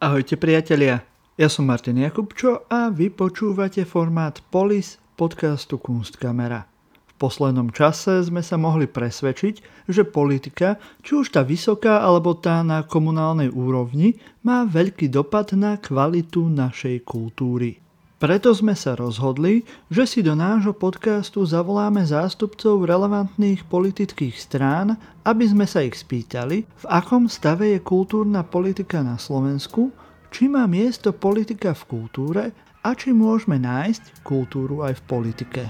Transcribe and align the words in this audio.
Ahojte 0.00 0.40
priatelia, 0.40 1.04
ja 1.36 1.52
som 1.52 1.68
Martin 1.68 2.00
Jakubčo 2.00 2.64
a 2.72 2.88
vy 2.88 3.12
počúvate 3.12 3.84
formát 3.84 4.40
Polis 4.48 4.96
podcastu 5.12 5.76
Kunstkamera. 5.76 6.64
V 7.04 7.12
poslednom 7.20 7.68
čase 7.68 8.24
sme 8.24 8.40
sa 8.40 8.56
mohli 8.56 8.88
presvedčiť, 8.88 9.84
že 9.92 10.08
politika, 10.08 10.80
či 11.04 11.20
už 11.20 11.36
tá 11.36 11.44
vysoká 11.44 12.00
alebo 12.00 12.32
tá 12.32 12.64
na 12.64 12.80
komunálnej 12.80 13.52
úrovni, 13.52 14.16
má 14.40 14.64
veľký 14.64 15.12
dopad 15.12 15.52
na 15.52 15.76
kvalitu 15.76 16.48
našej 16.48 17.04
kultúry. 17.04 17.76
Preto 18.20 18.52
sme 18.52 18.76
sa 18.76 18.92
rozhodli, 18.92 19.64
že 19.88 20.04
si 20.04 20.20
do 20.20 20.36
nášho 20.36 20.76
podcastu 20.76 21.40
zavoláme 21.48 22.04
zástupcov 22.04 22.84
relevantných 22.84 23.64
politických 23.64 24.36
strán, 24.36 25.00
aby 25.24 25.48
sme 25.48 25.64
sa 25.64 25.80
ich 25.80 25.96
spýtali, 25.96 26.68
v 26.68 26.84
akom 26.84 27.32
stave 27.32 27.72
je 27.72 27.80
kultúrna 27.80 28.44
politika 28.44 29.00
na 29.00 29.16
Slovensku, 29.16 29.88
či 30.28 30.52
má 30.52 30.68
miesto 30.68 31.16
politika 31.16 31.72
v 31.72 31.82
kultúre 31.88 32.44
a 32.84 32.92
či 32.92 33.16
môžeme 33.16 33.56
nájsť 33.56 34.20
kultúru 34.20 34.84
aj 34.84 35.00
v 35.00 35.02
politike. 35.08 35.62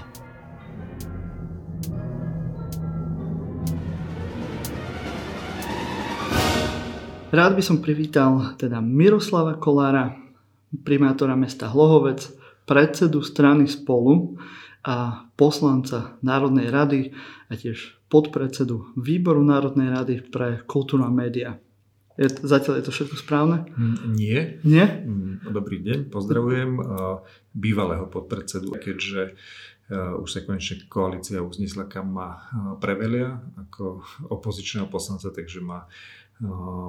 Rád 7.31 7.55
by 7.55 7.63
som 7.63 7.79
privítal 7.79 8.59
teda 8.59 8.83
Miroslava 8.83 9.55
Kolára, 9.55 10.19
primátora 10.83 11.39
mesta 11.39 11.71
Hlohovec, 11.71 12.40
predsedu 12.65 13.21
strany 13.21 13.67
Spolu 13.67 14.37
a 14.81 15.29
poslanca 15.37 16.17
Národnej 16.25 16.73
rady 16.73 17.13
a 17.49 17.53
tiež 17.53 18.01
podpredsedu 18.09 18.97
Výboru 18.97 19.45
Národnej 19.45 19.93
rady 19.93 20.15
pre 20.25 20.65
kultúru 20.65 21.05
a 21.05 21.11
média. 21.13 21.61
Je, 22.19 22.27
zatiaľ 22.27 22.81
je 22.81 22.85
to 22.85 22.93
všetko 22.93 23.15
správne? 23.17 23.71
Mm, 23.71 23.97
nie. 24.13 24.39
Nie? 24.67 24.85
Mm, 25.05 25.47
dobrý 25.47 25.79
deň, 25.79 25.99
pozdravujem 26.11 26.77
bývalého 27.55 28.05
podpredsedu, 28.11 28.75
keďže 28.77 29.39
už 29.91 30.29
sa 30.31 30.39
konečne 30.47 30.87
koalícia 30.87 31.43
uznesla, 31.43 31.83
kam 31.83 32.15
ma 32.15 32.47
prevelia 32.79 33.43
ako 33.59 33.99
opozičného 34.31 34.87
poslanca, 34.87 35.35
takže 35.35 35.59
ma 35.59 35.83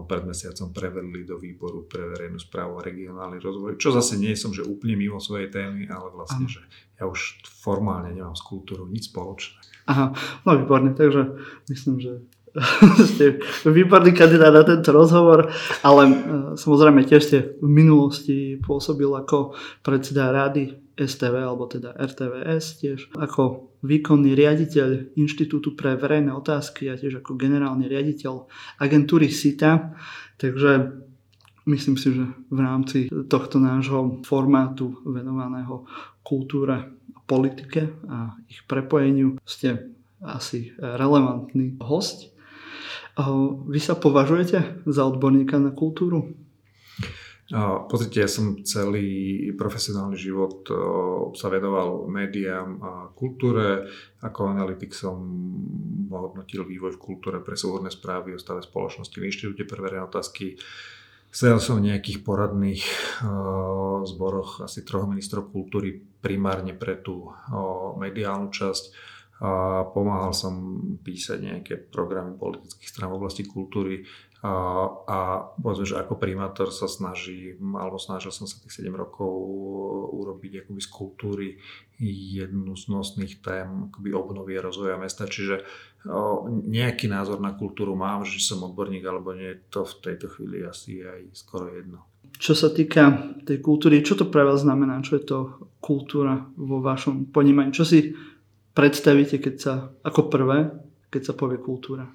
pred 0.08 0.25
mesiacom 0.25 0.72
prevedli 0.72 1.28
do 1.28 1.36
výboru 1.36 1.84
pre 1.84 2.08
verejnú 2.08 2.41
správu 2.41 2.81
a 2.81 2.86
regionálny 2.86 3.36
rozvoj, 3.36 3.77
čo 3.77 3.92
zase 3.92 4.17
nie 4.17 4.33
som, 4.33 4.56
že 4.56 4.64
úplne 4.64 4.97
mimo 4.97 5.20
svojej 5.20 5.53
témy, 5.53 5.92
ale 5.92 6.09
vlastne, 6.09 6.48
Aha. 6.48 6.53
že 6.56 6.61
ja 6.97 7.05
už 7.05 7.44
formálne 7.61 8.17
nemám 8.17 8.33
s 8.33 8.41
kultúrou 8.41 8.89
nič 8.89 9.12
spoločné. 9.12 9.61
Aha, 9.92 10.17
no 10.48 10.50
výborne, 10.56 10.97
takže 10.97 11.36
myslím, 11.69 12.00
že 12.00 12.12
ste 13.12 13.41
výborný 13.64 14.12
kandidát 14.12 14.53
na 14.53 14.64
tento 14.64 14.92
rozhovor, 14.92 15.53
ale 15.81 16.03
e, 16.05 16.14
samozrejme 16.56 17.05
tiež 17.09 17.22
ste 17.25 17.39
v 17.61 17.69
minulosti 17.69 18.61
pôsobil 18.61 19.09
ako 19.09 19.56
predseda 19.81 20.33
rady 20.33 20.81
STV 20.97 21.35
alebo 21.41 21.65
teda 21.67 21.97
RTVS 21.97 22.85
tiež 22.85 23.01
ako 23.17 23.73
výkonný 23.83 24.37
riaditeľ 24.37 25.17
Inštitútu 25.17 25.75
pre 25.75 25.97
verejné 25.97 26.31
otázky 26.31 26.93
a 26.93 26.99
tiež 26.99 27.25
ako 27.25 27.34
generálny 27.34 27.89
riaditeľ 27.89 28.47
agentúry 28.79 29.33
SITA. 29.33 29.97
Takže 30.37 31.03
myslím 31.67 31.97
si, 31.97 32.09
že 32.12 32.25
v 32.51 32.59
rámci 32.61 32.99
tohto 33.09 33.62
nášho 33.62 34.21
formátu 34.27 35.01
venovaného 35.07 35.87
kultúre 36.21 36.77
a 37.15 37.19
politike 37.25 37.89
a 38.06 38.34
ich 38.47 38.62
prepojeniu 38.69 39.39
ste 39.47 39.95
asi 40.23 40.71
relevantný 40.79 41.83
host. 41.83 42.31
Vy 43.67 43.81
sa 43.83 43.99
považujete 43.99 44.87
za 44.87 45.03
odborníka 45.05 45.59
na 45.59 45.75
kultúru? 45.75 46.33
Pozrite, 47.53 48.25
ja 48.25 48.31
som 48.33 48.64
celý 48.64 49.53
profesionálny 49.61 50.17
život 50.17 50.64
sa 51.36 51.53
vedoval 51.53 52.09
médiám 52.09 52.81
a 52.81 52.92
kultúre. 53.12 53.92
Ako 54.25 54.48
analytik 54.48 54.97
som 54.97 55.20
hodnotil 56.09 56.65
vývoj 56.65 56.97
v 56.97 57.03
kultúre 57.12 57.44
pre 57.44 57.53
súhodné 57.53 57.93
správy 57.93 58.32
o 58.32 58.41
stave 58.41 58.65
spoločnosti 58.65 59.12
v 59.12 59.28
Inštitúte 59.28 59.69
pre 59.69 59.84
verejné 59.84 60.09
otázky. 60.09 60.56
Sedel 61.28 61.60
som 61.60 61.77
v 61.81 61.93
nejakých 61.93 62.25
poradných 62.25 62.84
zboroch 64.09 64.65
asi 64.65 64.81
troch 64.84 65.04
ministrov 65.04 65.53
kultúry 65.53 66.00
primárne 66.25 66.72
pre 66.72 67.04
tú 67.04 67.37
mediálnu 68.00 68.48
časť 68.48 68.84
a 69.43 69.84
pomáhal 69.91 70.32
som 70.32 70.54
písať 71.03 71.38
nejaké 71.41 71.75
programy 71.91 72.38
politických 72.38 72.88
strán 72.88 73.10
v 73.10 73.19
oblasti 73.19 73.43
kultúry 73.43 74.06
a, 74.42 75.54
povedzme, 75.54 75.86
že 75.86 76.03
ako 76.03 76.19
primátor 76.19 76.75
sa 76.75 76.91
snaží, 76.91 77.54
alebo 77.62 77.94
snažil 77.94 78.34
som 78.34 78.50
sa 78.50 78.58
tých 78.58 78.82
7 78.82 78.91
rokov 78.91 79.30
urobiť 80.19 80.66
akoby 80.66 80.80
z 80.82 80.91
kultúry 80.91 81.48
jednu 82.03 82.75
z 82.75 82.91
nosných 82.91 83.38
tém 83.38 83.86
akoby 83.86 84.10
obnovy 84.10 84.58
a 84.58 84.66
rozvoja 84.66 84.98
mesta, 84.98 85.30
čiže 85.30 85.62
nejaký 86.66 87.06
názor 87.06 87.38
na 87.38 87.54
kultúru 87.54 87.94
mám, 87.94 88.26
že 88.26 88.42
som 88.42 88.66
odborník 88.66 89.06
alebo 89.06 89.30
nie, 89.30 89.62
to 89.70 89.86
v 89.86 89.94
tejto 90.10 90.26
chvíli 90.34 90.66
asi 90.66 91.06
aj 91.06 91.30
skoro 91.38 91.70
jedno. 91.70 92.03
Čo 92.34 92.59
sa 92.59 92.74
týka 92.74 93.38
tej 93.47 93.62
kultúry, 93.62 94.03
čo 94.03 94.19
to 94.19 94.26
pre 94.26 94.42
vás 94.42 94.66
znamená? 94.66 94.98
Čo 95.06 95.22
je 95.22 95.24
to 95.24 95.38
kultúra 95.78 96.50
vo 96.59 96.82
vašom 96.82 97.30
ponímaní? 97.30 97.70
Čo 97.70 97.86
si 97.86 98.19
predstavíte, 98.74 99.38
keď 99.38 99.54
sa, 99.54 99.94
ako 100.03 100.26
prvé, 100.26 100.74
keď 101.14 101.30
sa 101.30 101.32
povie 101.38 101.62
kultúra? 101.62 102.10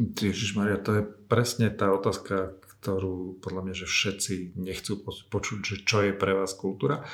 Ježiš 0.00 0.56
Maria, 0.56 0.80
to 0.80 0.96
je 0.96 1.02
presne 1.04 1.68
tá 1.68 1.92
otázka, 1.92 2.56
ktorú 2.80 3.36
podľa 3.44 3.60
mňa, 3.68 3.74
že 3.76 3.86
všetci 3.86 4.34
nechcú 4.56 5.04
počuť, 5.28 5.58
že 5.60 5.76
čo 5.84 6.00
je 6.00 6.16
pre 6.16 6.32
vás 6.32 6.56
kultúra. 6.56 7.04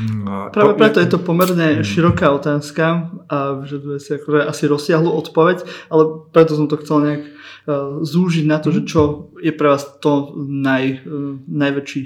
No 0.00 0.48
Práve 0.48 0.72
to, 0.72 0.80
preto 0.80 0.98
je 1.04 1.10
to 1.12 1.20
pomerne 1.20 1.80
mm. 1.80 1.84
široká 1.84 2.32
otázka 2.32 3.12
a 3.28 3.60
vyžaduje 3.60 4.00
si 4.00 4.16
akože 4.16 4.48
asi 4.48 4.64
rozsiahlu 4.64 5.12
odpoveď, 5.12 5.68
ale 5.92 6.24
preto 6.32 6.56
som 6.56 6.72
to 6.72 6.80
chcel 6.80 7.04
nejak 7.04 7.22
uh, 7.28 8.00
zúžiť 8.00 8.48
na 8.48 8.64
to, 8.64 8.72
mm. 8.72 8.74
že 8.80 8.82
čo 8.88 9.00
je 9.36 9.52
pre 9.52 9.76
vás 9.76 9.84
to 10.00 10.32
naj, 10.40 11.04
uh, 11.04 11.36
najväčší 11.44 12.02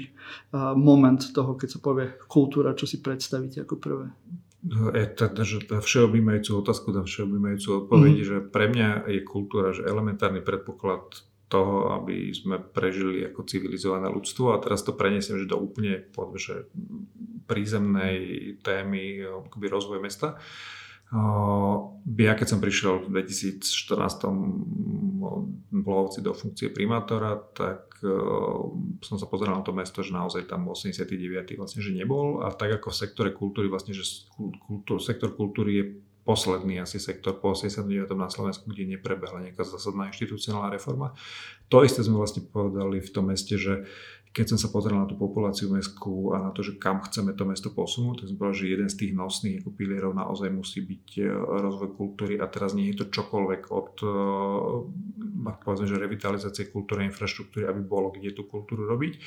uh, 0.51 0.75
moment 0.75 1.23
toho, 1.31 1.55
keď 1.55 1.69
sa 1.71 1.79
povie 1.79 2.11
kultúra, 2.27 2.75
čo 2.75 2.83
si 2.83 2.99
predstavíte 2.99 3.63
ako 3.63 3.79
prvé 3.79 4.11
všeobjímajúcu 5.77 6.51
otázku, 6.57 6.89
tá 6.89 7.05
všeobjímajúcu 7.05 7.85
odpoveď, 7.85 8.15
mm. 8.17 8.25
že 8.25 8.37
pre 8.49 8.65
mňa 8.71 9.05
je 9.05 9.21
kultúra, 9.21 9.69
že 9.71 9.85
elementárny 9.85 10.41
predpoklad 10.41 11.21
toho, 11.45 11.93
aby 12.01 12.33
sme 12.33 12.57
prežili 12.57 13.21
ako 13.21 13.45
civilizované 13.45 14.09
ľudstvo 14.09 14.57
a 14.57 14.61
teraz 14.61 14.81
to 14.81 14.97
preniesiem 14.97 15.37
že 15.37 15.45
do 15.45 15.61
úplne 15.61 16.01
povedzme, 16.01 16.39
že 16.41 16.55
prízemnej 17.45 18.17
témy 18.65 19.21
akoby 19.45 19.67
rozvoj 19.69 20.01
mesta. 20.01 20.41
Ja 22.15 22.33
keď 22.35 22.47
som 22.47 22.59
prišiel 22.59 23.07
v 23.07 23.23
2014 23.23 23.63
Blovci 25.75 26.19
do 26.21 26.35
funkcie 26.35 26.69
primátora, 26.69 27.39
tak 27.55 27.95
som 29.01 29.15
sa 29.17 29.25
pozeral 29.25 29.59
na 29.59 29.65
to 29.65 29.73
mesto, 29.73 30.03
že 30.03 30.13
naozaj 30.13 30.45
tam 30.45 30.67
89. 30.67 31.57
vlastne, 31.57 31.81
že 31.81 31.95
nebol 31.95 32.43
a 32.43 32.51
tak 32.53 32.77
ako 32.77 32.91
v 32.91 32.99
sektore 32.99 33.29
kultúry 33.31 33.67
vlastne, 33.71 33.95
že 33.95 34.05
kultúr, 34.67 34.99
sektor 35.01 35.33
kultúry 35.33 35.71
je 35.79 35.85
posledný 36.25 36.81
asi 36.81 36.97
sektor 36.97 37.37
po 37.37 37.53
89. 37.53 38.09
na 38.17 38.29
Slovensku, 38.33 38.65
kde 38.69 38.97
neprebehla 38.97 39.45
nejaká 39.45 39.61
zásadná 39.61 40.09
inštitucionálna 40.09 40.73
reforma. 40.73 41.13
To 41.69 41.85
isté 41.85 42.01
sme 42.01 42.17
vlastne 42.17 42.41
povedali 42.45 42.97
v 42.97 43.13
tom 43.13 43.29
meste, 43.29 43.61
že 43.61 43.85
keď 44.35 44.51
som 44.51 44.59
sa 44.59 44.67
pozrel 44.67 44.99
na 44.99 45.07
tú 45.07 45.15
populáciu 45.15 45.71
mestskú 45.71 46.35
a 46.35 46.43
na 46.43 46.51
to, 46.51 46.59
že 46.59 46.75
kam 46.75 46.99
chceme 47.07 47.31
to 47.31 47.47
mesto 47.47 47.71
posunúť, 47.71 48.19
tak 48.19 48.27
som 48.27 48.35
povedal, 48.35 48.59
že 48.59 48.67
jeden 48.67 48.89
z 48.91 48.99
tých 48.99 49.11
nosných 49.15 49.63
pilierov 49.63 50.11
naozaj 50.11 50.51
musí 50.51 50.83
byť 50.83 51.07
e, 51.15 51.31
rozvoj 51.39 51.95
kultúry 51.95 52.35
a 52.35 52.51
teraz 52.51 52.75
nie 52.75 52.91
je 52.91 52.99
to 52.99 53.15
čokoľvek 53.15 53.61
od 53.71 53.91
e, 54.03 54.07
povedzme, 55.53 55.87
že 55.87 56.01
revitalizácie 56.01 56.67
kultúry 56.67 57.05
a 57.05 57.09
infraštruktúry, 57.09 57.63
aby 57.69 57.79
bolo 57.79 58.11
kde 58.11 58.33
tú 58.33 58.49
kultúru 58.49 58.89
robiť. 58.89 59.21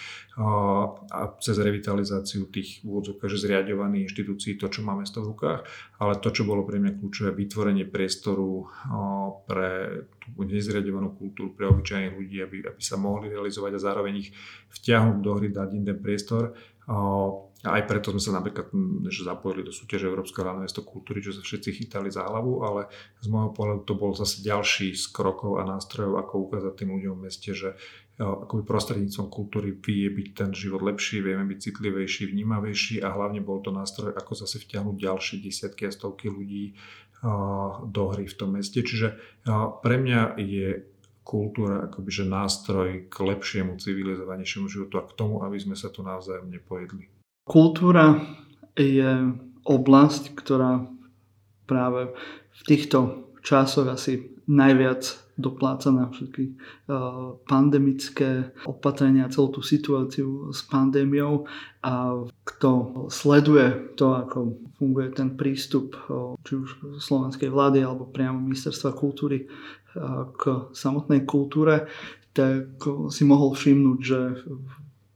A 1.14 1.20
cez 1.38 1.56
revitalizáciu 1.59 2.50
tých 2.50 2.83
úvodzov, 2.83 3.22
že 3.22 3.38
zriadovaných 3.38 4.10
inštitúcií, 4.10 4.59
to, 4.59 4.66
čo 4.66 4.83
má 4.83 4.98
mesto 4.98 5.22
v 5.22 5.30
rukách, 5.34 5.60
ale 6.03 6.18
to, 6.18 6.34
čo 6.34 6.42
bolo 6.42 6.66
pre 6.66 6.83
mňa 6.83 6.98
kľúčové, 6.98 7.30
vytvorenie 7.36 7.86
priestoru 7.86 8.66
pre 9.47 10.03
nezriadovanú 10.36 11.16
kultúru, 11.16 11.57
pre 11.57 11.71
obyčajných 11.71 12.15
ľudí, 12.15 12.36
aby, 12.45 12.57
aby 12.69 12.83
sa 12.83 13.01
mohli 13.01 13.33
realizovať 13.33 13.72
a 13.78 13.84
zároveň 13.84 14.15
ich 14.27 14.30
vtiahnuť 14.75 15.19
do 15.22 15.33
hry, 15.39 15.48
dať 15.48 15.69
im 15.72 15.84
ten 15.89 15.98
priestor. 15.98 16.53
A 16.89 16.97
aj 17.69 17.91
preto 17.91 18.15
sme 18.15 18.22
sa 18.22 18.33
napríklad 18.39 18.71
že 19.10 19.27
zapojili 19.27 19.66
do 19.66 19.75
súťaže 19.75 20.07
Európskeho 20.07 20.47
hlavného 20.47 20.65
mesto 20.65 20.86
kultúry, 20.86 21.19
čo 21.19 21.34
sa 21.34 21.42
všetci 21.42 21.75
chytali 21.75 22.09
za 22.09 22.22
hlavu, 22.25 22.63
ale 22.63 22.86
z 23.19 23.27
môjho 23.28 23.51
pohľadu 23.51 23.83
to 23.83 23.95
bol 23.98 24.15
zase 24.15 24.41
ďalší 24.47 24.95
z 24.95 25.04
krokov 25.10 25.59
a 25.59 25.66
nástrojov, 25.66 26.22
ako 26.22 26.48
ukázať 26.48 26.72
tým 26.78 26.95
ľuďom 26.95 27.15
v 27.19 27.24
meste, 27.28 27.51
že 27.53 27.74
akoby 28.19 28.66
prostredníctvom 28.66 29.28
kultúry 29.31 29.74
vie 29.78 30.10
byť 30.10 30.28
ten 30.34 30.51
život 30.51 30.83
lepší, 30.83 31.22
vieme 31.22 31.47
byť 31.47 31.59
citlivejší, 31.71 32.31
vnímavejší 32.31 33.03
a 33.03 33.15
hlavne 33.15 33.39
bol 33.42 33.63
to 33.63 33.71
nástroj, 33.71 34.10
ako 34.15 34.33
zase 34.34 34.59
vtiahnuť 34.59 34.97
ďalšie 34.98 35.36
desiatky 35.39 35.86
a 35.86 35.95
stovky 35.95 36.27
ľudí 36.27 36.74
do 37.88 38.03
hry 38.15 38.30
v 38.30 38.36
tom 38.38 38.54
meste. 38.54 38.82
Čiže 38.82 39.18
pre 39.82 39.97
mňa 39.98 40.38
je 40.38 40.86
kultúra 41.26 41.91
akoby, 41.91 42.09
že 42.09 42.24
nástroj 42.24 43.12
k 43.12 43.16
lepšiemu, 43.20 43.76
civilizovanejšiemu 43.76 44.66
životu 44.72 44.97
a 44.97 45.04
k 45.04 45.12
tomu, 45.12 45.44
aby 45.44 45.60
sme 45.60 45.76
sa 45.76 45.92
tu 45.92 46.00
navzájom 46.00 46.48
nepojedli. 46.48 47.12
Kultúra 47.44 48.16
je 48.72 49.36
oblasť, 49.68 50.32
ktorá 50.32 50.88
práve 51.68 52.16
v 52.56 52.62
týchto 52.65 53.28
časoch 53.44 53.92
asi 53.92 54.32
najviac 54.48 55.28
dopláca 55.38 55.94
na 55.94 56.10
všetky 56.10 56.44
uh, 56.90 57.38
pandemické 57.46 58.50
opatrenia, 58.66 59.30
celú 59.30 59.54
tú 59.54 59.62
situáciu 59.62 60.50
s 60.50 60.66
pandémiou. 60.66 61.46
A 61.86 62.26
kto 62.42 63.06
sleduje 63.06 63.94
to, 63.94 64.18
ako 64.18 64.58
funguje 64.82 65.14
ten 65.14 65.38
prístup 65.38 65.94
uh, 66.10 66.34
či 66.42 66.58
už 66.58 66.98
slovenskej 66.98 67.48
vlády 67.54 67.86
alebo 67.86 68.10
priamo 68.10 68.42
ministerstva 68.42 68.98
kultúry 68.98 69.46
uh, 69.46 70.26
k 70.34 70.74
samotnej 70.74 71.22
kultúre, 71.22 71.86
tak 72.34 72.82
si 73.10 73.22
mohol 73.22 73.54
všimnúť, 73.54 73.98
že 73.98 74.20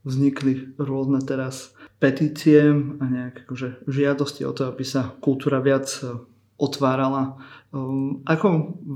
vznikli 0.03 0.75
rôzne 0.79 1.23
teraz 1.23 1.75
petície 2.03 2.75
a 2.75 3.05
nejaké 3.07 3.47
akože 3.47 3.87
žiadosti 3.87 4.43
o 4.43 4.51
to, 4.51 4.67
aby 4.67 4.83
sa 4.83 5.15
kultúra 5.23 5.63
viac 5.63 5.87
otvárala 6.59 7.39
ako 8.29 8.49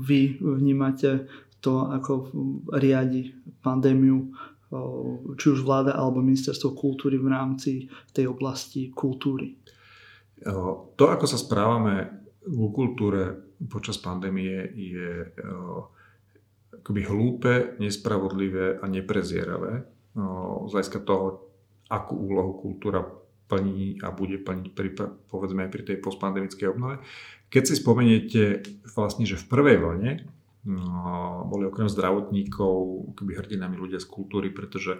vy 0.05 0.37
vnímate 0.37 1.25
to, 1.57 1.89
ako 1.89 2.29
riadi 2.77 3.33
pandémiu 3.65 4.29
ehm, 4.69 5.33
či 5.33 5.45
už 5.57 5.65
vláda 5.65 5.97
alebo 5.97 6.21
ministerstvo 6.21 6.77
kultúry 6.77 7.17
v 7.17 7.27
rámci 7.33 7.71
tej 8.13 8.29
oblasti 8.29 8.93
kultúry? 8.93 9.57
Ehm, 10.45 10.93
to, 10.93 11.09
ako 11.09 11.25
sa 11.25 11.41
správame 11.41 12.25
ku 12.45 12.69
kultúre 12.71 13.49
počas 13.67 13.97
pandémie 13.97 14.71
je 14.77 15.25
akoby 16.79 17.01
hlúpe, 17.03 17.53
nespravodlivé 17.83 18.79
a 18.79 18.85
neprezieravé 18.87 19.83
z 20.67 20.71
hľadiska 20.71 21.03
toho, 21.03 21.51
akú 21.91 22.15
úlohu 22.15 22.55
kultúra 22.63 23.03
plní 23.47 24.03
a 24.03 24.11
bude 24.11 24.43
plniť 24.43 24.67
pri, 24.75 24.89
povedzme 25.31 25.67
aj 25.67 25.71
pri 25.71 25.83
tej 25.87 25.97
postpandemickej 26.03 26.67
obnove. 26.67 26.99
Keď 27.47 27.63
si 27.63 27.73
spomeniete 27.79 28.41
vlastne, 28.91 29.23
že 29.23 29.39
v 29.39 29.47
prvej 29.47 29.77
vlne 29.79 30.11
no, 30.67 31.47
boli 31.47 31.63
okrem 31.63 31.87
zdravotníkov 31.87 32.75
akoby 33.15 33.31
hrdinami 33.39 33.79
ľudia 33.79 34.03
z 34.03 34.07
kultúry, 34.11 34.51
pretože 34.51 34.99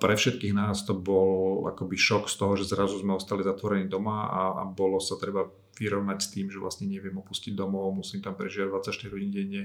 pre 0.00 0.14
všetkých 0.16 0.56
nás 0.56 0.88
to 0.88 0.96
bol 0.96 1.68
akoby 1.68 2.00
šok 2.00 2.32
z 2.32 2.34
toho, 2.40 2.52
že 2.56 2.70
zrazu 2.70 2.96
sme 2.96 3.12
ostali 3.12 3.44
zatvorení 3.44 3.92
doma 3.92 4.30
a, 4.32 4.42
a 4.60 4.62
bolo 4.64 4.96
sa 5.02 5.20
treba 5.20 5.44
vyrovnať 5.80 6.18
s 6.20 6.28
tým, 6.32 6.46
že 6.52 6.60
vlastne 6.60 6.84
neviem 6.88 7.16
opustiť 7.16 7.56
domov, 7.56 7.96
musím 7.96 8.20
tam 8.20 8.36
prežiť 8.36 8.68
24 8.68 9.12
hodín 9.16 9.32
denne, 9.32 9.62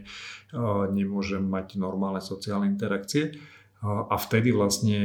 nemôžem 0.96 1.44
mať 1.44 1.76
normálne 1.76 2.24
sociálne 2.24 2.72
interakcie. 2.72 3.36
A 3.84 4.16
vtedy 4.16 4.56
vlastne 4.56 5.00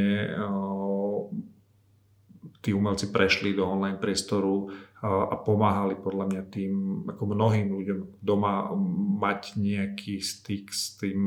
tí 2.63 2.71
umelci 2.71 3.11
prešli 3.11 3.57
do 3.57 3.67
online 3.67 3.99
priestoru 3.99 4.71
a 5.01 5.33
pomáhali 5.41 5.97
podľa 5.97 6.29
mňa 6.29 6.43
tým, 6.53 6.73
ako 7.09 7.33
mnohým 7.33 7.73
ľuďom 7.73 8.21
doma 8.21 8.69
mať 9.17 9.57
nejaký 9.57 10.21
styk 10.21 10.69
s 10.69 11.01
tým 11.01 11.21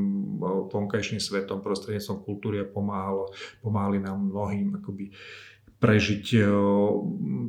vonkajším 0.70 1.18
svetom 1.18 1.58
prostredníctvom 1.58 2.22
kultúry 2.22 2.62
a 2.62 2.70
pomáhalo, 2.70 3.34
pomáhali 3.66 3.98
nám 3.98 4.30
mnohým 4.30 4.78
akoby 4.78 5.10
prežiť 5.74 6.24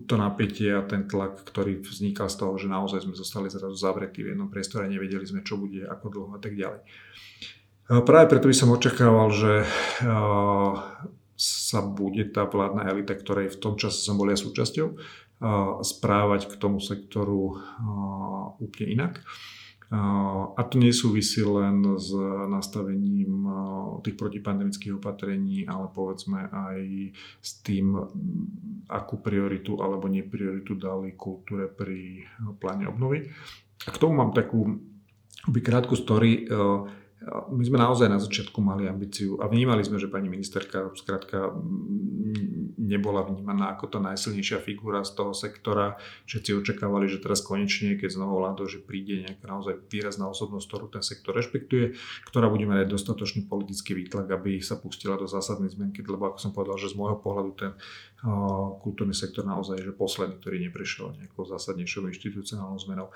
to 0.09 0.15
napätie 0.17 0.73
a 0.73 0.81
ten 0.83 1.05
tlak, 1.05 1.45
ktorý 1.45 1.85
vznikal 1.85 2.25
z 2.27 2.35
toho, 2.41 2.57
že 2.57 2.67
naozaj 2.73 3.05
sme 3.05 3.13
zostali 3.13 3.47
zrazu 3.53 3.77
zavretí 3.77 4.25
v 4.25 4.33
jednom 4.33 4.49
priestore 4.49 4.89
a 4.89 4.91
nevedeli 4.91 5.23
sme, 5.23 5.45
čo 5.45 5.61
bude, 5.61 5.85
ako 5.85 6.05
dlho 6.09 6.31
a 6.35 6.41
tak 6.41 6.57
ďalej. 6.57 6.81
Práve 7.85 8.25
preto 8.33 8.49
by 8.49 8.55
som 8.57 8.73
očakával, 8.73 9.29
že 9.29 9.61
sa 11.35 11.79
bude 11.83 12.27
tá 12.31 12.47
vládna 12.47 12.89
elita, 12.91 13.13
ktorej 13.13 13.53
v 13.53 13.59
tom 13.61 13.75
čase 13.75 14.01
som 14.01 14.17
bol 14.17 14.31
ja 14.31 14.39
súčasťou, 14.39 14.97
správať 15.81 16.47
k 16.51 16.53
tomu 16.55 16.79
sektoru 16.79 17.59
úplne 18.59 18.87
inak. 18.87 19.13
A 20.55 20.61
to 20.65 20.81
nesúvisí 20.81 21.45
len 21.45 21.85
s 22.01 22.09
nastavením 22.49 23.45
tých 24.01 24.17
protipandemických 24.17 24.97
opatrení, 24.97 25.61
ale 25.69 25.93
povedzme 25.93 26.49
aj 26.49 26.79
s 27.39 27.61
tým, 27.61 27.93
akú 28.89 29.21
prioritu 29.21 29.77
alebo 29.77 30.09
neprioritu 30.09 30.73
dali 30.73 31.13
kultúre 31.13 31.69
pri 31.69 32.25
pláne 32.57 32.89
obnovy. 32.89 33.29
A 33.85 33.89
k 33.93 34.01
tomu 34.01 34.17
mám 34.17 34.33
takú 34.33 34.81
krátku 35.53 35.93
story 35.93 36.49
my 37.25 37.63
sme 37.65 37.81
naozaj 37.81 38.05
na 38.05 38.21
začiatku 38.21 38.61
mali 38.61 38.85
ambíciu 38.85 39.41
a 39.41 39.49
vnímali 39.49 39.81
sme, 39.81 39.97
že 39.97 40.11
pani 40.11 40.29
ministerka 40.29 40.93
skrátka 40.93 41.53
nebola 42.85 43.25
vnímaná 43.25 43.73
ako 43.73 43.97
tá 43.97 43.99
najsilnejšia 43.99 44.61
figura 44.61 45.01
z 45.01 45.17
toho 45.17 45.33
sektora. 45.33 45.97
Všetci 46.29 46.53
očakávali, 46.53 47.09
že 47.09 47.17
teraz 47.17 47.41
konečne, 47.41 47.97
keď 47.97 48.13
znovu 48.13 48.45
vládol, 48.45 48.69
že 48.69 48.79
príde 48.85 49.25
nejaká 49.25 49.45
naozaj 49.49 49.89
výrazná 49.89 50.29
osobnosť, 50.29 50.65
ktorú 50.69 50.85
ten 50.93 51.01
sektor 51.01 51.33
rešpektuje, 51.33 51.97
ktorá 52.29 52.45
bude 52.45 52.69
mať 52.69 52.85
dostatočný 52.85 53.49
politický 53.49 53.97
výtlak, 53.97 54.29
aby 54.29 54.61
sa 54.61 54.77
pustila 54.77 55.17
do 55.17 55.25
zásadnej 55.25 55.73
zmenky, 55.73 56.05
lebo 56.05 56.29
ako 56.29 56.37
som 56.37 56.51
povedal, 56.53 56.77
že 56.77 56.93
z 56.93 56.99
môjho 56.99 57.17
pohľadu 57.17 57.51
ten 57.57 57.71
kultúrny 58.85 59.17
sektor 59.17 59.41
naozaj 59.45 59.81
je 59.81 59.89
posledný, 59.89 60.37
ktorý 60.37 60.61
neprešiel 60.69 61.17
nejakou 61.17 61.45
zásadnejšou 61.45 62.05
inštitucionálnou 62.09 62.77
zmenou. 62.81 63.09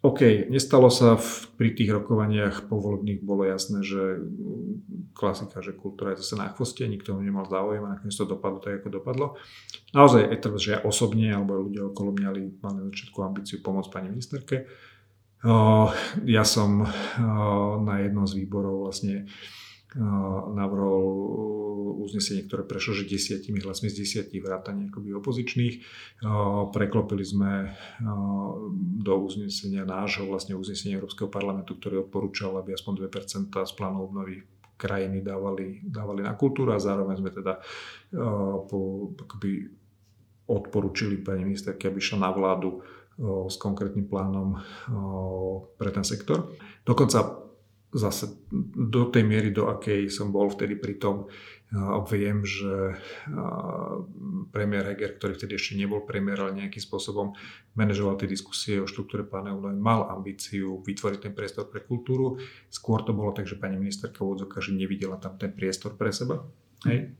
OK, 0.00 0.48
nestalo 0.48 0.88
sa 0.88 1.20
v, 1.20 1.28
pri 1.60 1.76
tých 1.76 1.92
rokovaniach 1.92 2.72
povolebných, 2.72 3.20
bolo 3.20 3.44
jasné, 3.44 3.84
že 3.84 4.16
mm, 4.16 5.12
klasika, 5.12 5.60
že 5.60 5.76
kultúra 5.76 6.16
je 6.16 6.24
zase 6.24 6.40
na 6.40 6.48
chvoste, 6.48 6.80
nikto 6.88 7.12
nemal 7.20 7.44
záujem 7.44 7.84
a 7.84 7.92
nakoniec 8.00 8.16
to 8.16 8.24
dopadlo 8.24 8.64
tak, 8.64 8.80
ako 8.80 8.88
dopadlo. 8.88 9.26
Naozaj 9.92 10.24
je 10.24 10.38
to, 10.40 10.48
že 10.56 10.68
ja 10.72 10.80
osobne 10.80 11.28
alebo 11.28 11.68
ľudia 11.68 11.92
okolo 11.92 12.16
mňa 12.16 12.28
mali 12.32 12.48
na 12.80 12.88
začiatku 12.88 13.18
ambíciu 13.20 13.60
pomôcť 13.60 13.92
pani 13.92 14.08
ministerke. 14.08 14.64
Ja 16.24 16.44
som 16.44 16.88
na 17.84 17.94
jednom 18.00 18.24
z 18.24 18.44
výborov 18.44 18.88
vlastne 18.88 19.28
navrhol 20.54 21.02
uznesenie, 22.00 22.46
ktoré 22.46 22.62
prešlo, 22.62 23.02
že 23.02 23.10
desiatimi 23.10 23.58
hlasmi 23.60 23.90
z 23.90 24.06
desiatich 24.06 24.38
vrátane 24.38 24.86
akoby 24.88 25.10
opozičných. 25.18 25.74
Preklopili 26.70 27.26
sme 27.26 27.74
do 29.02 29.14
uznesenia 29.18 29.82
nášho, 29.82 30.30
vlastne 30.30 30.54
uznesenia 30.54 31.02
Európskeho 31.02 31.26
parlamentu, 31.26 31.74
ktorý 31.74 32.06
odporúčal, 32.06 32.54
aby 32.62 32.72
aspoň 32.78 33.10
2% 33.10 33.50
z 33.50 33.72
plánu 33.74 34.06
obnovy 34.06 34.46
krajiny 34.80 35.20
dávali, 35.20 35.82
dávali 35.84 36.24
na 36.24 36.32
kultúru 36.38 36.72
a 36.72 36.80
zároveň 36.80 37.20
sme 37.20 37.30
teda 37.34 37.60
po, 38.70 39.10
akoby 39.18 39.68
odporúčili 40.48 41.20
pani 41.20 41.44
ministerke, 41.44 41.90
aby 41.90 42.00
šla 42.00 42.26
na 42.26 42.30
vládu 42.32 42.80
s 43.20 43.60
konkrétnym 43.60 44.08
plánom 44.08 44.56
pre 45.76 45.90
ten 45.92 46.06
sektor. 46.06 46.56
Dokonca 46.80 47.49
zase 47.90 48.46
do 48.90 49.10
tej 49.10 49.26
miery, 49.26 49.50
do 49.50 49.66
akej 49.66 50.06
som 50.10 50.30
bol 50.30 50.46
vtedy 50.46 50.78
pri 50.78 50.94
tom, 51.02 51.26
viem, 52.10 52.42
že 52.42 52.98
premiér 54.50 54.90
Heger, 54.90 55.18
ktorý 55.18 55.38
vtedy 55.38 55.54
ešte 55.54 55.78
nebol 55.78 56.02
premiér, 56.02 56.42
ale 56.46 56.66
nejakým 56.66 56.82
spôsobom 56.82 57.34
manažoval 57.78 58.18
tie 58.18 58.26
diskusie 58.26 58.82
o 58.82 58.90
štruktúre 58.90 59.22
pláne 59.22 59.54
mal 59.78 60.10
ambíciu 60.10 60.82
vytvoriť 60.82 61.30
ten 61.30 61.34
priestor 61.34 61.70
pre 61.70 61.82
kultúru. 61.86 62.42
Skôr 62.70 63.06
to 63.06 63.14
bolo 63.14 63.30
tak, 63.30 63.46
že 63.46 63.54
pani 63.54 63.78
ministerka 63.78 64.26
Vodzoka, 64.26 64.58
že 64.58 64.74
nevidela 64.74 65.18
tam 65.18 65.38
ten 65.38 65.54
priestor 65.54 65.94
pre 65.94 66.10
seba. 66.10 66.42
Hej. 66.86 67.14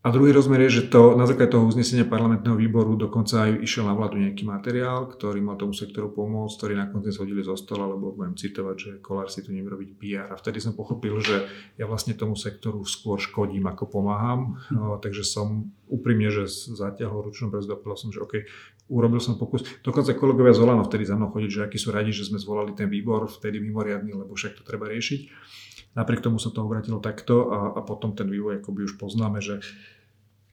A 0.00 0.08
druhý 0.08 0.32
rozmer 0.32 0.64
je, 0.64 0.80
že 0.80 0.88
to, 0.88 1.12
na 1.12 1.28
základe 1.28 1.52
toho 1.52 1.68
uznesenia 1.68 2.08
parlamentného 2.08 2.56
výboru 2.56 2.96
dokonca 2.96 3.44
aj 3.44 3.60
išiel 3.60 3.84
na 3.84 3.92
vládu 3.92 4.16
nejaký 4.16 4.48
materiál, 4.48 5.04
ktorý 5.04 5.44
mal 5.44 5.60
tomu 5.60 5.76
sektoru 5.76 6.08
pomôcť, 6.08 6.56
ktorý 6.56 6.72
nakoniec 6.80 7.12
hodili 7.20 7.44
zo 7.44 7.52
stola, 7.52 7.84
lebo 7.84 8.16
budem 8.16 8.32
citovať, 8.32 8.76
že 8.80 8.90
Kolár 9.04 9.28
si 9.28 9.44
tu 9.44 9.52
nevie 9.52 9.68
robiť 9.68 9.90
PR. 10.00 10.32
A 10.32 10.40
vtedy 10.40 10.56
som 10.56 10.72
pochopil, 10.72 11.20
že 11.20 11.44
ja 11.76 11.84
vlastne 11.84 12.16
tomu 12.16 12.32
sektoru 12.32 12.80
skôr 12.88 13.20
škodím, 13.20 13.68
ako 13.68 14.00
pomáham. 14.00 14.56
No, 14.72 14.96
takže 14.96 15.20
som 15.20 15.68
úprimne, 15.84 16.32
že 16.32 16.48
zatiahol 16.48 17.20
ručnú 17.20 17.52
brzdu 17.52 17.76
a 17.76 17.92
som, 17.92 18.08
že 18.08 18.24
OK, 18.24 18.48
urobil 18.88 19.20
som 19.20 19.36
pokus. 19.36 19.68
Dokonca 19.84 20.16
kolegovia 20.16 20.56
z 20.56 20.64
Olano 20.64 20.80
vtedy 20.88 21.04
za 21.04 21.20
mnou 21.20 21.28
chodiť, 21.28 21.50
že 21.52 21.60
akí 21.68 21.76
sú 21.76 21.92
radi, 21.92 22.16
že 22.16 22.24
sme 22.24 22.40
zvolali 22.40 22.72
ten 22.72 22.88
výbor 22.88 23.28
vtedy 23.28 23.60
mimoriadný, 23.60 24.16
lebo 24.16 24.32
však 24.32 24.56
to 24.56 24.62
treba 24.64 24.88
riešiť. 24.88 25.20
Napriek 25.98 26.22
tomu 26.22 26.38
sa 26.38 26.54
to 26.54 26.62
obratilo 26.62 27.02
takto 27.02 27.50
a, 27.50 27.58
a 27.74 27.80
potom 27.82 28.14
ten 28.14 28.30
vývoj 28.30 28.62
akoby 28.62 28.86
už 28.86 28.94
poznáme, 28.94 29.42
že 29.42 29.58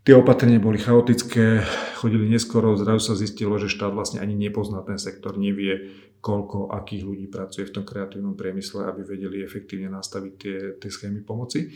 tie 0.08 0.16
opatrenia 0.16 0.58
boli 0.58 0.80
chaotické, 0.80 1.68
chodili 2.00 2.32
neskoro, 2.32 2.80
zrazu 2.80 3.12
sa 3.12 3.20
zistilo, 3.20 3.60
že 3.60 3.68
štát 3.68 3.92
vlastne 3.92 4.24
ani 4.24 4.40
nepozná 4.40 4.80
ten 4.88 4.96
sektor, 4.96 5.36
nevie, 5.36 5.94
koľko, 6.24 6.74
akých 6.74 7.04
ľudí 7.04 7.28
pracuje 7.28 7.68
v 7.68 7.76
tom 7.76 7.86
kreatívnom 7.86 8.34
priemysle, 8.34 8.88
aby 8.88 9.04
vedeli 9.04 9.44
efektívne 9.44 9.92
nastaviť 9.94 10.34
tie, 10.40 10.58
tie 10.80 10.90
schémy 10.90 11.22
pomoci. 11.22 11.76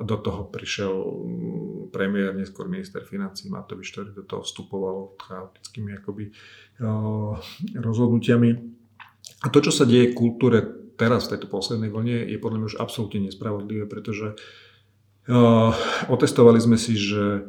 Do 0.00 0.16
toho 0.20 0.52
prišiel 0.52 0.92
premiér, 1.88 2.36
neskôr 2.36 2.68
minister 2.68 3.00
financí 3.02 3.48
Matovič, 3.48 3.88
ktorý 3.92 4.12
do 4.12 4.24
toho 4.28 4.44
vstupoval 4.44 5.16
chaotickými 5.16 5.96
akoby, 5.96 6.30
rozhodnutiami. 7.74 8.50
A 9.40 9.46
to, 9.48 9.58
čo 9.64 9.72
sa 9.72 9.88
deje 9.88 10.12
v 10.12 10.18
kultúre 10.18 10.60
teraz 11.00 11.24
v 11.24 11.32
tejto 11.32 11.48
poslednej 11.48 11.88
vlne 11.88 12.28
je 12.28 12.36
podľa 12.36 12.58
mňa 12.60 12.68
už 12.68 12.76
absolútne 12.76 13.24
nespravodlivé, 13.24 13.88
pretože 13.88 14.36
uh, 14.36 15.72
otestovali 16.12 16.60
sme 16.60 16.76
si, 16.76 17.00
že 17.00 17.48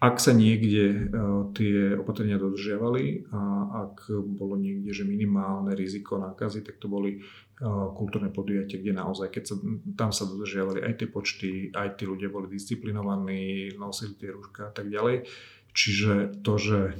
ak 0.00 0.20
sa 0.20 0.36
niekde 0.36 1.08
uh, 1.08 1.48
tie 1.56 1.96
opatrenia 1.96 2.36
dodržiavali 2.36 3.32
a 3.32 3.40
ak 3.88 4.12
bolo 4.36 4.60
niekde, 4.60 4.92
že 4.92 5.08
minimálne 5.08 5.72
riziko 5.72 6.20
nákazy, 6.20 6.60
tak 6.60 6.76
to 6.76 6.92
boli 6.92 7.20
uh, 7.20 7.88
kultúrne 7.96 8.28
podujatia, 8.28 8.76
kde 8.76 8.92
naozaj, 8.96 9.32
keď 9.32 9.44
sa, 9.48 9.54
tam 9.96 10.12
sa 10.12 10.28
dodržiavali 10.28 10.84
aj 10.84 10.92
tie 11.00 11.08
počty, 11.08 11.48
aj 11.72 11.96
tí 11.96 12.04
ľudia 12.04 12.28
boli 12.28 12.52
disciplinovaní, 12.52 13.72
nosili 13.80 14.20
tie 14.20 14.28
rúška 14.28 14.68
a 14.68 14.72
tak 14.76 14.92
ďalej. 14.92 15.24
Čiže 15.70 16.42
to, 16.42 16.58
že 16.58 16.98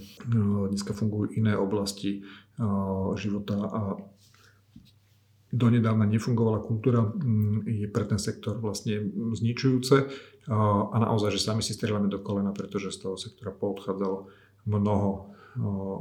dneska 0.70 0.94
fungujú 0.94 1.34
iné 1.34 1.58
oblasti 1.58 2.22
života 3.18 3.58
a 3.66 3.98
donedávna 5.50 6.06
nefungovala 6.06 6.62
kultúra, 6.62 7.02
mm, 7.02 7.66
je 7.66 7.86
pre 7.90 8.06
ten 8.06 8.18
sektor 8.22 8.58
vlastne 8.58 9.02
zničujúce 9.34 9.96
a 10.50 10.96
naozaj, 10.96 11.36
že 11.36 11.42
sami 11.42 11.60
si 11.60 11.76
strieľame 11.76 12.10
do 12.10 12.22
kolena, 12.22 12.50
pretože 12.50 12.90
z 12.90 12.98
toho 13.06 13.14
sektora 13.20 13.54
poodchádzalo 13.54 14.30
mnoho 14.66 15.30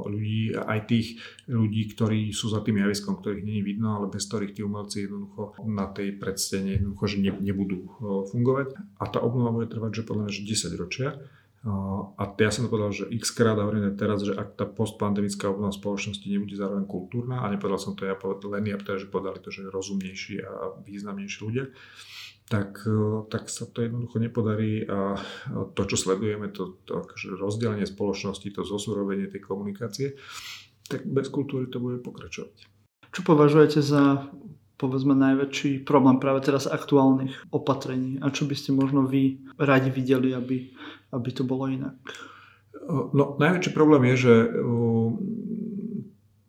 ľudí, 0.06 0.54
aj 0.54 0.86
tých 0.86 1.18
ľudí, 1.50 1.90
ktorí 1.90 2.30
sú 2.30 2.54
za 2.54 2.62
tým 2.62 2.86
javiskom, 2.86 3.18
ktorých 3.18 3.42
není 3.42 3.62
vidno, 3.66 3.98
ale 3.98 4.06
bez 4.06 4.30
ktorých 4.30 4.54
tí 4.54 4.62
umelci 4.62 5.10
jednoducho 5.10 5.58
na 5.66 5.90
tej 5.90 6.14
predstene 6.14 6.78
jednoducho, 6.78 7.04
že 7.10 7.16
nebudú 7.18 7.78
fungovať. 8.30 8.78
A 9.02 9.04
tá 9.10 9.18
obnova 9.18 9.50
bude 9.50 9.66
trvať, 9.66 10.02
že 10.02 10.06
podľa 10.06 10.30
mňa, 10.30 10.32
že 10.32 10.42
10 10.46 10.78
ročia. 10.78 11.08
A 11.60 12.24
ja 12.40 12.48
som 12.48 12.64
to 12.64 12.72
povedal, 12.72 12.88
že 12.88 13.04
x 13.12 13.36
krát 13.36 13.52
a 13.60 13.68
hovorím 13.68 13.92
teraz, 13.92 14.24
že 14.24 14.32
ak 14.32 14.56
tá 14.56 14.64
postpandemická 14.64 15.52
obnova 15.52 15.76
spoločnosti 15.76 16.24
nebude 16.24 16.56
zároveň 16.56 16.88
kultúrna, 16.88 17.44
a 17.44 17.52
nepovedal 17.52 17.76
som 17.76 17.92
to 17.92 18.08
ja 18.08 18.16
len 18.16 18.64
ja, 18.64 18.80
teda, 18.80 18.96
že 18.96 19.12
povedali 19.12 19.44
to, 19.44 19.52
že 19.52 19.68
rozumnejší 19.68 20.40
a 20.40 20.80
významnejší 20.80 21.38
ľudia, 21.44 21.68
tak, 22.48 22.80
e, 22.88 23.28
tak 23.28 23.52
sa 23.52 23.68
to 23.68 23.84
jednoducho 23.84 24.16
nepodarí 24.16 24.88
a 24.88 25.20
to, 25.76 25.82
čo 25.84 26.00
sledujeme, 26.00 26.48
to, 26.48 26.80
to 26.88 26.96
akože 27.04 27.36
rozdelenie 27.36 27.84
spoločnosti, 27.84 28.48
to 28.56 28.64
zosúrovenie 28.64 29.28
tej 29.28 29.44
komunikácie, 29.44 30.16
tak 30.88 31.04
bez 31.04 31.28
kultúry 31.28 31.68
to 31.68 31.76
bude 31.76 32.00
pokračovať. 32.00 32.56
Čo 33.12 33.20
považujete 33.20 33.84
za 33.84 34.32
povedzme 34.80 35.12
najväčší 35.12 35.84
problém 35.84 36.16
práve 36.16 36.40
teraz 36.40 36.64
aktuálnych 36.64 37.52
opatrení 37.52 38.16
a 38.24 38.32
čo 38.32 38.48
by 38.48 38.56
ste 38.56 38.72
možno 38.72 39.04
vy 39.04 39.44
radi 39.60 39.92
videli, 39.92 40.32
aby, 40.32 40.72
aby 41.12 41.28
to 41.36 41.44
bolo 41.44 41.68
inak? 41.68 42.00
No, 43.12 43.36
najväčší 43.36 43.76
problém 43.76 44.08
je, 44.16 44.16
že 44.24 44.34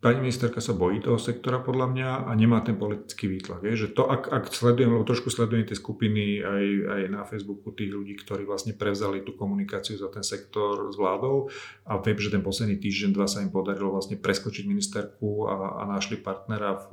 pani 0.02 0.18
ministerka 0.18 0.58
sa 0.58 0.74
bojí 0.74 0.98
toho 1.06 1.22
sektora 1.22 1.62
podľa 1.62 1.88
mňa 1.94 2.10
a 2.26 2.32
nemá 2.34 2.66
ten 2.66 2.74
politický 2.74 3.30
výtlak. 3.30 3.62
Je, 3.62 3.86
že 3.86 3.94
to, 3.94 4.10
ak, 4.10 4.34
ak 4.34 4.44
sledujem, 4.50 4.98
lebo 4.98 5.06
trošku 5.06 5.30
sledujem 5.30 5.70
tie 5.70 5.78
skupiny 5.78 6.42
aj, 6.42 6.66
aj 6.90 7.02
na 7.14 7.22
Facebooku 7.22 7.70
tých 7.70 7.94
ľudí, 7.94 8.18
ktorí 8.18 8.50
vlastne 8.50 8.74
prevzali 8.74 9.22
tú 9.22 9.38
komunikáciu 9.38 10.02
za 10.02 10.10
ten 10.10 10.26
sektor 10.26 10.90
s 10.90 10.98
vládou 10.98 11.54
a 11.86 12.02
viem, 12.02 12.18
že 12.18 12.34
ten 12.34 12.42
posledný 12.42 12.82
týždeň, 12.82 13.14
dva 13.14 13.30
sa 13.30 13.46
im 13.46 13.54
podarilo 13.54 13.94
vlastne 13.94 14.18
preskočiť 14.18 14.66
ministerku 14.66 15.46
a, 15.46 15.86
a 15.86 15.94
našli 15.94 16.18
partnera 16.18 16.82
v, 16.82 16.86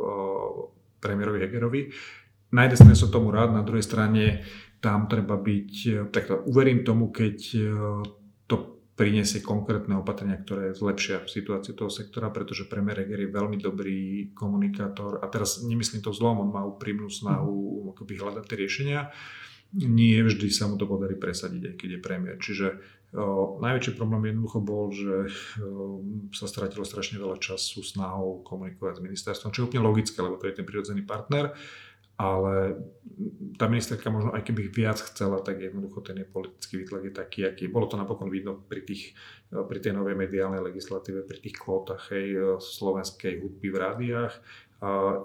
premiérovi 0.99 1.39
Hegerovi. 1.43 1.81
Na 2.55 2.65
jednej 2.65 2.79
strane 2.81 2.97
som 2.97 3.13
tomu 3.13 3.29
rád, 3.31 3.53
na 3.53 3.65
druhej 3.67 3.85
strane 3.85 4.43
tam 4.79 5.11
treba 5.11 5.35
byť, 5.37 5.73
takto 6.15 6.47
uverím 6.47 6.87
tomu, 6.87 7.11
keď 7.11 7.39
e, 7.55 7.61
to 8.47 8.57
priniesie 8.95 9.43
konkrétne 9.43 9.99
opatrenia, 9.99 10.39
ktoré 10.39 10.75
zlepšia 10.75 11.27
situáciu 11.27 11.75
toho 11.75 11.91
sektora, 11.91 12.31
pretože 12.31 12.71
premiér 12.71 13.07
Heger 13.07 13.27
je 13.27 13.37
veľmi 13.37 13.59
dobrý 13.59 14.01
komunikátor 14.35 15.23
a 15.23 15.27
teraz 15.31 15.63
nemyslím 15.63 16.03
to 16.03 16.15
zlom, 16.15 16.43
on 16.43 16.51
má 16.51 16.63
úprimnú 16.67 17.11
snahu 17.11 17.91
akoby 17.95 18.15
hľadať 18.19 18.45
tie 18.47 18.59
riešenia. 18.59 19.01
Nie 19.77 20.25
vždy 20.25 20.49
sa 20.49 20.65
mu 20.65 20.81
to 20.81 20.89
podarí 20.89 21.21
presadiť, 21.21 21.63
aj 21.63 21.75
keď 21.77 21.89
je 21.95 22.01
premiér. 22.01 22.37
Čiže 22.41 22.67
najväčší 23.59 23.97
problém 23.97 24.33
jednoducho 24.33 24.59
bol, 24.61 24.93
že 24.93 25.33
sa 26.37 26.45
stratilo 26.45 26.85
strašne 26.85 27.17
veľa 27.17 27.41
času 27.41 27.81
snahou 27.81 28.45
komunikovať 28.45 29.01
s 29.01 29.05
ministerstvom, 29.05 29.53
čo 29.53 29.65
je 29.65 29.67
úplne 29.73 29.89
logické, 29.89 30.21
lebo 30.21 30.37
to 30.37 30.45
je 30.45 30.61
ten 30.61 30.69
prirodzený 30.69 31.09
partner, 31.09 31.57
ale 32.19 32.77
tá 33.57 33.71
ministerka 33.71 34.11
možno 34.11 34.35
aj 34.35 34.43
keby 34.43 34.75
viac 34.75 34.99
chcela, 34.99 35.39
tak 35.41 35.63
jednoducho 35.63 36.03
ten 36.03 36.19
je 36.19 36.27
politický 36.27 36.83
výtlak 36.83 37.03
je 37.07 37.13
taký, 37.15 37.41
aký. 37.47 37.65
Bolo 37.71 37.87
to 37.87 37.95
napokon 37.95 38.27
vidno 38.27 38.59
pri, 38.59 38.83
tých, 38.83 39.15
pri 39.49 39.79
tej 39.79 39.95
novej 39.95 40.19
mediálnej 40.19 40.59
legislatíve, 40.59 41.23
pri 41.25 41.39
tých 41.39 41.57
kvótach 41.57 42.11
hej, 42.11 42.59
slovenskej 42.59 43.39
hudby 43.39 43.71
v 43.71 43.79
rádiách. 43.79 44.35
A 44.83 45.23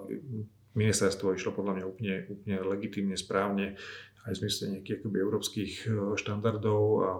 ministerstvo 0.78 1.34
išlo 1.34 1.50
podľa 1.50 1.82
mňa 1.82 1.84
úplne, 1.84 2.14
úplne 2.30 2.56
legitimne, 2.62 3.18
správne, 3.18 3.74
aj 4.24 4.32
v 4.32 4.40
zmysle 4.40 4.64
nejakých 4.78 5.04
európskych 5.04 5.72
štandardov 6.16 6.82
a 7.02 7.10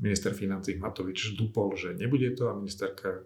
minister 0.00 0.32
financí 0.32 0.80
Matovič 0.80 1.36
dupol, 1.36 1.76
že 1.76 1.92
nebude 1.94 2.32
to 2.32 2.48
a 2.48 2.56
ministerka 2.56 3.20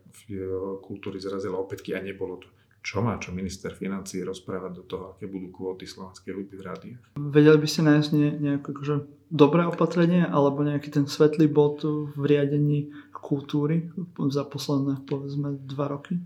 kultúry 0.83 1.23
zrazila 1.23 1.62
opätky 1.62 1.95
a 1.95 2.02
nebolo 2.02 2.43
to. 2.43 2.49
Čo 2.85 3.00
má 3.00 3.16
čo 3.16 3.33
minister 3.33 3.73
financí 3.73 4.21
rozprávať 4.21 4.73
do 4.76 4.85
toho, 4.85 5.04
aké 5.16 5.25
budú 5.25 5.49
kvóty 5.49 5.88
slovenskej 5.88 6.37
hudby 6.37 6.61
v 6.61 6.66
rádiách? 6.69 7.02
Vedeli 7.16 7.57
by 7.57 7.69
ste 7.71 7.81
nájsť 7.81 8.09
nejaké 8.45 8.69
akože 8.76 8.95
dobré 9.33 9.64
opatrenie 9.64 10.21
alebo 10.28 10.61
nejaký 10.61 10.93
ten 10.93 11.09
svetlý 11.09 11.49
bod 11.49 11.81
v 11.81 12.21
riadení 12.21 12.93
kultúry 13.16 13.88
za 14.28 14.45
posledné 14.45 15.00
povedzme 15.09 15.57
dva 15.64 15.97
roky? 15.97 16.21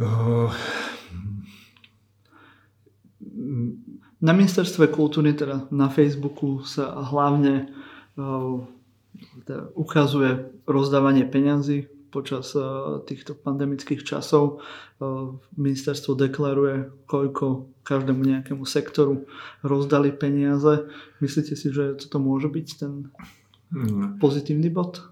Uh, 0.00 0.48
na 4.24 4.32
ministerstve 4.32 4.88
kultúry, 4.88 5.36
teda 5.36 5.68
na 5.68 5.92
Facebooku 5.92 6.64
sa 6.64 6.96
hlavne 7.12 7.68
uh, 8.16 8.64
ukazuje 9.74 10.50
rozdávanie 10.64 11.28
peňazí 11.28 11.88
počas 12.16 12.56
eh, 12.56 12.64
týchto 13.04 13.36
pandemických 13.36 14.00
časov. 14.00 14.64
Eh, 14.96 15.04
ministerstvo 15.60 16.16
deklaruje, 16.16 16.88
koľko 17.04 17.68
každému 17.84 18.24
nejakému 18.24 18.64
sektoru 18.64 19.28
rozdali 19.60 20.10
peniaze. 20.16 20.88
Myslíte 21.20 21.52
si, 21.52 21.68
že 21.68 22.00
toto 22.00 22.16
môže 22.16 22.48
byť 22.48 22.68
ten 22.80 23.12
hmm. 23.76 24.16
pozitívny 24.22 24.72
bod? 24.72 25.04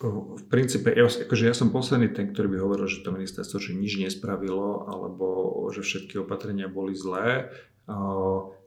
V 0.00 0.48
princípe, 0.48 0.88
ja, 0.96 1.04
akože 1.04 1.44
ja 1.44 1.52
som 1.52 1.68
posledný 1.68 2.08
ten, 2.08 2.32
ktorý 2.32 2.56
by 2.56 2.58
hovoril, 2.64 2.88
že 2.88 3.04
to 3.04 3.12
ministerstvo 3.12 3.60
že 3.60 3.76
nič 3.76 4.00
nespravilo, 4.00 4.88
alebo 4.88 5.28
že 5.76 5.84
všetky 5.84 6.24
opatrenia 6.24 6.72
boli 6.72 6.96
zlé 6.96 7.52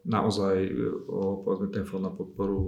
naozaj 0.03 0.55
povedzme, 1.43 1.67
ten 1.71 1.87
fond 1.87 2.03
na 2.03 2.11
podporu 2.11 2.59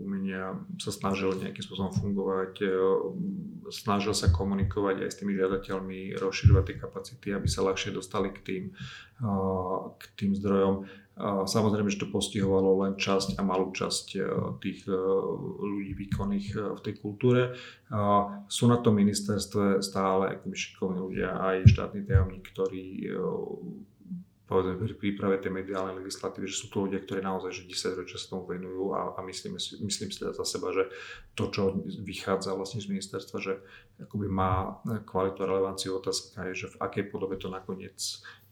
umenia 0.00 0.58
sa 0.76 0.92
snažil 0.92 1.32
nejakým 1.40 1.64
spôsobom 1.64 1.92
fungovať, 1.96 2.60
snažil 3.72 4.12
sa 4.12 4.28
komunikovať 4.28 5.06
aj 5.06 5.10
s 5.10 5.18
tými 5.22 5.32
žiadateľmi, 5.32 6.12
rozširovať 6.20 6.64
tie 6.68 6.76
kapacity, 6.76 7.26
aby 7.32 7.48
sa 7.48 7.64
ľahšie 7.64 7.96
dostali 7.96 8.28
k 8.36 8.38
tým, 8.44 8.64
k 9.96 10.02
tým 10.20 10.36
zdrojom. 10.36 10.84
Samozrejme, 11.48 11.88
že 11.94 12.02
to 12.04 12.12
postihovalo 12.12 12.84
len 12.84 12.98
časť 12.98 13.38
a 13.38 13.46
malú 13.46 13.70
časť 13.70 14.06
tých 14.58 14.84
ľudí 15.62 15.94
výkonných 15.94 16.74
v 16.74 16.80
tej 16.84 16.94
kultúre. 17.00 17.54
Sú 18.50 18.66
na 18.66 18.82
tom 18.82 18.98
ministerstve 18.98 19.80
stále 19.80 20.42
šikovní 20.42 20.98
ľudia, 21.00 21.38
aj 21.38 21.70
štátni 21.70 22.02
tajomník, 22.04 22.44
ktorí 22.50 23.14
povedzme 24.44 24.76
pri 24.76 24.94
príprave 24.96 25.40
tej 25.40 25.56
mediálnej 25.56 25.96
legislatívy, 25.96 26.44
že 26.44 26.60
sú 26.60 26.66
to 26.68 26.84
ľudia, 26.84 27.00
ktorí 27.00 27.24
naozaj 27.24 27.64
že 27.64 27.64
10 27.64 28.00
ročia 28.04 28.20
sa 28.20 28.36
tomu 28.36 28.44
venujú 28.44 28.92
a, 28.92 29.16
a 29.16 29.20
myslím, 29.24 29.56
si, 29.56 29.80
myslím 29.80 30.12
si 30.12 30.20
teda 30.20 30.36
za 30.36 30.44
seba, 30.44 30.68
že 30.76 30.92
to, 31.32 31.48
čo 31.48 31.80
vychádza 32.04 32.52
vlastne 32.52 32.84
z 32.84 32.92
ministerstva, 32.92 33.36
že 33.40 33.64
akoby 34.04 34.28
má 34.28 34.84
kvalitu 35.08 35.40
a 35.44 35.48
relevanciu 35.48 35.96
otázka 35.96 36.52
je, 36.52 36.66
že 36.68 36.76
v 36.76 36.80
akej 36.84 37.04
podobe 37.08 37.40
to 37.40 37.48
nakoniec 37.48 37.96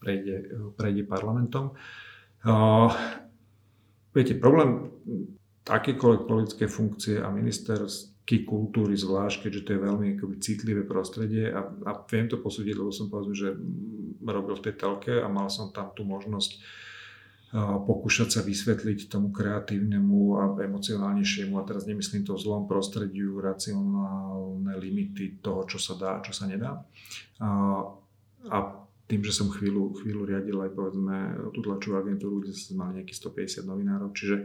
prejde, 0.01 0.49
prejde 0.81 1.05
parlamentom. 1.05 1.77
Uh, 2.43 2.89
viete, 4.17 4.33
problém 4.41 4.89
akékoľvek 5.69 6.23
politické 6.27 6.65
funkcie 6.67 7.21
a 7.21 7.29
minister 7.31 7.85
kultúry 8.27 8.95
zvlášť, 8.95 9.47
keďže 9.47 9.63
to 9.67 9.71
je 9.75 9.81
veľmi 9.83 10.07
akoby, 10.17 10.35
citlivé 10.39 10.83
prostredie 10.87 11.51
a, 11.51 11.67
a 11.67 11.91
viem 12.07 12.31
to 12.31 12.39
posúdiť, 12.39 12.75
lebo 12.79 12.95
som 12.95 13.11
povedzme, 13.11 13.35
že 13.35 13.49
robil 14.23 14.55
v 14.55 14.65
tej 14.71 14.75
telke 14.79 15.15
a 15.19 15.27
mal 15.27 15.51
som 15.51 15.75
tam 15.75 15.91
tú 15.93 16.07
možnosť 16.07 16.63
pokúšať 17.61 18.29
sa 18.33 18.41
vysvetliť 18.41 19.13
tomu 19.13 19.29
kreatívnemu 19.29 20.21
a 20.41 20.43
emocionálnejšiemu 20.57 21.61
a 21.61 21.67
teraz 21.69 21.85
nemyslím 21.85 22.25
to 22.25 22.33
v 22.33 22.49
zlom 22.49 22.65
prostrediu, 22.65 23.45
racionálne 23.45 24.73
limity 24.81 25.45
toho, 25.45 25.69
čo 25.69 25.77
sa 25.77 25.93
dá 26.01 26.11
a 26.17 26.25
čo 26.25 26.33
sa 26.33 26.49
nedá. 26.49 26.81
A 28.49 28.59
tým, 29.13 29.21
že 29.21 29.37
som 29.37 29.53
chvíľu, 29.53 29.93
chvíľu 30.01 30.25
riadil 30.25 30.57
aj 30.57 30.73
povedzme 30.73 31.17
tú 31.53 31.61
tlačovú 31.61 32.01
agentúru, 32.01 32.41
kde 32.41 32.57
sme 32.57 32.81
mali 32.81 33.05
nejakých 33.05 33.21
150 33.61 33.69
novinárov, 33.69 34.09
čiže 34.17 34.37
e, 34.41 34.45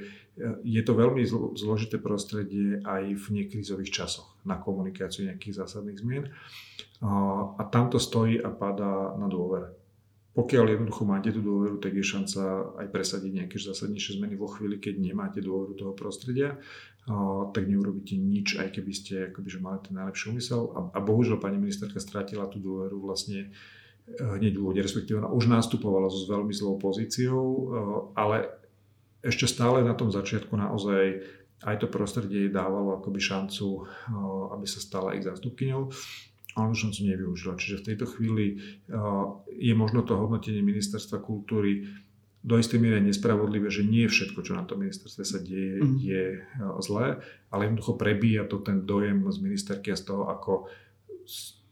je 0.68 0.82
to 0.84 0.92
veľmi 0.92 1.24
zložité 1.56 2.04
prostredie 2.04 2.84
aj 2.84 3.16
v 3.16 3.26
nekrízových 3.40 3.96
časoch 3.96 4.36
na 4.44 4.60
komunikáciu 4.60 5.32
nejakých 5.32 5.64
zásadných 5.64 6.04
zmien 6.04 6.28
a 7.00 7.64
tam 7.70 7.94
to 7.94 8.02
stojí 8.02 8.42
a 8.42 8.50
padá 8.50 9.14
na 9.16 9.30
dôvere. 9.30 9.70
pokiaľ 10.34 10.66
jednoducho 10.70 11.02
máte 11.02 11.34
tú 11.34 11.42
dôveru, 11.42 11.82
tak 11.82 11.98
je 11.98 12.06
šanca 12.06 12.42
aj 12.78 12.88
presadiť 12.94 13.32
nejaké 13.42 13.58
zásadnejšie 13.58 14.22
zmeny 14.22 14.38
vo 14.38 14.46
chvíli, 14.46 14.78
keď 14.78 15.02
nemáte 15.02 15.42
dôveru 15.42 15.74
toho 15.74 15.94
prostredia, 15.98 16.62
tak 17.56 17.66
neurobíte 17.66 18.14
nič, 18.14 18.62
aj 18.62 18.70
keby 18.70 18.92
ste 18.94 19.14
akoby, 19.34 19.50
že 19.50 19.64
mali 19.64 19.82
ten 19.82 19.98
najlepší 19.98 20.30
úmysel. 20.30 20.62
A, 20.78 20.80
a 20.94 21.00
bohužiaľ 21.02 21.42
pani 21.42 21.58
ministerka 21.58 21.98
strátila 21.98 22.46
tú 22.52 22.62
dôveru 22.62 23.02
vlastne 23.02 23.50
hneď 24.16 24.56
v 24.56 24.62
úvode, 24.64 24.80
respektíve 24.80 25.20
ona 25.20 25.32
už 25.32 25.52
nastupovala 25.52 26.08
so 26.08 26.18
s 26.18 26.32
veľmi 26.32 26.56
zlou 26.56 26.80
pozíciou, 26.80 27.44
e, 27.44 27.64
ale 28.16 28.48
ešte 29.20 29.46
stále 29.50 29.84
na 29.84 29.94
tom 29.94 30.08
začiatku 30.10 30.56
naozaj 30.56 31.22
aj 31.58 31.76
to 31.82 31.90
prostredie 31.90 32.48
jej 32.48 32.52
dávalo 32.54 33.02
akoby 33.02 33.20
šancu, 33.20 33.68
e, 33.68 33.82
aby 34.56 34.66
sa 34.66 34.80
stala 34.80 35.18
ich 35.18 35.28
zástupkyňou 35.28 35.92
ale 36.58 36.74
už 36.74 36.90
to 36.90 37.06
nevyužila. 37.06 37.54
Čiže 37.54 37.86
v 37.86 37.88
tejto 37.94 38.10
chvíli 38.18 38.58
je 39.62 39.74
možno 39.78 40.02
to 40.02 40.18
hodnotenie 40.18 40.66
ministerstva 40.66 41.22
kultúry 41.22 41.86
do 42.42 42.56
istej 42.58 42.80
miery 42.82 43.04
nespravodlivé, 43.04 43.68
že 43.68 43.86
nie 43.86 44.10
všetko, 44.10 44.40
čo 44.42 44.58
na 44.58 44.64
tom 44.64 44.82
ministerstve 44.82 45.24
sa 45.28 45.40
deje, 45.42 45.84
mm. 45.84 45.98
je 46.00 46.24
zlé, 46.82 47.20
ale 47.52 47.68
jednoducho 47.68 48.00
prebíja 48.00 48.48
to 48.48 48.64
ten 48.64 48.88
dojem 48.88 49.28
z 49.28 49.38
ministerky 49.44 49.92
a 49.92 50.00
z 50.00 50.04
toho, 50.08 50.32
ako 50.32 50.72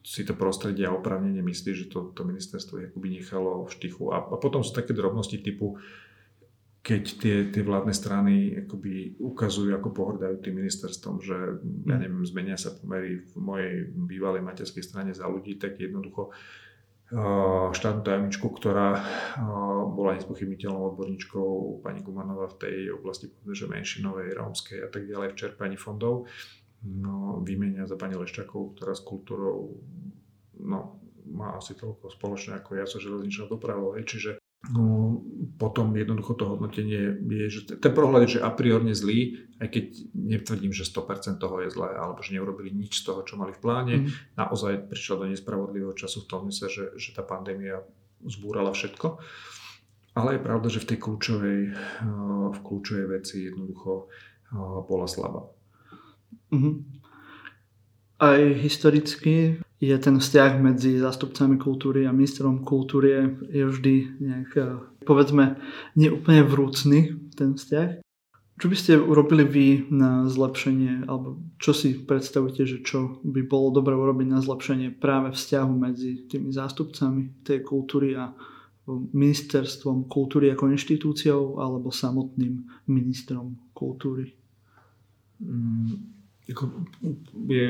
si 0.05 0.21
to 0.21 0.37
prostredie 0.37 0.85
a 0.85 0.93
opravnenie 0.93 1.41
myslí, 1.41 1.71
že 1.73 1.85
to, 1.89 2.13
to 2.13 2.21
ministerstvo 2.21 2.93
akoby 2.93 3.17
nechalo 3.17 3.65
v 3.65 3.73
štichu. 3.73 4.13
A, 4.13 4.21
a 4.21 4.35
potom 4.37 4.61
sú 4.61 4.77
také 4.77 4.93
drobnosti 4.93 5.41
typu, 5.41 5.81
keď 6.85 7.03
tie, 7.17 7.35
tie 7.49 7.65
vládne 7.65 7.97
strany 7.97 8.53
akoby 8.61 9.17
ukazujú, 9.17 9.73
ako 9.73 9.89
pohrdajú 9.89 10.37
tým 10.45 10.61
ministerstvom, 10.61 11.17
že 11.25 11.57
ja 11.89 11.97
mm. 11.97 12.01
neviem, 12.05 12.21
zmenia 12.21 12.53
sa 12.53 12.77
pomery 12.77 13.25
v 13.25 13.33
mojej 13.41 13.73
bývalej 13.89 14.45
materskej 14.45 14.85
strane 14.85 15.09
za 15.09 15.25
ľudí, 15.25 15.57
tak 15.57 15.81
jednoducho 15.81 16.29
štátnu 17.73 18.01
tajomničku, 18.01 18.49
ktorá 18.49 18.97
bola 19.93 20.17
nespochybniteľnou 20.17 20.93
odborníčkou 20.93 21.81
pani 21.85 22.01
Gumanová 22.01 22.49
v 22.49 22.57
tej 22.61 22.77
oblasti 22.97 23.29
že 23.29 23.69
menšinovej, 23.69 24.33
rómskej 24.33 24.85
a 24.85 24.89
tak 24.89 25.05
ďalej 25.05 25.33
v 25.33 25.37
čerpaní 25.37 25.77
fondov. 25.77 26.25
No, 26.85 27.41
vymenia 27.41 27.89
za 27.89 27.97
pani 27.97 28.13
Leščakovú, 28.13 28.77
ktorá 28.77 28.93
s 28.93 29.01
kultúrou 29.01 29.81
no, 30.61 31.01
má 31.25 31.57
asi 31.57 31.73
toľko 31.73 32.13
spoločné 32.13 32.61
ako 32.61 32.77
ja 32.77 32.85
so 32.85 33.01
železničnou 33.01 33.49
dopravou. 33.49 33.97
Čiže 33.97 34.37
No, 34.65 35.21
potom 35.61 35.93
jednoducho 35.93 36.33
to 36.33 36.49
hodnotenie 36.49 37.21
je, 37.21 37.45
že 37.53 37.61
ten 37.77 37.93
prohľad 37.93 38.25
je, 38.25 38.39
že 38.39 38.39
a 38.41 38.49
priorne 38.49 38.97
zlý, 38.97 39.45
aj 39.61 39.69
keď 39.69 39.85
netvrdím, 40.17 40.73
že 40.73 40.89
100% 40.89 41.37
toho 41.37 41.61
je 41.61 41.69
zlé, 41.69 41.93
alebo 41.93 42.25
že 42.25 42.33
neurobili 42.33 42.73
nič 42.73 43.05
z 43.05 43.13
toho, 43.13 43.21
čo 43.21 43.37
mali 43.37 43.53
v 43.53 43.61
pláne. 43.61 43.95
Mm. 44.01 44.09
Naozaj 44.41 44.89
prišlo 44.89 45.21
do 45.21 45.25
nespravodlivého 45.29 45.93
času 45.93 46.25
v 46.25 46.29
tom 46.33 46.49
mysle, 46.49 46.65
že, 46.65 46.97
že 46.97 47.13
tá 47.13 47.21
pandémia 47.21 47.85
zbúrala 48.25 48.73
všetko. 48.73 49.21
Ale 50.17 50.39
je 50.39 50.45
pravda, 50.47 50.67
že 50.71 50.81
v 50.81 50.89
tej 50.89 50.97
kľúčovej, 50.97 51.61
eh, 51.69 52.47
v 52.49 52.59
kľúčovej 52.65 53.05
veci 53.21 53.45
jednoducho 53.45 54.09
eh, 54.09 54.79
bola 54.81 55.05
slabá. 55.05 55.45
Mm-hmm. 56.53 56.73
Aj 58.15 58.39
historicky 58.39 59.59
je 59.83 59.95
ten 59.99 60.17
vzťah 60.23 60.51
medzi 60.63 60.97
zástupcami 61.03 61.59
kultúry 61.59 62.07
a 62.07 62.15
ministrom 62.15 62.63
kultúry 62.63 63.35
je, 63.51 63.63
vždy 63.67 63.95
nejak, 64.23 64.51
eh, 64.55 64.79
povedzme, 65.03 65.59
neúplne 65.99 66.47
vrúcný 66.47 67.11
ten 67.35 67.59
vzťah. 67.59 67.99
Čo 68.55 68.71
by 68.71 68.75
ste 68.79 68.93
urobili 68.95 69.43
vy 69.43 69.67
na 69.91 70.31
zlepšenie, 70.31 71.11
alebo 71.11 71.43
čo 71.59 71.75
si 71.75 71.91
predstavujete, 71.91 72.63
že 72.63 72.77
čo 72.87 73.19
by 73.19 73.43
bolo 73.43 73.75
dobre 73.75 73.91
urobiť 73.91 74.27
na 74.31 74.39
zlepšenie 74.39 74.95
práve 74.95 75.35
vzťahu 75.35 75.73
medzi 75.75 76.23
tými 76.31 76.55
zástupcami 76.55 77.43
tej 77.43 77.59
kultúry 77.67 78.15
a 78.15 78.31
ministerstvom 79.11 80.07
kultúry 80.07 80.55
ako 80.55 80.71
inštitúciou 80.71 81.59
alebo 81.59 81.91
samotným 81.91 82.63
ministrom 82.87 83.59
kultúry? 83.75 84.31
Mm 85.43 86.14
je 86.45 87.65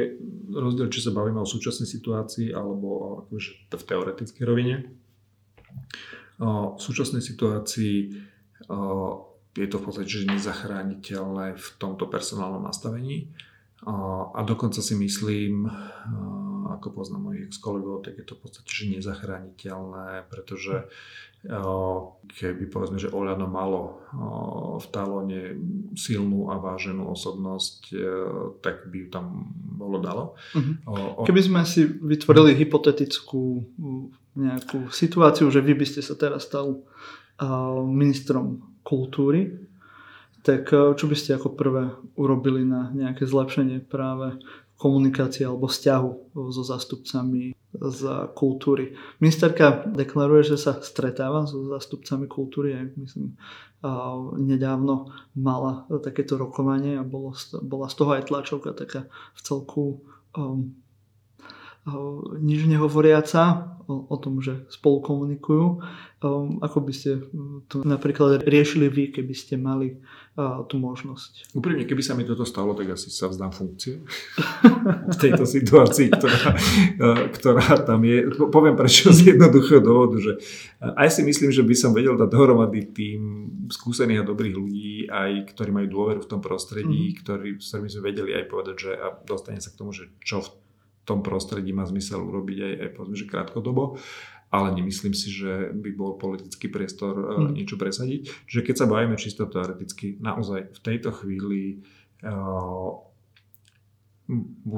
rozdiel, 0.52 0.88
či 0.92 1.00
sa 1.00 1.16
bavíme 1.16 1.40
o 1.40 1.48
súčasnej 1.48 1.88
situácii 1.88 2.52
alebo 2.52 3.24
akože 3.26 3.72
v 3.72 3.84
teoretickej 3.88 4.44
rovine. 4.44 4.76
V 6.40 6.80
súčasnej 6.80 7.24
situácii 7.24 7.96
je 9.56 9.68
to 9.72 9.78
v 9.80 9.84
podstate 9.88 10.12
že 10.12 10.28
nezachrániteľné 10.28 11.56
v 11.56 11.68
tomto 11.80 12.12
personálnom 12.12 12.68
nastavení 12.68 13.32
a 14.34 14.40
dokonca 14.42 14.82
si 14.82 14.98
myslím, 14.98 15.70
ako 16.66 16.90
poznám 16.92 17.32
mojich 17.32 17.54
ex-kolegov, 17.54 18.02
tak 18.02 18.18
je 18.18 18.26
to 18.26 18.34
v 18.36 18.42
podstate 18.42 18.70
že 18.70 18.86
nezachrániteľné, 18.98 20.26
pretože 20.28 20.90
keby 22.26 22.64
povedzme, 22.74 22.98
že 22.98 23.14
Oľano 23.14 23.46
malo 23.46 24.02
v 24.82 24.88
talóne 24.90 25.54
silnú 25.94 26.50
a 26.50 26.58
váženú 26.58 27.06
osobnosť, 27.14 27.80
e, 27.94 27.98
tak 28.66 28.90
by 28.90 29.06
ju 29.06 29.08
tam 29.14 29.54
bolo 29.54 30.02
dalo. 30.02 30.34
Uh-huh. 30.58 31.22
Keby 31.22 31.42
sme 31.46 31.62
si 31.62 31.86
vytvorili 31.86 32.58
hypotetickú 32.58 33.62
nejakú 34.34 34.90
situáciu, 34.90 35.54
že 35.54 35.62
vy 35.62 35.78
by 35.78 35.86
ste 35.86 36.02
sa 36.02 36.18
teraz 36.18 36.50
stal 36.50 36.82
ministrom 37.86 38.82
kultúry, 38.82 39.65
tak 40.46 40.70
e, 40.70 40.94
čo 40.94 41.10
by 41.10 41.16
ste 41.18 41.36
ako 41.36 41.58
prvé 41.58 41.90
urobili 42.16 42.62
na 42.62 42.94
nejaké 42.94 43.26
zlepšenie 43.26 43.90
práve 43.90 44.38
komunikácie 44.78 45.48
alebo 45.48 45.72
vzťahu 45.72 46.36
so 46.52 46.62
zástupcami 46.62 47.56
z 47.76 48.02
kultúry. 48.36 48.96
Ministerka 49.20 49.88
deklaruje, 49.88 50.56
že 50.56 50.58
sa 50.60 50.80
stretáva 50.80 51.48
so 51.48 51.64
zástupcami 51.68 52.28
kultúry. 52.28 52.76
Ja 52.76 52.84
myslím, 52.84 53.40
nedávno 54.40 55.12
mala 55.36 55.88
takéto 56.04 56.36
rokovanie 56.40 57.00
a 57.00 57.08
bolo, 57.08 57.36
bola 57.64 57.88
z 57.92 57.96
toho 57.96 58.12
aj 58.20 58.28
tlačovka 58.32 58.72
taká 58.76 59.08
v 59.36 59.40
celku 59.44 60.04
um, 60.36 60.76
nič 62.42 62.66
nehovoriaca 62.66 63.78
o, 63.86 64.18
tom, 64.18 64.42
že 64.42 64.66
spolu 64.74 65.06
komunikujú. 65.06 65.66
Um, 66.26 66.58
ako 66.66 66.82
by 66.82 66.94
ste 66.96 67.22
to 67.70 67.86
napríklad 67.86 68.42
riešili 68.42 68.90
vy, 68.90 69.14
keby 69.14 69.36
ste 69.38 69.62
mali 69.62 70.02
tú 70.68 70.76
možnosť? 70.84 71.56
Úprimne, 71.56 71.88
keby 71.88 72.04
sa 72.04 72.12
mi 72.12 72.28
toto 72.28 72.44
stalo, 72.44 72.76
tak 72.76 72.92
asi 72.92 73.08
sa 73.08 73.32
vzdám 73.32 73.56
funkcie 73.56 74.04
v 75.14 75.16
tejto 75.16 75.48
situácii, 75.48 76.12
ktorá, 76.12 76.52
uh, 76.52 77.24
ktorá 77.32 77.66
tam 77.88 78.04
je. 78.04 78.28
Poviem 78.52 78.76
prečo 78.76 79.16
z 79.16 79.32
jednoduchého 79.32 79.80
dôvodu, 79.80 80.20
že 80.20 80.36
aj 80.84 81.08
si 81.08 81.22
myslím, 81.24 81.56
že 81.56 81.64
by 81.64 81.76
som 81.80 81.96
vedel 81.96 82.20
dať 82.20 82.28
dohromady 82.28 82.92
tým 82.92 83.22
skúsených 83.72 84.22
a 84.22 84.28
dobrých 84.28 84.56
ľudí, 84.60 85.08
aj 85.08 85.56
ktorí 85.56 85.72
majú 85.72 85.88
dôveru 85.88 86.20
v 86.28 86.30
tom 86.30 86.44
prostredí, 86.44 87.16
mm. 87.16 87.18
ktorí, 87.24 87.50
s 87.56 87.72
ktorými 87.72 87.90
sme 87.90 88.04
vedeli 88.04 88.32
aj 88.36 88.46
povedať, 88.52 88.76
že 88.76 88.92
a 88.92 89.16
dostane 89.24 89.64
sa 89.64 89.72
k 89.72 89.80
tomu, 89.80 89.96
že 89.96 90.12
čo 90.20 90.44
v 90.44 90.50
tom 91.06 91.22
prostredí 91.22 91.72
má 91.72 91.86
zmysel 91.86 92.20
urobiť 92.20 92.58
aj, 92.60 92.74
aj 92.82 92.90
povedzme, 92.98 93.16
že 93.16 93.30
krátkodobo 93.30 94.02
ale 94.56 94.72
nemyslím 94.80 95.12
si, 95.12 95.28
že 95.28 95.76
by 95.76 95.90
bol 95.92 96.16
politický 96.16 96.72
priestor 96.72 97.14
mm. 97.16 97.60
niečo 97.60 97.76
presadiť. 97.76 98.48
Čiže 98.48 98.62
keď 98.64 98.76
sa 98.80 98.88
bavíme 98.88 99.20
čisto 99.20 99.44
teoreticky, 99.52 100.16
naozaj 100.24 100.72
v 100.72 100.80
tejto 100.80 101.12
chvíli 101.12 101.84
uh, 102.24 102.96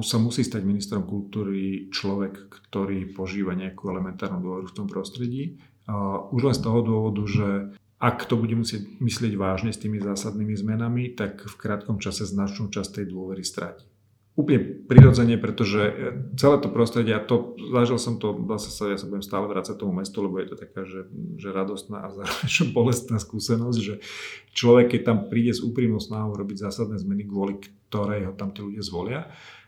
sa 0.02 0.18
musí 0.18 0.42
stať 0.42 0.66
ministrom 0.66 1.06
kultúry 1.06 1.94
človek, 1.94 2.50
ktorý 2.68 3.14
požíva 3.14 3.54
nejakú 3.54 3.88
elementárnu 3.94 4.42
dôveru 4.42 4.68
v 4.68 4.78
tom 4.78 4.90
prostredí. 4.90 5.62
Uh, 5.86 6.26
už 6.34 6.42
len 6.52 6.56
z 6.58 6.66
toho 6.66 6.80
dôvodu, 6.82 7.24
že 7.30 7.50
ak 7.98 8.30
to 8.30 8.38
bude 8.38 8.54
musieť 8.54 8.86
myslieť 9.02 9.34
vážne 9.38 9.72
s 9.74 9.82
tými 9.82 9.98
zásadnými 10.02 10.54
zmenami, 10.54 11.18
tak 11.18 11.46
v 11.46 11.56
krátkom 11.58 11.98
čase 11.98 12.30
značnú 12.30 12.70
časť 12.70 13.02
tej 13.02 13.06
dôvery 13.14 13.42
stráti 13.42 13.88
úplne 14.38 14.86
prirodzene, 14.86 15.42
pretože 15.42 15.82
e, 15.82 15.94
celé 16.38 16.62
to 16.62 16.70
prostredie, 16.70 17.18
a 17.18 17.20
to, 17.20 17.58
zažil 17.74 17.98
som 17.98 18.22
to, 18.22 18.38
zase 18.54 18.70
sa, 18.70 18.86
ja 18.86 18.98
sa 19.02 19.10
budem 19.10 19.26
stále 19.26 19.50
vrácať 19.50 19.74
tomu 19.82 19.98
mestu, 19.98 20.22
lebo 20.22 20.38
je 20.38 20.54
to 20.54 20.56
taká, 20.62 20.86
že, 20.86 21.10
že 21.42 21.50
radostná 21.50 22.06
a 22.06 22.14
zároveň 22.22 22.70
bolestná 22.70 23.18
skúsenosť, 23.18 23.80
že 23.82 23.98
človek, 24.54 24.94
keď 24.94 25.02
tam 25.02 25.18
príde 25.34 25.58
s 25.58 25.66
úprimnou 25.66 25.98
snahou 25.98 26.38
robiť 26.38 26.70
zásadné 26.70 27.02
zmeny, 27.02 27.26
kvôli 27.26 27.58
ktorej 27.90 28.30
ho 28.30 28.34
tam 28.38 28.54
tí 28.54 28.62
ľudia 28.62 28.86
zvolia, 28.86 29.22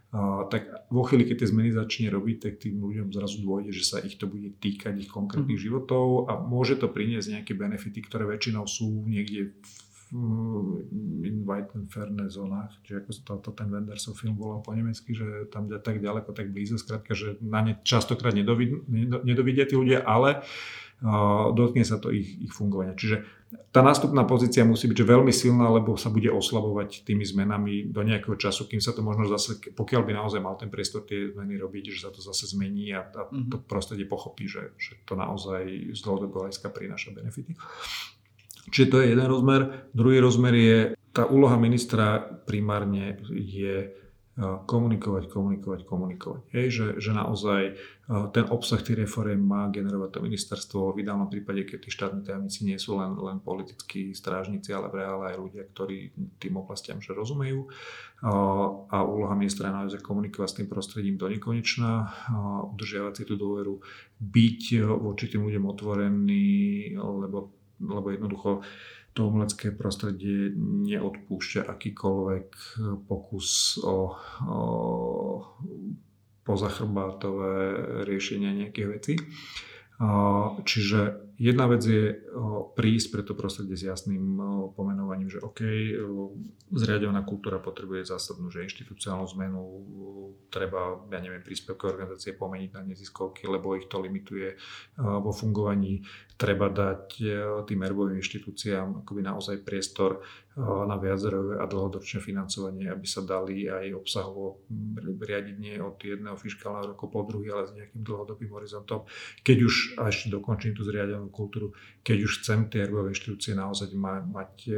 Uh, 0.10 0.50
tak 0.50 0.90
vo 0.90 1.06
chvíli, 1.06 1.22
keď 1.22 1.46
tie 1.46 1.52
zmeny 1.54 1.70
začne 1.70 2.10
robiť, 2.10 2.38
tak 2.42 2.54
tým 2.58 2.82
ľuďom 2.82 3.14
zrazu 3.14 3.46
dôjde, 3.46 3.70
že 3.70 3.86
sa 3.86 4.02
ich 4.02 4.18
to 4.18 4.26
bude 4.26 4.58
týkať 4.58 5.06
ich 5.06 5.06
konkrétnych 5.06 5.62
mm. 5.62 5.66
životov 5.70 6.26
a 6.26 6.42
môže 6.42 6.82
to 6.82 6.90
priniesť 6.90 7.38
nejaké 7.38 7.54
benefity, 7.54 8.02
ktoré 8.02 8.26
väčšinou 8.26 8.66
sú 8.66 9.06
niekde 9.06 9.54
v 9.54 9.74
And 10.12 11.86
Fairness 11.94 12.34
zónach, 12.34 12.74
čiže 12.82 13.06
ako 13.06 13.10
to, 13.22 13.34
to 13.46 13.52
ten 13.54 13.70
Wendersov 13.70 14.18
film 14.18 14.34
volal 14.34 14.66
po 14.66 14.74
nemecky, 14.74 15.14
že 15.14 15.46
tam 15.54 15.70
tak 15.70 16.02
ďaleko, 16.02 16.34
tak 16.34 16.50
blízo, 16.50 16.82
skrátka, 16.82 17.14
že 17.14 17.38
na 17.46 17.62
ne 17.62 17.74
častokrát 17.86 18.34
nedovid, 18.34 18.90
nedovidia 19.26 19.70
tí 19.70 19.78
ľudia, 19.78 20.02
ale 20.02 20.42
uh, 20.42 21.54
dotkne 21.54 21.86
sa 21.86 22.02
to 22.02 22.10
ich, 22.10 22.42
ich 22.42 22.54
fungovania. 22.54 22.98
Čiže 22.98 23.22
tá 23.74 23.82
nástupná 23.82 24.26
pozícia 24.30 24.62
musí 24.62 24.86
byť 24.86 24.98
že 25.02 25.10
veľmi 25.10 25.34
silná, 25.34 25.70
lebo 25.74 25.98
sa 25.98 26.14
bude 26.14 26.30
oslabovať 26.30 27.06
tými 27.06 27.26
zmenami 27.26 27.90
do 27.90 28.06
nejakého 28.06 28.38
času, 28.38 28.70
kým 28.70 28.82
sa 28.82 28.94
to 28.94 29.02
možno 29.02 29.26
zase, 29.26 29.58
pokiaľ 29.74 30.02
by 30.06 30.14
naozaj 30.14 30.42
mal 30.42 30.54
ten 30.58 30.70
priestor 30.70 31.06
tie 31.06 31.34
zmeny 31.34 31.58
robiť, 31.58 31.94
že 31.94 32.06
sa 32.06 32.10
to 32.14 32.22
zase 32.22 32.54
zmení 32.54 32.94
a, 32.94 33.06
a 33.06 33.22
to 33.30 33.58
mhm. 33.58 33.66
prostredie 33.66 34.06
pochopí, 34.06 34.46
že, 34.46 34.74
že 34.78 35.02
to 35.06 35.14
naozaj 35.18 35.66
z 35.94 36.00
dlhodobého 36.02 36.50
hľadiska 36.50 36.70
prináša 36.70 37.14
benefity. 37.14 37.58
Čiže 38.70 38.90
to 38.90 38.98
je 39.02 39.12
jeden 39.12 39.28
rozmer. 39.28 39.90
Druhý 39.92 40.22
rozmer 40.22 40.54
je, 40.54 40.80
tá 41.12 41.26
úloha 41.26 41.58
ministra 41.58 42.22
primárne 42.22 43.18
je 43.34 43.98
komunikovať, 44.40 45.28
komunikovať, 45.28 45.84
komunikovať. 45.84 46.42
Hej, 46.56 46.68
že, 46.72 46.86
že 47.04 47.12
naozaj 47.12 47.76
ten 48.32 48.46
obsah 48.48 48.80
tých 48.80 49.04
reforiem 49.04 49.44
má 49.44 49.68
generovať 49.68 50.10
to 50.16 50.20
ministerstvo. 50.24 50.96
V 50.96 51.04
ideálnom 51.04 51.28
prípade, 51.28 51.68
keď 51.68 51.80
tí 51.84 51.90
štátni 51.92 52.24
tajomníci 52.24 52.64
nie 52.64 52.80
sú 52.80 52.96
len, 53.04 53.20
len 53.20 53.44
politickí 53.44 54.16
strážnici, 54.16 54.72
ale 54.72 54.88
v 54.88 55.04
reále 55.04 55.36
aj 55.36 55.38
ľudia, 55.44 55.64
ktorí 55.68 56.16
tým 56.40 56.56
oblastiam 56.56 57.04
že 57.04 57.12
rozumejú. 57.12 57.68
A 58.88 58.98
úloha 59.04 59.36
ministra 59.36 59.68
je 59.68 59.76
naozaj 59.76 60.08
komunikovať 60.08 60.48
s 60.48 60.58
tým 60.64 60.68
prostredím 60.72 61.20
do 61.20 61.28
nekonečna, 61.28 62.08
udržiavať 62.80 63.14
si 63.20 63.24
tú 63.28 63.36
dôveru, 63.36 63.76
byť 64.24 64.88
voči 64.88 65.28
tým 65.28 65.44
ľuďom 65.52 65.66
otvorený, 65.68 66.48
lebo 66.96 67.59
lebo 67.80 68.12
jednoducho 68.12 68.62
to 69.14 69.28
umelecké 69.28 69.74
prostredie 69.74 70.54
neodpúšťa 70.56 71.66
akýkoľvek 71.66 72.48
pokus 73.10 73.80
o, 73.82 74.16
o 74.46 74.60
pozachrbátové 76.46 77.56
riešenia 78.06 78.54
nejakých 78.54 78.88
vecí. 78.88 79.14
Čiže 80.64 81.29
jedna 81.40 81.66
vec 81.72 81.82
je 81.82 82.20
prísť 82.76 83.08
pre 83.16 83.24
to 83.24 83.34
prostredie 83.34 83.80
s 83.80 83.88
jasným 83.88 84.38
pomenovaním, 84.76 85.32
že 85.32 85.40
OK, 85.40 85.64
zriadovaná 86.76 87.24
kultúra 87.24 87.64
potrebuje 87.64 88.12
zásadnú, 88.12 88.52
že 88.52 88.68
inštitúciálnu 88.68 89.26
zmenu, 89.40 89.62
treba, 90.52 91.00
ja 91.10 91.24
neviem, 91.24 91.42
príspevkové 91.42 91.96
organizácie 91.96 92.36
pomeniť 92.36 92.70
na 92.76 92.84
neziskovky, 92.84 93.48
lebo 93.48 93.80
ich 93.80 93.88
to 93.88 94.04
limituje 94.04 94.60
vo 95.00 95.32
fungovaní. 95.32 96.04
Treba 96.40 96.72
dať 96.72 97.20
tým 97.68 97.80
erbovým 97.84 98.20
inštitúciám 98.20 99.04
akoby 99.04 99.22
naozaj 99.24 99.64
priestor 99.64 100.24
na 100.60 101.00
viacrové 101.00 101.56
a 101.60 101.68
dlhodobšie 101.68 102.20
financovanie, 102.20 102.92
aby 102.92 103.08
sa 103.08 103.24
dali 103.24 103.68
aj 103.68 103.96
obsahovo 103.96 104.64
riadiť 105.24 105.56
nie 105.56 105.80
od 105.80 105.96
jedného 106.00 106.36
fiskálneho 106.36 106.96
roku 106.96 107.08
po 107.08 107.24
druhý, 107.24 107.52
ale 107.52 107.68
s 107.68 107.76
nejakým 107.76 108.04
dlhodobým 108.04 108.52
horizontom. 108.52 109.08
Keď 109.40 109.58
už, 109.64 109.76
a 110.00 110.12
ešte 110.12 110.28
dokončím 110.32 110.76
tú 110.76 110.84
zriadenú 110.84 111.29
kultúru, 111.30 111.72
keď 112.04 112.18
už 112.26 112.32
chcem 112.42 112.68
tie 112.68 112.86
erbové 112.86 113.14
inštitúcie 113.14 113.54
naozaj 113.56 113.94
ma, 113.96 114.20
mať 114.22 114.54
e, 114.68 114.74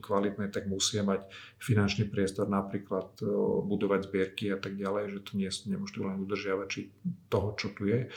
kvalitné, 0.00 0.48
tak 0.52 0.70
musia 0.70 1.02
mať 1.02 1.28
finančný 1.58 2.06
priestor, 2.06 2.46
napríklad 2.46 3.16
e, 3.20 3.26
budovať 3.66 4.08
zbierky 4.08 4.52
a 4.52 4.58
tak 4.60 4.76
ďalej, 4.76 5.16
že 5.16 5.18
to 5.24 5.32
nie, 5.36 5.48
nemôžete 5.48 5.98
len 6.04 6.22
udržiavať 6.22 6.68
či 6.68 6.80
toho, 7.26 7.56
čo 7.58 7.72
tu 7.74 7.88
je. 7.88 8.06
E, 8.06 8.08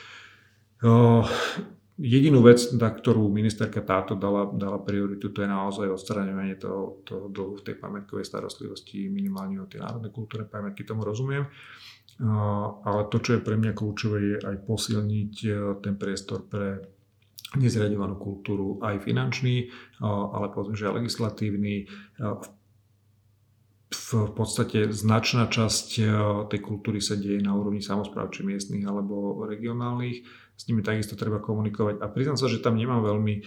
jedinú 2.00 2.40
vec, 2.40 2.72
na 2.72 2.88
ktorú 2.88 3.28
ministerka 3.28 3.84
táto 3.84 4.16
dala, 4.16 4.48
dala 4.48 4.80
prioritu, 4.80 5.28
to 5.28 5.44
je 5.44 5.48
naozaj 5.48 5.92
odstraňovanie 5.92 6.56
toho, 6.56 7.04
toho 7.04 7.28
dlhu 7.28 7.60
v 7.60 7.64
tej 7.66 7.76
pamätkovej 7.76 8.24
starostlivosti, 8.24 9.12
minimálne 9.12 9.60
o 9.60 9.68
tie 9.68 9.80
národné 9.80 10.08
kultúrne 10.08 10.48
pamätky, 10.48 10.88
tomu 10.88 11.04
rozumiem. 11.04 11.44
Ale 12.84 13.08
to, 13.08 13.16
čo 13.16 13.40
je 13.40 13.44
pre 13.44 13.56
mňa 13.56 13.72
kľúčové, 13.72 14.18
je 14.20 14.36
aj 14.44 14.56
posilniť 14.68 15.34
ten 15.80 15.94
priestor 15.96 16.44
pre 16.44 16.84
nezriadovanú 17.58 18.14
kultúru 18.14 18.78
aj 18.78 19.02
finančný, 19.02 19.72
ale 20.04 20.54
povedzme, 20.54 20.78
že 20.78 20.86
aj 20.86 20.96
legislatívny. 21.02 21.90
V 23.90 24.30
podstate 24.38 24.94
značná 24.94 25.50
časť 25.50 25.88
tej 26.46 26.60
kultúry 26.62 27.02
sa 27.02 27.18
deje 27.18 27.42
na 27.42 27.58
úrovni 27.58 27.82
samozpráv, 27.82 28.30
či 28.30 28.46
miestnych 28.46 28.86
alebo 28.86 29.42
regionálnych. 29.50 30.22
S 30.54 30.62
nimi 30.70 30.84
takisto 30.84 31.18
treba 31.18 31.42
komunikovať. 31.42 31.98
A 31.98 32.06
priznám 32.06 32.38
sa, 32.38 32.46
že 32.46 32.62
tam 32.62 32.78
nemám 32.78 33.02
veľmi 33.02 33.42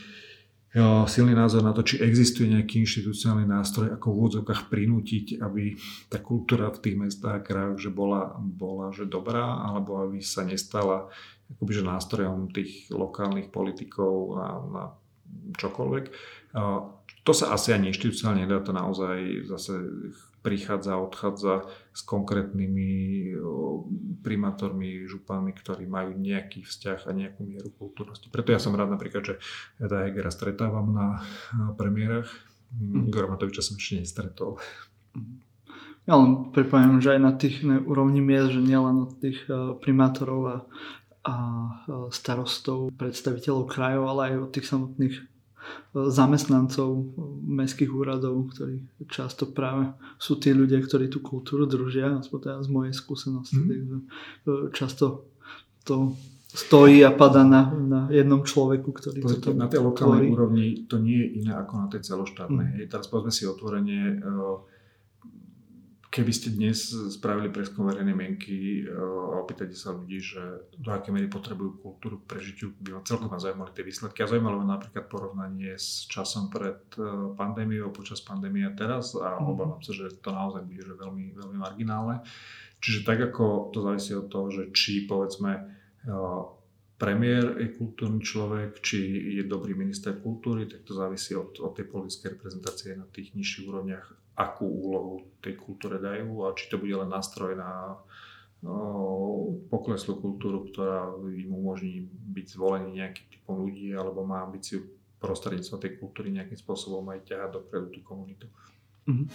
silný 1.06 1.38
názor 1.38 1.62
na 1.62 1.70
to, 1.70 1.86
či 1.86 2.02
existuje 2.02 2.50
nejaký 2.50 2.82
inštitucionálny 2.82 3.46
nástroj, 3.46 3.94
ako 3.94 4.10
v 4.10 4.18
úvodzovkách 4.18 4.74
prinútiť, 4.74 5.38
aby 5.38 5.78
tá 6.10 6.18
kultúra 6.18 6.74
v 6.74 6.82
tých 6.82 6.98
mestách 6.98 7.40
a 7.40 7.46
krajoch 7.46 7.78
že 7.78 7.94
bola, 7.94 8.34
bola 8.42 8.90
že 8.90 9.06
dobrá, 9.06 9.62
alebo 9.70 10.02
aby 10.02 10.18
sa 10.26 10.42
nestala 10.42 11.14
akoby, 11.52 11.72
že 11.76 11.84
nástrojom 11.84 12.52
tých 12.56 12.88
lokálnych 12.94 13.52
politikov 13.52 14.40
na, 14.40 14.50
na 14.72 14.84
čokoľvek. 15.60 16.06
To 17.24 17.32
sa 17.32 17.56
asi 17.56 17.72
ani 17.72 17.90
inštitucionálne 17.90 18.44
nedá, 18.46 18.60
to 18.60 18.76
naozaj 18.76 19.48
zase 19.48 19.74
prichádza, 20.44 21.00
odchádza 21.00 21.72
s 21.96 22.04
konkrétnymi 22.04 23.32
primátormi, 24.22 25.08
županmi, 25.08 25.56
ktorí 25.56 25.88
majú 25.88 26.20
nejaký 26.20 26.68
vzťah 26.68 27.08
a 27.08 27.12
nejakú 27.16 27.48
mieru 27.48 27.72
kultúrnosti. 27.80 28.28
Preto 28.28 28.52
ja 28.52 28.60
som 28.60 28.76
rád 28.76 28.92
napríklad, 28.92 29.24
že 29.24 29.36
tá 29.80 30.04
Hegera 30.04 30.36
stretávam 30.36 30.92
na 30.92 31.24
premiérach. 31.80 32.28
Mm. 32.76 33.08
Igora 33.08 33.32
Matoviča 33.32 33.64
som 33.64 33.80
ešte 33.80 34.04
nestretol. 34.04 34.60
Ja 36.04 36.20
len 36.20 36.52
pripomínam, 36.52 37.00
že 37.00 37.16
aj 37.16 37.22
na 37.24 37.32
tých 37.32 37.64
úrovni 37.64 38.20
miest, 38.20 38.52
že 38.52 38.60
nielen 38.60 39.08
od 39.08 39.24
tých 39.24 39.48
primátorov 39.80 40.42
a 40.44 40.56
a 41.24 41.36
starostov, 42.12 42.92
predstaviteľov 43.00 43.72
krajov, 43.72 44.04
ale 44.12 44.22
aj 44.28 44.36
od 44.44 44.52
tých 44.52 44.68
samotných 44.68 45.16
e, 45.16 45.24
zamestnancov 46.12 47.16
mestských 47.48 47.88
úradov, 47.88 48.52
ktorí 48.52 48.84
často 49.08 49.48
práve 49.48 49.96
sú 50.20 50.36
tí 50.36 50.52
ľudia, 50.52 50.84
ktorí 50.84 51.08
tú 51.08 51.24
kultúru 51.24 51.64
držia, 51.64 52.20
aspoň 52.20 52.40
teda 52.44 52.58
z 52.60 52.70
mojej 52.70 52.94
skúsenosti. 52.94 53.56
Mm. 53.56 53.68
Takže 53.72 53.98
e, 54.52 54.76
často 54.76 55.32
to 55.88 56.12
stojí 56.54 57.02
a 57.08 57.16
pada 57.16 57.48
na, 57.48 57.72
na 57.72 58.02
jednom 58.12 58.44
človeku, 58.44 58.92
ktorý 58.92 59.24
to 59.24 59.40
tam 59.40 59.58
Na 59.58 59.72
tej 59.72 59.80
lokálnej 59.80 60.28
úrovni 60.28 60.86
to 60.86 61.00
nie 61.00 61.24
je 61.24 61.28
iné 61.40 61.56
ako 61.56 61.74
na 61.82 61.88
tej 61.88 62.04
celoštátnej. 62.04 62.84
Mm. 62.84 62.92
Teraz 62.92 63.08
povedzme 63.08 63.32
si 63.32 63.48
otvorenie 63.48 64.20
Keby 66.14 66.30
ste 66.30 66.54
dnes 66.54 66.94
spravili 66.94 67.50
preskum 67.50 67.90
verejnej 67.90 68.14
mienky 68.14 68.86
a 68.86 69.42
opýtate 69.42 69.74
sa 69.74 69.98
ľudí, 69.98 70.22
že 70.22 70.70
do 70.78 70.94
aké 70.94 71.10
miery 71.10 71.26
potrebujú 71.26 71.82
kultúru 71.82 72.22
k 72.22 72.38
prežitiu, 72.38 72.70
by 72.86 72.94
ma 72.94 73.02
celkom 73.02 73.34
zaujímali 73.34 73.74
tie 73.74 73.82
výsledky. 73.82 74.22
A 74.22 74.30
zaujímalo 74.30 74.62
ma 74.62 74.78
napríklad 74.78 75.10
porovnanie 75.10 75.74
s 75.74 76.06
časom 76.06 76.54
pred 76.54 76.86
e, 77.02 77.34
pandémiou, 77.34 77.90
počas 77.90 78.22
pandémie 78.22 78.62
a 78.62 78.78
teraz 78.78 79.18
a 79.18 79.42
mhm. 79.42 79.58
obávam 79.58 79.82
sa, 79.82 79.90
že 79.90 80.14
to 80.22 80.30
naozaj 80.30 80.62
bude 80.62 80.86
že 80.86 80.94
veľmi, 80.94 81.34
veľmi 81.34 81.58
marginálne. 81.58 82.22
Čiže 82.78 83.10
tak 83.10 83.18
ako 83.34 83.74
to 83.74 83.82
závisí 83.82 84.14
od 84.14 84.30
toho, 84.30 84.54
že 84.54 84.70
či 84.70 85.10
povedzme 85.10 85.52
e, 85.58 85.62
premiér 87.02 87.58
je 87.58 87.74
kultúrny 87.74 88.22
človek, 88.22 88.86
či 88.86 89.02
je 89.42 89.50
dobrý 89.50 89.74
minister 89.74 90.14
kultúry, 90.22 90.70
tak 90.70 90.86
to 90.86 90.94
závisí 90.94 91.34
od, 91.34 91.58
od 91.58 91.74
tej 91.74 91.90
politickej 91.90 92.38
reprezentácie 92.38 92.94
na 92.94 93.10
tých 93.10 93.34
nižších 93.34 93.66
úrovniach 93.66 94.23
akú 94.34 94.66
úlohu 94.66 95.14
tej 95.40 95.54
kultúre 95.58 96.02
dajú 96.02 96.50
a 96.50 96.58
či 96.58 96.70
to 96.70 96.82
bude 96.82 96.94
len 96.94 97.10
nástroj 97.10 97.54
na 97.54 98.02
no, 98.66 98.74
pokleslú 99.70 100.18
kultúru, 100.18 100.66
ktorá 100.70 101.14
im 101.22 101.54
umožní 101.54 102.10
byť 102.10 102.46
zvolený 102.58 103.04
nejakým 103.04 103.28
typom 103.30 103.62
ľudí 103.62 103.94
alebo 103.94 104.26
má 104.26 104.42
ambíciu 104.42 104.90
prostredníctvom 105.22 105.80
tej 105.80 105.92
kultúry 106.02 106.34
nejakým 106.34 106.58
spôsobom 106.58 107.06
aj 107.14 107.30
ťahať 107.30 107.50
dopredu 107.56 107.88
tú 107.94 108.00
komunitu. 108.04 108.48
Mm-hmm. 109.08 109.28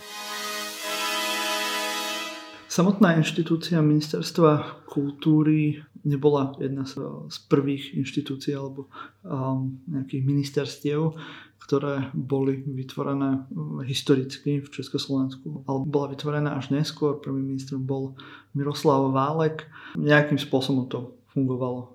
Samotná 2.69 3.17
inštitúcia 3.17 3.81
ministerstva 3.81 4.85
kultúry 4.87 5.81
nebola 6.05 6.55
jedna 6.61 6.85
z, 6.85 7.01
z 7.33 7.37
prvých 7.49 7.97
inštitúcií 7.97 8.55
alebo 8.55 8.93
um, 9.25 9.81
nejakých 9.89 10.23
ministerstiev, 10.25 11.17
ktoré 11.59 12.09
boli 12.15 12.65
vytvorené 12.65 13.45
uh, 13.45 13.83
historicky 13.85 14.65
v 14.65 14.69
Československu, 14.73 15.67
ale 15.69 15.79
bola 15.85 16.15
vytvorená 16.15 16.57
až 16.57 16.73
neskôr. 16.73 17.19
Prvým 17.21 17.55
ministrom 17.55 17.85
bol 17.85 18.17
Miroslav 18.57 19.11
Válek. 19.13 19.69
Nejakým 19.99 20.41
spôsobom 20.41 20.89
to 20.89 21.19
fungovalo 21.37 21.81
uh, 21.81 21.89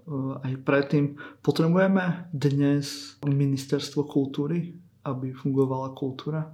aj 0.45 0.61
predtým. 0.61 1.17
Potrebujeme 1.41 2.29
dnes 2.29 3.17
ministerstvo 3.25 4.05
kultúry, 4.05 4.77
aby 5.03 5.33
fungovala 5.33 5.91
kultúra? 5.97 6.53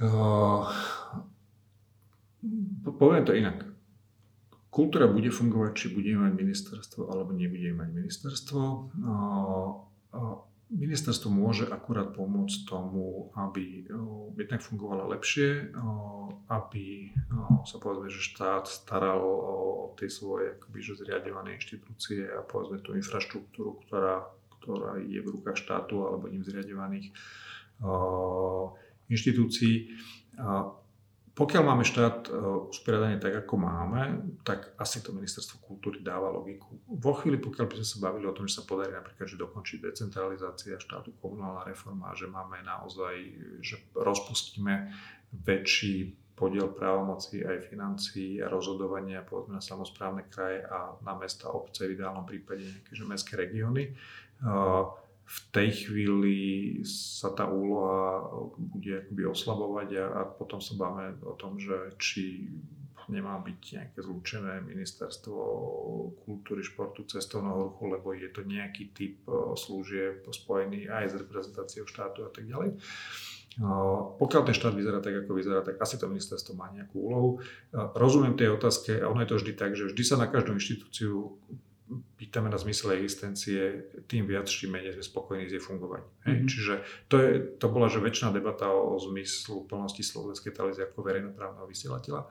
Uh, 0.00 0.64
poviem 2.96 3.24
to 3.28 3.36
inak. 3.36 3.68
Kultúra 4.70 5.10
bude 5.10 5.28
fungovať, 5.28 5.72
či 5.76 5.86
budeme 5.92 6.30
mať 6.30 6.34
ministerstvo 6.40 7.10
alebo 7.10 7.34
nebudeme 7.36 7.84
mať 7.84 7.90
ministerstvo. 7.90 8.62
Uh, 9.02 9.70
uh, 10.14 10.49
ministerstvo 10.70 11.28
môže 11.34 11.66
akurát 11.66 12.14
pomôcť 12.14 12.62
tomu, 12.64 13.34
aby 13.34 13.84
jednak 14.38 14.62
fungovalo 14.62 15.10
lepšie, 15.10 15.74
aby 16.46 17.10
sa 17.66 17.76
povedzme, 17.82 18.06
že 18.06 18.22
štát 18.22 18.70
staral 18.70 19.18
o 19.22 19.92
tie 19.98 20.06
svoje 20.06 20.54
akoby, 20.54 20.78
že 20.78 20.98
zriadované 21.02 21.58
inštitúcie 21.58 22.30
a 22.30 22.46
povedzme 22.46 22.78
tú 22.86 22.94
infraštruktúru, 22.94 23.82
ktorá, 23.86 24.24
ktorá 24.62 25.02
je 25.02 25.18
v 25.18 25.28
rukách 25.28 25.58
štátu 25.58 26.06
alebo 26.06 26.30
ním 26.30 26.46
zriadovaných 26.46 27.10
inštitúcií. 29.10 29.94
Pokiaľ 31.30 31.62
máme 31.62 31.86
štát 31.86 32.26
e, 32.26 32.30
usporiadaný 32.74 33.22
tak, 33.22 33.46
ako 33.46 33.54
máme, 33.54 34.26
tak 34.42 34.74
asi 34.76 34.98
to 34.98 35.14
ministerstvo 35.14 35.62
kultúry 35.62 36.02
dáva 36.02 36.26
logiku. 36.28 36.74
Vo 36.90 37.14
chvíli, 37.14 37.38
pokiaľ 37.38 37.66
by 37.70 37.74
sme 37.80 37.86
sa 37.86 37.98
bavili 38.02 38.26
o 38.26 38.34
tom, 38.34 38.50
že 38.50 38.58
sa 38.60 38.66
podarí 38.66 38.90
napríklad, 38.92 39.30
že 39.30 39.38
dokončiť 39.38 39.78
decentralizácia 39.78 40.76
štátu, 40.76 41.14
komunálna 41.22 41.62
reforma, 41.64 42.12
že 42.18 42.26
máme 42.26 42.60
naozaj, 42.66 43.14
že 43.62 43.78
rozpustíme 43.94 44.90
väčší 45.30 46.18
podiel 46.34 46.72
právomocí 46.72 47.44
aj 47.44 47.68
financií 47.68 48.40
a 48.40 48.48
rozhodovania 48.48 49.20
povedzme 49.20 49.60
na 49.60 49.64
samozprávne 49.64 50.24
kraje 50.32 50.64
a 50.64 50.96
na 51.04 51.12
mesta, 51.12 51.52
obce, 51.52 51.84
v 51.84 52.00
ideálnom 52.00 52.24
prípade 52.24 52.64
nejaké 52.64 52.96
že 52.96 53.04
mestské 53.04 53.36
regióny. 53.36 53.92
Uh, 54.40 54.88
v 55.30 55.38
tej 55.54 55.86
chvíli 55.86 56.36
sa 56.82 57.30
tá 57.30 57.46
úloha 57.46 58.26
bude 58.58 59.06
akoby 59.06 59.22
oslabovať 59.30 59.88
a, 60.02 60.04
a 60.10 60.20
potom 60.26 60.58
sa 60.58 60.74
báme 60.74 61.22
o 61.22 61.38
tom, 61.38 61.54
že 61.54 61.94
či 62.02 62.50
nemá 63.06 63.38
byť 63.42 63.58
nejaké 63.78 63.98
zlúčené 64.02 64.62
ministerstvo 64.62 65.38
kultúry, 66.26 66.62
športu, 66.62 67.06
cestovného 67.06 67.70
ruchu, 67.70 67.90
lebo 67.90 68.14
je 68.14 68.30
to 68.30 68.42
nejaký 68.46 68.90
typ 68.94 69.22
služieb 69.58 70.26
spojený 70.30 70.90
aj 70.90 71.14
s 71.14 71.18
reprezentáciou 71.18 71.86
štátu 71.86 72.26
a 72.26 72.30
tak 72.30 72.46
ďalej. 72.46 72.78
Pokiaľ 74.18 74.42
ten 74.46 74.54
štát 74.54 74.74
vyzerá 74.78 75.02
tak, 75.02 75.26
ako 75.26 75.34
vyzerá, 75.34 75.60
tak 75.66 75.78
asi 75.82 75.98
to 75.98 76.06
ministerstvo 76.06 76.54
má 76.54 76.70
nejakú 76.70 77.02
úlohu. 77.02 77.30
Rozumiem 77.74 78.38
tej 78.38 78.54
otázke 78.54 79.02
a 79.02 79.10
ono 79.10 79.26
je 79.26 79.30
to 79.30 79.38
vždy 79.42 79.52
tak, 79.58 79.74
že 79.74 79.90
vždy 79.90 80.02
sa 80.06 80.14
na 80.18 80.30
každú 80.30 80.54
inštitúciu 80.54 81.34
pýtame 82.20 82.52
na 82.52 82.60
zmysel 82.60 83.00
existencie, 83.00 83.88
tým 84.04 84.28
viac, 84.28 84.44
čím 84.44 84.76
menej 84.76 84.92
sme 84.92 85.00
spokojní 85.00 85.48
s 85.48 85.56
jej 85.56 85.62
fungovaním. 85.64 86.04
Mm-hmm. 86.28 86.48
Čiže 86.52 86.74
to, 87.08 87.16
je, 87.16 87.30
to 87.56 87.66
bola 87.72 87.88
že 87.88 88.04
väčšiná 88.04 88.28
debata 88.28 88.68
o, 88.68 88.92
o 88.92 89.00
zmyslu 89.00 89.64
plnosti 89.64 90.04
slovenskej 90.04 90.52
televízie 90.52 90.84
ako 90.84 91.00
verejnoprávneho 91.00 91.64
vysielateľa. 91.64 92.28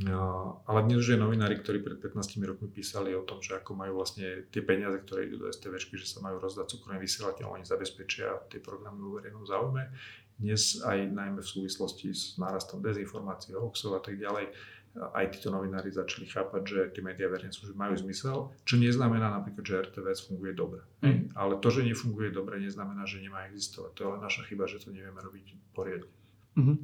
No, 0.00 0.58
ale 0.66 0.88
dnes 0.88 1.04
už 1.04 1.14
je 1.14 1.22
novinári, 1.22 1.60
ktorí 1.60 1.78
pred 1.84 2.02
15 2.02 2.40
rokmi 2.42 2.72
písali 2.72 3.14
o 3.14 3.22
tom, 3.22 3.38
že 3.38 3.54
ako 3.54 3.78
majú 3.78 4.02
vlastne 4.02 4.48
tie 4.50 4.64
peniaze, 4.66 4.98
ktoré 4.98 5.30
idú 5.30 5.44
do 5.44 5.52
STVčky, 5.52 5.94
že 5.94 6.10
sa 6.10 6.24
majú 6.24 6.42
rozdať 6.42 6.66
súkromným 6.72 7.04
vysielateľom, 7.04 7.54
oni 7.54 7.68
zabezpečia 7.68 8.50
tie 8.50 8.58
programy 8.58 8.98
vo 8.98 9.20
verejnom 9.20 9.46
záujme. 9.46 9.92
Dnes 10.40 10.80
aj 10.80 11.04
najmä 11.04 11.44
v 11.44 11.52
súvislosti 11.52 12.16
s 12.16 12.40
nárastom 12.40 12.80
dezinformácií, 12.80 13.52
hoaxov 13.52 13.92
a 13.92 14.02
tak 14.02 14.16
ďalej, 14.16 14.48
aj 14.98 15.38
títo 15.38 15.54
novinári 15.54 15.94
začali 15.94 16.26
chápať, 16.26 16.62
že 16.66 16.80
tie 16.98 17.02
médiá 17.02 17.30
verejné 17.30 17.54
služby 17.54 17.78
majú 17.78 17.94
zmysel, 17.94 18.50
čo 18.66 18.74
neznamená 18.74 19.30
napríklad, 19.30 19.62
že 19.62 19.82
RTVS 19.86 20.26
funguje 20.26 20.52
dobre. 20.52 20.82
Mm. 21.06 21.30
Ale 21.38 21.62
to, 21.62 21.70
že 21.70 21.86
nefunguje 21.86 22.34
dobre, 22.34 22.58
neznamená, 22.58 23.06
že 23.06 23.22
nemá 23.22 23.46
existovať. 23.46 23.90
To 23.94 24.00
je 24.02 24.10
len 24.10 24.20
naša 24.22 24.42
chyba, 24.50 24.66
že 24.66 24.82
to 24.82 24.90
nevieme 24.90 25.22
robiť 25.22 25.46
poriadne. 25.70 26.10
Mm-hmm. 26.58 26.78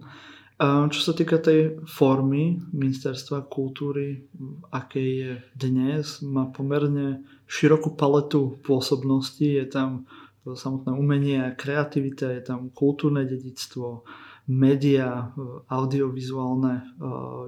A 0.57 0.89
čo 0.89 1.01
sa 1.05 1.13
týka 1.13 1.37
tej 1.37 1.85
formy 1.85 2.57
ministerstva 2.73 3.45
kultúry, 3.51 4.25
aké 4.73 5.03
je 5.03 5.31
dnes, 5.53 6.25
má 6.25 6.49
pomerne 6.49 7.29
širokú 7.45 7.93
paletu 7.93 8.57
pôsobností. 8.65 9.61
Je 9.61 9.69
tam 9.69 10.09
samotné 10.49 10.97
umenie 10.97 11.43
a 11.45 11.53
kreativita, 11.53 12.33
je 12.33 12.41
tam 12.41 12.73
kultúrne 12.73 13.29
dedictvo, 13.29 14.07
média, 14.47 15.35
e, 15.35 15.63
audiovizuálne, 15.67 16.75
e, 16.79 16.85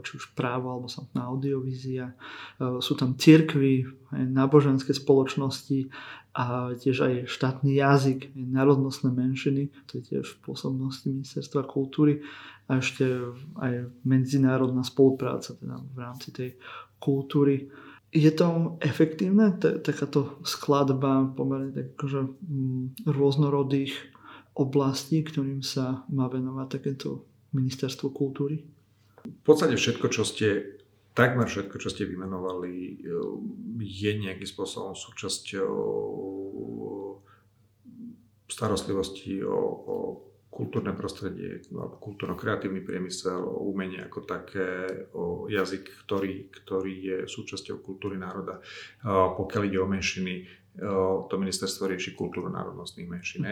či 0.03 0.19
už 0.19 0.35
právo 0.35 0.75
alebo 0.75 0.91
samotná 0.91 1.31
audiovízia. 1.31 2.11
E, 2.11 2.15
sú 2.83 2.99
tam 2.99 3.15
cirkvy, 3.15 3.87
náboženské 4.11 4.91
spoločnosti 4.97 5.93
a 6.35 6.75
tiež 6.75 6.97
aj 7.03 7.15
štátny 7.31 7.79
jazyk, 7.79 8.21
národnostné 8.35 9.15
menšiny, 9.15 9.71
to 9.87 10.01
je 10.01 10.03
tiež 10.15 10.27
v 10.27 10.39
pôsobnosti 10.43 11.07
Ministerstva 11.07 11.67
kultúry 11.69 12.25
a 12.69 12.81
ešte 12.81 13.05
aj 13.59 13.93
medzinárodná 14.05 14.81
spolupráca 14.81 15.57
teda 15.57 15.77
v 15.77 15.99
rámci 15.99 16.29
tej 16.35 16.51
kultúry. 16.99 17.69
Je 18.09 18.33
to 18.33 18.81
efektívne, 18.81 19.61
takáto 19.61 20.41
skladba 20.41 21.29
pomerne 21.37 21.75
tak, 21.77 21.93
akože, 22.01 22.21
rôznorodých 23.05 24.18
oblasti, 24.59 25.23
ktorým 25.23 25.63
sa 25.63 26.03
má 26.11 26.27
venovať 26.27 26.67
takéto 26.69 27.25
ministerstvo 27.55 28.11
kultúry? 28.11 28.67
V 29.23 29.43
podstate 29.47 29.79
všetko, 29.79 30.07
čo 30.11 30.27
ste, 30.27 30.79
takmer 31.15 31.47
všetko, 31.47 31.79
čo 31.79 31.89
ste 31.89 32.11
vymenovali, 32.11 33.03
je 33.79 34.11
nejakým 34.19 34.49
spôsobom 34.49 34.99
súčasťou 34.99 35.75
starostlivosti 38.49 39.45
o, 39.45 39.59
o 39.63 39.97
kultúrne 40.49 40.97
prostredie, 40.97 41.63
alebo 41.71 42.01
kultúrno-kreatívny 42.03 42.83
priemysel, 42.83 43.39
o 43.39 43.69
umenie 43.71 44.03
ako 44.03 44.27
také, 44.27 44.89
o 45.15 45.47
jazyk, 45.47 46.09
ktorý, 46.09 46.51
ktorý 46.51 46.95
je 46.99 47.19
súčasťou 47.31 47.79
kultúry 47.85 48.19
národa. 48.19 48.59
Pokiaľ 49.07 49.63
ide 49.69 49.79
o 49.79 49.87
menšiny, 49.87 50.49
to 51.29 51.35
ministerstvo 51.35 51.91
rieši 51.91 52.15
kultúru 52.15 52.47
národnostných 52.49 53.11
menšín. 53.11 53.43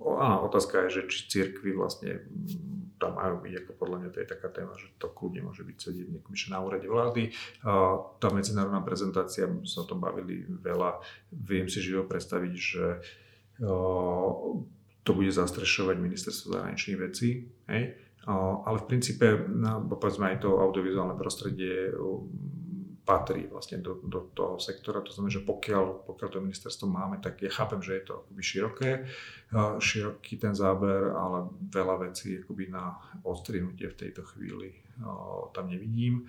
Áno, 0.00 0.36
otázka 0.48 0.88
je, 0.88 1.00
že 1.00 1.02
či 1.12 1.18
cirkvy 1.28 1.76
vlastne 1.76 2.24
tam 2.98 3.14
majú 3.14 3.38
byť, 3.46 3.54
ako 3.62 3.72
podľa 3.78 3.96
mňa 4.02 4.10
to 4.10 4.18
je 4.20 4.32
taká 4.32 4.48
téma, 4.50 4.74
že 4.74 4.90
to 4.98 5.06
kľudne 5.14 5.46
môže 5.46 5.62
byť 5.62 5.76
sedieť 5.78 6.06
niekým 6.10 6.34
na 6.50 6.58
úrade 6.58 6.88
vlády. 6.90 7.30
Tá 8.18 8.28
medzinárodná 8.34 8.82
prezentácia, 8.82 9.46
sa 9.62 9.86
o 9.86 9.88
tom 9.88 10.02
bavili 10.02 10.42
veľa, 10.48 10.98
viem 11.30 11.70
si 11.70 11.78
živo 11.78 12.04
predstaviť, 12.10 12.52
že 12.58 12.84
to 15.06 15.10
bude 15.14 15.30
zastrešovať 15.30 15.96
ministerstvo 15.96 16.58
zahraničných 16.58 16.98
vecí, 16.98 17.46
hej? 17.70 17.96
ale 18.28 18.76
v 18.82 18.88
princípe, 18.90 19.24
povedzme 19.88 20.36
aj 20.36 20.44
to 20.44 20.60
audiovizuálne 20.60 21.16
prostredie 21.16 21.94
patrí 23.08 23.48
vlastne 23.48 23.80
do, 23.80 24.04
do 24.04 24.28
toho 24.36 24.60
sektora. 24.60 25.00
To 25.00 25.08
znamená, 25.08 25.40
že 25.40 25.48
pokiaľ, 25.48 26.04
pokiaľ 26.04 26.28
to 26.28 26.44
ministerstvo 26.44 26.84
máme, 26.92 27.24
tak 27.24 27.40
ja 27.40 27.48
chápem, 27.48 27.80
že 27.80 27.96
je 27.96 28.04
to 28.04 28.12
akoby 28.20 28.42
široké, 28.44 28.90
široký 29.80 30.36
ten 30.36 30.52
záber, 30.52 31.16
ale 31.16 31.48
veľa 31.72 32.12
vecí 32.12 32.36
akoby 32.44 32.68
na 32.68 33.00
odstrinutie 33.24 33.88
v 33.88 33.96
tejto 33.96 34.28
chvíli 34.28 34.76
tam 35.56 35.72
nevidím. 35.72 36.28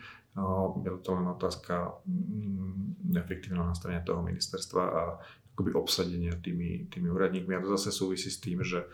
Je 0.79 0.91
to 1.03 1.11
len 1.19 1.27
otázka 1.27 1.99
mm, 2.07 3.11
efektívneho 3.17 3.67
nastavenia 3.67 3.99
toho 3.99 4.23
ministerstva 4.23 4.83
a 4.87 5.01
akoby 5.51 5.75
obsadenia 5.75 6.39
tými, 6.39 6.87
tými 6.87 7.11
úradníkmi. 7.11 7.51
A 7.51 7.63
to 7.65 7.75
zase 7.75 7.91
súvisí 7.91 8.31
s 8.31 8.39
tým, 8.39 8.63
že 8.63 8.87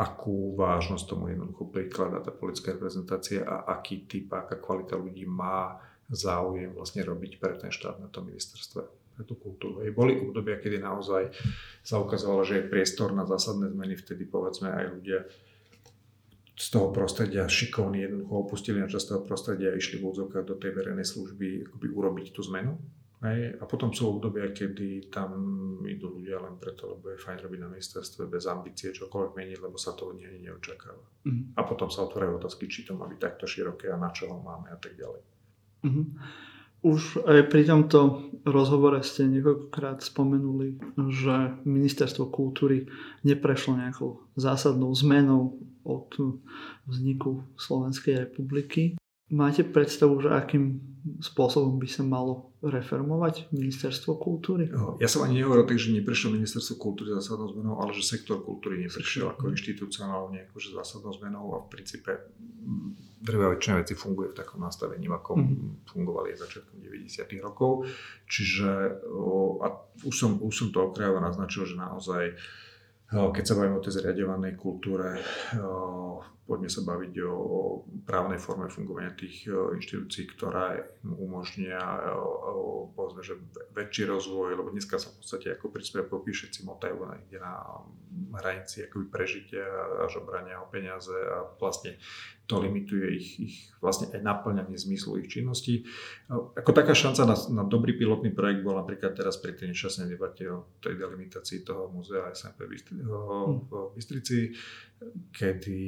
akú 0.00 0.56
vážnosť 0.56 1.04
tomu 1.04 1.28
jednoducho 1.28 1.68
prikladá 1.68 2.24
tá 2.24 2.32
politická 2.32 2.72
reprezentácia 2.72 3.44
a 3.44 3.68
aký 3.76 4.08
typ, 4.08 4.32
aká 4.32 4.56
kvalita 4.56 4.96
ľudí 4.96 5.28
má 5.28 5.76
záujem 6.08 6.72
vlastne 6.72 7.04
robiť 7.04 7.36
pre 7.36 7.60
ten 7.60 7.68
štát 7.68 8.00
na 8.00 8.08
tom 8.08 8.24
ministerstve 8.32 8.80
pre 9.14 9.22
tú 9.28 9.36
kultúru. 9.36 9.84
I 9.84 9.92
boli 9.92 10.16
obdobia, 10.16 10.56
kedy 10.56 10.80
naozaj 10.80 11.28
sa 11.84 12.00
ukázalo, 12.00 12.40
že 12.48 12.64
je 12.64 12.70
priestor 12.72 13.12
na 13.12 13.28
zásadné 13.28 13.68
zmeny, 13.68 13.94
vtedy 14.00 14.24
povedzme 14.24 14.72
aj 14.72 14.86
ľudia 14.96 15.20
z 16.56 16.66
toho 16.72 16.92
prostredia 16.92 17.48
šikovní 17.48 18.04
jednoducho 18.04 18.34
opustili 18.36 18.80
na 18.80 18.88
čas 18.88 19.04
toho 19.04 19.20
prostredia 19.24 19.72
a 19.72 19.76
išli 19.76 20.00
v 20.00 20.12
do 20.44 20.56
tej 20.56 20.72
verejnej 20.76 21.04
služby 21.04 21.68
akoby 21.68 21.86
urobiť 21.88 22.26
tú 22.32 22.40
zmenu 22.48 22.76
Hej. 23.20 23.60
A 23.60 23.68
potom 23.68 23.92
sú 23.92 24.16
obdobia, 24.16 24.48
kedy 24.48 25.12
tam 25.12 25.30
idú 25.84 26.16
ľudia 26.16 26.40
len 26.40 26.56
preto, 26.56 26.96
lebo 26.96 27.12
je 27.12 27.20
fajn 27.20 27.38
robiť 27.44 27.60
na 27.60 27.68
ministerstve 27.68 28.24
bez 28.24 28.48
ambície 28.48 28.96
čokoľvek 28.96 29.36
meniť, 29.36 29.58
lebo 29.60 29.76
sa 29.76 29.92
to 29.92 30.08
od 30.08 30.16
nich 30.16 30.32
neočakáva. 30.40 31.04
Mm. 31.28 31.52
A 31.52 31.60
potom 31.68 31.92
sa 31.92 32.08
otvárajú 32.08 32.40
otázky, 32.40 32.64
či 32.64 32.88
to 32.88 32.96
má 32.96 33.04
byť 33.04 33.20
takto 33.20 33.44
široké 33.44 33.92
a 33.92 34.00
na 34.00 34.08
čo 34.08 34.32
ho 34.32 34.40
máme 34.40 34.72
a 34.72 34.78
tak 34.80 34.96
ďalej. 34.96 35.20
Mm. 35.84 36.16
Už 36.80 37.20
aj 37.28 37.52
pri 37.52 37.68
tomto 37.68 38.32
rozhovore 38.48 39.04
ste 39.04 39.28
niekoľkokrát 39.28 40.00
spomenuli, 40.00 40.80
že 41.12 41.60
ministerstvo 41.68 42.32
kultúry 42.32 42.88
neprešlo 43.20 43.76
nejakou 43.76 44.24
zásadnou 44.40 44.88
zmenou 44.96 45.60
od 45.84 46.08
vzniku 46.88 47.44
Slovenskej 47.60 48.24
republiky. 48.24 48.96
Máte 49.30 49.62
predstavu, 49.62 50.26
že 50.26 50.28
akým 50.34 50.82
spôsobom 51.22 51.78
by 51.80 51.88
sa 51.88 52.02
malo 52.02 52.52
reformovať 52.60 53.48
ministerstvo 53.54 54.20
kultúry? 54.20 54.68
Ja 55.00 55.08
som 55.08 55.24
ani 55.24 55.40
nehovoril 55.40 55.64
tak, 55.64 55.80
že 55.80 55.96
neprešiel 55.96 56.34
ministerstvo 56.36 56.76
kultúry 56.76 57.14
zásadnou 57.16 57.48
zmenou, 57.48 57.80
ale 57.80 57.96
že 57.96 58.04
sektor 58.04 58.42
kultúry 58.44 58.84
neprešiel 58.84 59.32
ako 59.32 59.54
inštitucionálne 59.54 60.50
akože 60.50 60.76
zásadnou 60.76 61.14
zmenou 61.16 61.56
a 61.56 61.64
v 61.64 61.70
princípe 61.72 62.10
drvá 63.20 63.56
väčšina 63.56 63.80
veci 63.80 63.94
funguje 63.96 64.34
v 64.34 64.38
takom 64.44 64.60
nastavení, 64.60 65.08
ako 65.08 65.32
mm-hmm. 65.38 65.88
fungovali 65.88 66.36
začiatkom 66.36 66.76
90. 66.82 67.40
rokov. 67.40 67.88
Čiže 68.28 68.68
a 69.64 69.66
už 70.04 70.14
som, 70.14 70.36
už 70.42 70.52
som 70.52 70.68
to 70.68 70.84
okrajovo 70.84 71.22
naznačil, 71.22 71.64
že 71.64 71.80
naozaj 71.80 72.36
keď 73.10 73.42
sa 73.42 73.58
bavíme 73.58 73.74
o 73.74 73.82
tej 73.82 73.98
zriadovanej 73.98 74.54
kultúre, 74.54 75.18
poďme 76.50 76.66
sa 76.66 76.82
baviť 76.82 77.14
o, 77.22 77.30
o 77.30 77.60
právnej 78.02 78.42
forme 78.42 78.66
fungovania 78.66 79.14
tých 79.14 79.46
o, 79.46 79.70
inštitúcií, 79.78 80.26
ktorá 80.34 80.82
umožnia 81.06 81.78
o, 82.18 82.90
povedzme, 82.90 83.22
že 83.22 83.38
väčší 83.70 84.10
rozvoj, 84.10 84.58
lebo 84.58 84.74
dneska 84.74 84.98
sa 84.98 85.14
v 85.14 85.22
podstate 85.22 85.54
ako 85.54 85.70
príspevok 85.70 86.26
všetci 86.26 86.66
motajú 86.66 87.06
niekde 87.06 87.38
na 87.38 87.54
hranici 88.42 88.82
akoby 88.82 89.06
prežitia 89.06 89.62
a 90.02 90.10
žobrania 90.10 90.58
o 90.58 90.66
peniaze 90.66 91.14
a 91.14 91.46
vlastne 91.54 91.94
to 92.50 92.58
limituje 92.58 93.06
ich, 93.14 93.28
ich 93.38 93.56
vlastne 93.78 94.10
aj 94.10 94.26
naplňanie 94.26 94.74
zmyslu 94.74 95.22
ich 95.22 95.30
činností. 95.30 95.86
Ako 96.26 96.74
taká 96.74 96.98
šanca 96.98 97.22
na, 97.22 97.36
na 97.54 97.62
dobrý 97.62 97.94
pilotný 97.94 98.34
projekt 98.34 98.66
bol 98.66 98.74
napríklad 98.74 99.14
teraz 99.14 99.38
pri 99.38 99.54
tej 99.54 99.70
nešťastnej 99.70 100.10
debate 100.10 100.50
o 100.50 100.74
tej 100.82 100.98
delimitácii 100.98 101.62
toho 101.62 101.94
múzea 101.94 102.34
SMP 102.34 102.66
v 102.66 102.74
Bystrici, 103.94 104.50
kedy 105.30 105.78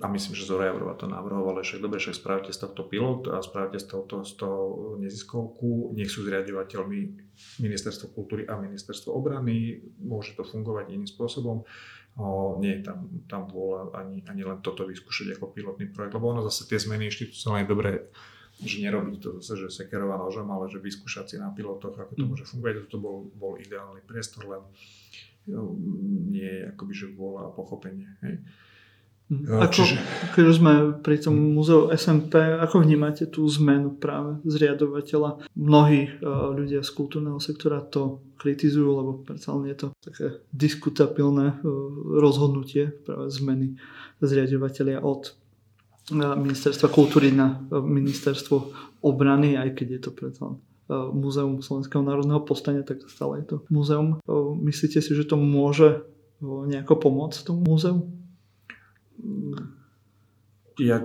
a 0.00 0.06
myslím, 0.08 0.32
že 0.38 0.48
Zora 0.48 0.70
Javrová 0.70 0.94
to 0.96 1.10
navrhovala, 1.10 1.60
že 1.60 1.82
dobre, 1.82 2.00
však 2.00 2.16
spravte 2.16 2.50
z 2.54 2.58
tohto 2.62 2.86
pilot 2.86 3.28
a 3.28 3.42
spravte 3.44 3.76
z 3.76 3.86
tohto, 3.90 4.24
z 4.24 4.32
toho 4.38 4.96
neziskovku, 5.02 5.92
nech 5.92 6.08
sú 6.08 6.24
zriadovateľmi 6.24 7.00
Ministerstvo 7.60 8.14
kultúry 8.14 8.48
a 8.48 8.56
Ministerstvo 8.56 9.12
obrany, 9.12 9.82
môže 10.00 10.38
to 10.38 10.46
fungovať 10.46 10.94
iným 10.94 11.10
spôsobom. 11.10 11.66
O, 12.12 12.56
nie 12.60 12.80
je 12.80 12.82
tam, 12.84 13.08
tam 13.24 13.48
vôľa 13.48 13.96
ani, 13.96 14.20
ani 14.28 14.42
len 14.44 14.60
toto 14.60 14.84
vyskúšať 14.84 15.36
ako 15.36 15.52
pilotný 15.52 15.88
projekt, 15.88 16.12
lebo 16.12 16.28
ono 16.28 16.44
zase 16.44 16.68
tie 16.68 16.76
zmeny 16.76 17.08
inštitucionálne 17.08 17.64
dobre 17.64 18.12
že 18.62 18.84
nerobiť 18.84 19.16
to 19.18 19.28
zase, 19.40 19.66
že 19.66 19.82
sekerová 19.82 20.20
nožom, 20.20 20.46
ale 20.52 20.70
že 20.70 20.78
vyskúšať 20.78 21.34
si 21.34 21.36
na 21.40 21.50
pilotoch, 21.50 21.98
ako 21.98 22.14
to 22.14 22.22
mm. 22.22 22.28
môže 22.30 22.44
fungovať. 22.46 22.86
To 22.92 22.98
bol, 23.00 23.26
bol 23.34 23.56
ideálny 23.58 24.04
priestor, 24.06 24.44
len 24.46 24.62
nie 26.30 26.46
je 26.46 26.70
akoby, 26.70 26.92
že 26.94 27.06
vôľa 27.10 27.50
a 27.50 27.54
pochopenie. 27.54 28.06
Hej. 28.22 28.44
Ako, 29.32 29.72
Čiže... 29.72 29.96
Keď 30.36 30.44
sme 30.52 30.72
pri 31.00 31.16
tom 31.16 31.56
múzeu 31.56 31.88
SMP, 31.96 32.36
ako 32.36 32.84
vnímate 32.84 33.32
tú 33.32 33.48
zmenu 33.48 33.96
práve 33.96 34.36
zriadovateľa? 34.44 35.48
Mnohí 35.56 36.20
uh, 36.20 36.52
ľudia 36.52 36.84
z 36.84 36.90
kultúrneho 36.92 37.40
sektora 37.40 37.80
to 37.80 38.20
kritizujú, 38.36 38.92
lebo 38.92 39.10
predsa 39.24 39.56
len 39.56 39.72
je 39.72 39.76
to 39.76 39.86
také 40.04 40.44
diskutabilné 40.52 41.56
uh, 41.56 41.60
rozhodnutie 42.20 42.92
práve 43.08 43.32
zmeny 43.32 43.80
zriadovateľia 44.20 45.00
od 45.00 45.32
uh, 45.32 46.36
ministerstva 46.36 46.92
kultúry 46.92 47.32
na 47.32 47.56
ministerstvo 47.72 48.56
obrany, 49.00 49.56
aj 49.56 49.80
keď 49.80 49.86
je 49.96 50.00
to 50.04 50.12
predsa 50.12 50.44
len 50.52 50.60
Múzeum 50.92 51.64
Slovenského 51.64 52.04
národného 52.04 52.44
povstania, 52.44 52.84
tak 52.84 53.00
stále 53.08 53.40
je 53.40 53.54
to 53.54 53.56
múzeum. 53.72 54.20
Myslíte 54.60 55.00
si, 55.00 55.16
že 55.16 55.24
to 55.24 55.40
môže 55.40 56.04
nejako 56.42 57.00
pomôcť 57.00 57.48
tomu 57.48 57.64
múzeu? 57.64 58.04
Ja, 60.78 60.98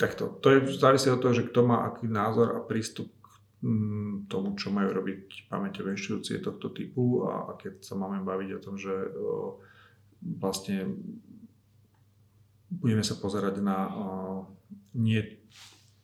takto, 0.00 0.40
to 0.40 0.46
je 0.50 0.58
závisí 0.80 1.10
od 1.12 1.20
toho, 1.20 1.34
že 1.36 1.48
kto 1.48 1.60
má 1.66 1.84
aký 1.84 2.08
názor 2.08 2.56
a 2.56 2.64
prístup 2.64 3.12
k 3.20 3.28
mm, 3.64 4.30
tomu, 4.30 4.56
čo 4.56 4.72
majú 4.72 4.92
robiť 4.92 5.50
pamäťové 5.52 5.92
inštitúcie 5.96 6.40
tohto 6.40 6.72
typu 6.72 7.28
a, 7.28 7.52
a 7.52 7.60
keď 7.60 7.84
sa 7.84 7.94
máme 7.98 8.24
baviť 8.24 8.50
o 8.56 8.62
tom, 8.62 8.74
že 8.80 8.92
o, 8.92 9.60
vlastne 10.40 10.96
budeme 12.72 13.04
sa 13.04 13.14
pozerať 13.20 13.60
na 13.60 13.78
o, 13.92 14.06
nie 14.96 15.20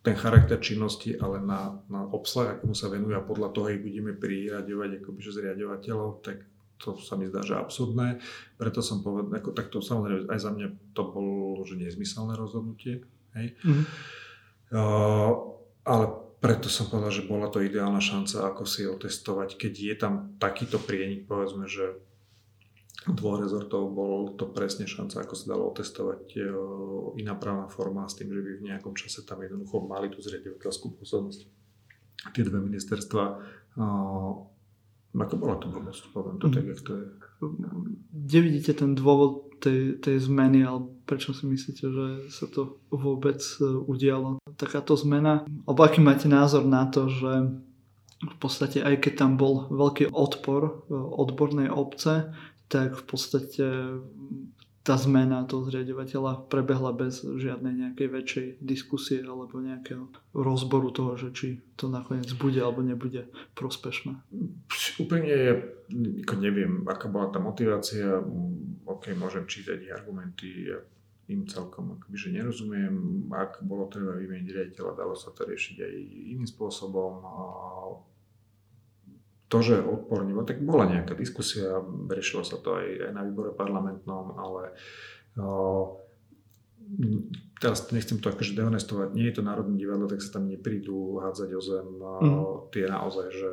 ten 0.02 0.18
charakter 0.18 0.58
činnosti, 0.58 1.14
ale 1.14 1.38
na, 1.38 1.78
na 1.86 2.02
obsah, 2.10 2.58
akomu 2.58 2.74
sa 2.74 2.90
venuje 2.90 3.14
a 3.14 3.22
podľa 3.22 3.54
toho 3.54 3.70
ich 3.70 3.78
budeme 3.78 4.10
priraďovať 4.18 4.98
akoby, 4.98 5.20
že 5.22 5.36
zriadovateľov, 5.38 6.26
tak 6.26 6.42
to 6.82 6.98
sa 6.98 7.14
mi 7.14 7.30
zdá, 7.30 7.46
že 7.46 7.54
absurdné. 7.54 8.18
Preto 8.58 8.82
som 8.82 9.06
povedal, 9.06 9.30
ako, 9.38 9.54
tak 9.54 9.70
to 9.70 9.78
samozrejme 9.78 10.26
aj 10.26 10.40
za 10.42 10.50
mňa 10.50 10.68
to 10.98 11.02
bolo, 11.06 11.62
že 11.62 11.78
nezmyselné 11.78 12.34
rozhodnutie. 12.34 13.06
Hej. 13.38 13.54
Mm-hmm. 13.62 13.86
Uh, 14.74 15.30
ale 15.86 16.04
preto 16.42 16.66
som 16.66 16.90
povedal, 16.90 17.14
že 17.14 17.28
bola 17.30 17.46
to 17.46 17.62
ideálna 17.62 18.02
šanca, 18.02 18.50
ako 18.50 18.66
si 18.66 18.82
otestovať, 18.82 19.54
keď 19.54 19.72
je 19.78 19.94
tam 19.94 20.34
takýto 20.42 20.82
prienik, 20.82 21.30
povedzme, 21.30 21.70
že 21.70 22.02
dvoch 23.02 23.42
rezortov, 23.42 23.90
bol 23.90 24.34
to 24.38 24.46
presne 24.50 24.86
šanca, 24.86 25.26
ako 25.26 25.34
sa 25.34 25.54
dalo 25.54 25.70
otestovať 25.70 26.22
uh, 26.38 27.14
iná 27.18 27.38
právna 27.38 27.70
forma 27.70 28.10
s 28.10 28.18
tým, 28.18 28.34
že 28.34 28.42
by 28.42 28.50
v 28.58 28.66
nejakom 28.74 28.94
čase 28.98 29.22
tam 29.22 29.38
jednoducho 29.42 29.86
mali 29.86 30.10
tú 30.10 30.18
zriadovateľskú 30.18 30.98
pôsobnosť. 30.98 31.40
Tie 32.30 32.46
dve 32.46 32.62
ministerstva 32.62 33.24
ako 35.12 35.34
bola 35.36 35.56
to 35.60 35.68
blbosť, 35.68 36.02
poviem 36.16 36.36
to 36.40 36.48
mm. 36.48 36.54
tak, 36.56 36.64
jak 36.64 36.80
to 36.80 36.92
je. 36.96 37.06
Kde 38.12 38.38
vidíte 38.40 38.72
ten 38.72 38.94
dôvod 38.96 39.52
tej, 39.60 40.00
tej 40.00 40.16
zmeny, 40.18 40.64
alebo 40.64 40.94
prečo 41.04 41.36
si 41.36 41.44
myslíte, 41.44 41.84
že 41.84 42.06
sa 42.32 42.46
to 42.48 42.80
vôbec 42.88 43.38
e, 43.60 43.66
udialo? 43.66 44.40
Takáto 44.56 44.96
zmena, 44.96 45.44
alebo 45.68 45.80
aký 45.84 46.00
máte 46.00 46.26
názor 46.26 46.64
na 46.64 46.88
to, 46.88 47.12
že 47.12 47.32
v 48.22 48.36
podstate 48.38 48.78
aj 48.78 49.02
keď 49.02 49.26
tam 49.26 49.32
bol 49.34 49.68
veľký 49.68 50.14
odpor 50.14 50.62
e, 50.64 50.72
odbornej 50.96 51.68
obce, 51.68 52.32
tak 52.72 52.96
v 52.96 53.04
podstate 53.04 53.66
tá 54.82 54.98
zmena 54.98 55.46
toho 55.46 55.70
zriadovateľa 55.70 56.50
prebehla 56.50 56.90
bez 56.90 57.22
žiadnej 57.22 57.86
nejakej 57.86 58.08
väčšej 58.10 58.46
diskusie 58.58 59.22
alebo 59.22 59.62
nejakého 59.62 60.10
rozboru 60.34 60.90
toho, 60.90 61.14
že 61.14 61.28
či 61.30 61.48
to 61.78 61.86
nakoniec 61.86 62.26
bude 62.34 62.58
alebo 62.58 62.82
nebude 62.82 63.30
prospešné. 63.54 64.18
Úplne 64.98 65.30
ja 65.30 65.54
neviem, 66.34 66.82
aká 66.90 67.06
bola 67.06 67.30
tá 67.30 67.38
motivácia. 67.38 68.18
OK, 68.82 69.14
môžem 69.14 69.46
čítať 69.46 69.86
ich 69.86 69.94
argumenty, 69.94 70.66
ja 70.74 70.82
im 71.30 71.46
celkom 71.46 71.96
akoby, 71.96 72.16
že 72.18 72.34
nerozumiem. 72.34 73.24
Ak 73.30 73.62
bolo 73.62 73.86
treba 73.86 74.18
vymeniť 74.18 74.48
riaditeľa, 74.50 74.98
dalo 74.98 75.14
sa 75.14 75.30
to 75.30 75.46
riešiť 75.46 75.76
aj 75.78 75.92
iným 76.34 76.44
spôsobom 76.50 77.22
to, 79.52 79.60
že 79.60 79.84
odporne, 79.84 80.32
tak 80.48 80.64
bola 80.64 80.88
nejaká 80.88 81.12
diskusia, 81.12 81.84
riešilo 82.08 82.40
sa 82.40 82.56
to 82.56 82.80
aj, 82.80 82.88
aj 83.04 83.12
na 83.12 83.20
výbore 83.20 83.52
parlamentnom, 83.52 84.32
ale 84.40 84.72
o, 85.36 86.00
teraz 87.60 87.92
nechcem 87.92 88.16
to 88.16 88.32
akože 88.32 88.56
dehonestovať, 88.56 89.12
nie 89.12 89.28
je 89.28 89.36
to 89.36 89.42
Národné 89.44 89.76
divadlo, 89.76 90.08
tak 90.08 90.24
sa 90.24 90.40
tam 90.40 90.48
neprídu 90.48 91.20
hádzať 91.20 91.50
o 91.52 91.60
zem 91.60 91.88
mm. 92.00 92.32
tie 92.72 92.88
naozaj, 92.88 93.26
že 93.28 93.50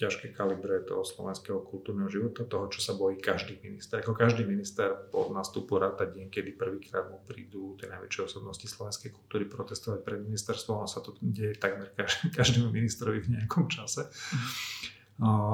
ťažké 0.00 0.32
kalibre 0.32 0.80
toho 0.80 1.04
slovenského 1.04 1.60
kultúrneho 1.60 2.08
života, 2.08 2.48
toho, 2.48 2.72
čo 2.72 2.80
sa 2.80 2.96
bojí 2.96 3.20
každý 3.20 3.60
minister. 3.60 4.00
Ako 4.00 4.16
každý 4.16 4.48
minister 4.48 4.96
po 5.12 5.28
nastupu 5.28 5.76
ráta 5.76 6.08
deň, 6.08 6.32
kedy 6.32 6.56
prvýkrát 6.56 7.04
mu 7.12 7.20
prídu 7.20 7.76
tie 7.76 7.92
najväčšie 7.92 8.32
osobnosti 8.32 8.64
slovenskej 8.64 9.12
kultúry 9.12 9.44
protestovať 9.44 10.00
pred 10.00 10.24
ministerstvom, 10.24 10.80
a 10.80 10.88
sa 10.88 11.04
to 11.04 11.12
deje 11.20 11.52
takmer 11.60 11.92
každému 12.40 12.72
ministrovi 12.72 13.20
v 13.20 13.38
nejakom 13.38 13.68
čase. 13.68 14.08
Mm. 14.08 14.93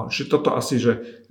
Že 0.09 0.23
toto 0.25 0.57
asi, 0.57 0.81
že 0.81 1.21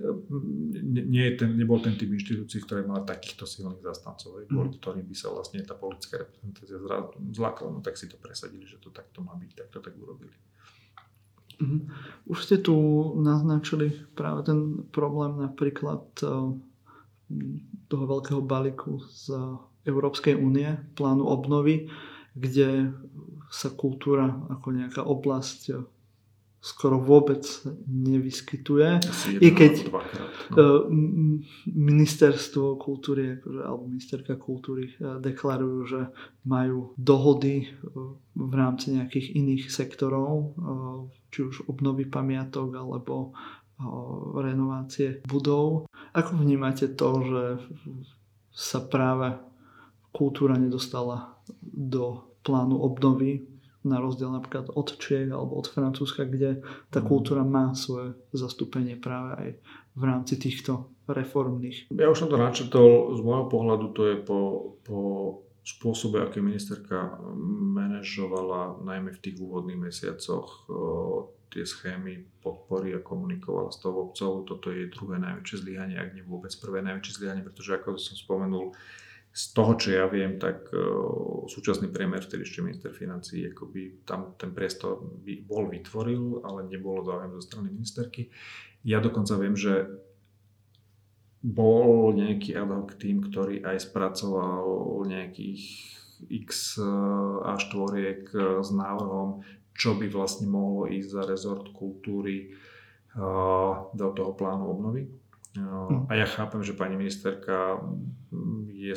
nie 0.71 1.23
je 1.31 1.43
ten, 1.43 1.51
nebol 1.51 1.83
ten 1.83 1.99
typ 1.99 2.07
inštitúcií, 2.07 2.63
ktoré 2.63 2.87
mala 2.87 3.03
takýchto 3.03 3.43
silných 3.43 3.83
zastancov, 3.83 4.39
mm. 4.39 4.47
kvôli 4.47 4.71
ktorým 4.79 5.03
by 5.03 5.15
sa 5.19 5.35
vlastne 5.35 5.59
tá 5.67 5.75
politická 5.75 6.23
reprezentácia 6.23 6.79
zlákla, 7.35 7.67
no 7.75 7.83
tak 7.83 7.99
si 7.99 8.07
to 8.07 8.15
presadili, 8.15 8.63
že 8.63 8.79
to 8.79 8.87
takto 8.87 9.19
má 9.19 9.35
byť, 9.35 9.51
tak 9.51 9.67
to 9.75 9.79
tak 9.83 9.93
urobili. 9.99 10.31
Mm. 11.59 11.91
Už 12.31 12.47
ste 12.47 12.63
tu 12.63 12.75
naznačili 13.19 13.91
práve 14.15 14.47
ten 14.47 14.87
problém 14.95 15.35
napríklad 15.35 16.07
eh, 16.23 16.55
toho 17.91 18.05
veľkého 18.07 18.39
balíku 18.39 19.03
z 19.11 19.35
Európskej 19.83 20.39
únie, 20.39 20.71
plánu 20.95 21.27
obnovy, 21.27 21.91
kde 22.31 22.95
sa 23.51 23.67
kultúra 23.75 24.39
ako 24.47 24.71
nejaká 24.71 25.03
oblasť 25.03 25.83
skoro 26.61 27.01
vôbec 27.01 27.41
nevyskytuje. 27.89 29.01
I 29.41 29.49
keď 29.49 29.89
no. 30.53 30.93
ministerstvo 31.65 32.77
kultúry 32.77 33.41
akože, 33.41 33.61
alebo 33.65 33.89
ministerka 33.89 34.37
kultúry 34.37 34.93
e, 34.93 35.17
deklarujú, 35.17 35.79
že 35.89 36.01
majú 36.45 36.93
dohody 37.01 37.65
e, 37.65 37.67
v 38.37 38.53
rámci 38.53 38.93
nejakých 38.93 39.33
iných 39.41 39.73
sektorov, 39.73 40.29
e, 40.37 40.45
či 41.33 41.49
už 41.49 41.65
obnovy 41.65 42.05
pamiatok 42.05 42.77
alebo 42.77 43.33
renovácie 44.37 45.25
budov. 45.25 45.89
Ako 46.13 46.37
vnímate 46.37 46.93
to, 46.93 47.09
že 47.25 47.43
sa 48.53 48.77
práve 48.77 49.41
kultúra 50.13 50.53
nedostala 50.53 51.41
do 51.65 52.29
plánu 52.45 52.77
obnovy 52.77 53.50
na 53.81 53.97
rozdiel 53.97 54.29
napríklad 54.29 54.73
od 54.73 54.97
Čiech 54.97 55.29
alebo 55.33 55.57
od 55.57 55.67
Francúzska, 55.69 56.25
kde 56.25 56.61
tá 56.93 57.01
mhm. 57.01 57.07
kultúra 57.07 57.41
má 57.41 57.73
svoje 57.73 58.17
zastúpenie 58.33 58.97
práve 58.97 59.31
aj 59.37 59.49
v 59.91 60.03
rámci 60.07 60.39
týchto 60.39 60.87
reformných. 61.09 61.91
Ja 61.91 62.07
už 62.07 62.25
som 62.25 62.29
to 62.31 62.39
načetol, 62.39 63.17
z 63.17 63.21
môjho 63.25 63.51
pohľadu 63.51 63.91
to 63.91 64.01
je 64.07 64.15
po, 64.23 64.39
po 64.87 64.99
spôsobe, 65.61 66.23
aké 66.23 66.39
ministerka 66.39 67.19
manažovala 67.75 68.81
najmä 68.81 69.13
v 69.13 69.21
tých 69.21 69.37
úvodných 69.37 69.91
mesiacoch 69.91 70.65
tie 71.51 71.67
schémy 71.67 72.39
podpory 72.39 72.95
a 72.95 73.03
komunikovala 73.03 73.75
s 73.75 73.83
tou 73.83 73.91
obcov. 74.07 74.47
Toto 74.47 74.71
je 74.71 74.87
druhé 74.87 75.19
najväčšie 75.19 75.57
zlyhanie, 75.59 75.99
ak 75.99 76.15
nie 76.15 76.23
vôbec 76.23 76.49
prvé 76.55 76.79
najväčšie 76.79 77.13
zlyhanie, 77.19 77.43
pretože 77.43 77.75
ako 77.75 77.99
som 77.99 78.15
spomenul, 78.15 78.71
z 79.31 79.43
toho, 79.55 79.79
čo 79.79 79.95
ja 79.95 80.05
viem, 80.11 80.35
tak 80.35 80.67
uh, 80.75 81.47
súčasný 81.47 81.87
premiér, 81.87 82.19
vtedy 82.19 82.43
ešte 82.43 82.59
minister 82.59 82.91
financí, 82.91 83.47
akoby 83.47 84.03
tam 84.03 84.35
ten 84.35 84.51
priestor 84.51 84.99
by 84.99 85.47
bol 85.47 85.71
vytvoril, 85.71 86.43
ale 86.43 86.67
nebolo 86.67 87.07
záujem 87.07 87.31
zo 87.39 87.41
strany 87.47 87.71
ministerky. 87.71 88.27
Ja 88.83 88.99
dokonca 88.99 89.39
viem, 89.39 89.55
že 89.55 89.87
bol 91.41 92.13
nejaký 92.13 92.53
ad 92.53 92.69
hoc 92.69 92.99
tým, 93.01 93.23
ktorý 93.23 93.65
aj 93.65 93.89
spracoval 93.89 95.07
nejakých 95.09 95.63
x 96.29 96.77
a 97.41 97.57
štvoriek 97.57 98.29
s 98.61 98.69
návrhom, 98.69 99.41
čo 99.73 99.97
by 99.97 100.05
vlastne 100.13 100.45
mohlo 100.45 100.85
ísť 100.85 101.09
za 101.09 101.23
rezort 101.25 101.65
kultúry 101.73 102.53
do 103.95 104.07
toho 104.13 104.37
plánu 104.37 104.69
obnovy. 104.69 105.09
Hm. 105.57 106.07
A 106.07 106.15
ja 106.15 106.29
chápem, 106.29 106.61
že 106.61 106.77
pani 106.77 106.95
ministerka 106.95 107.81
je 108.69 108.93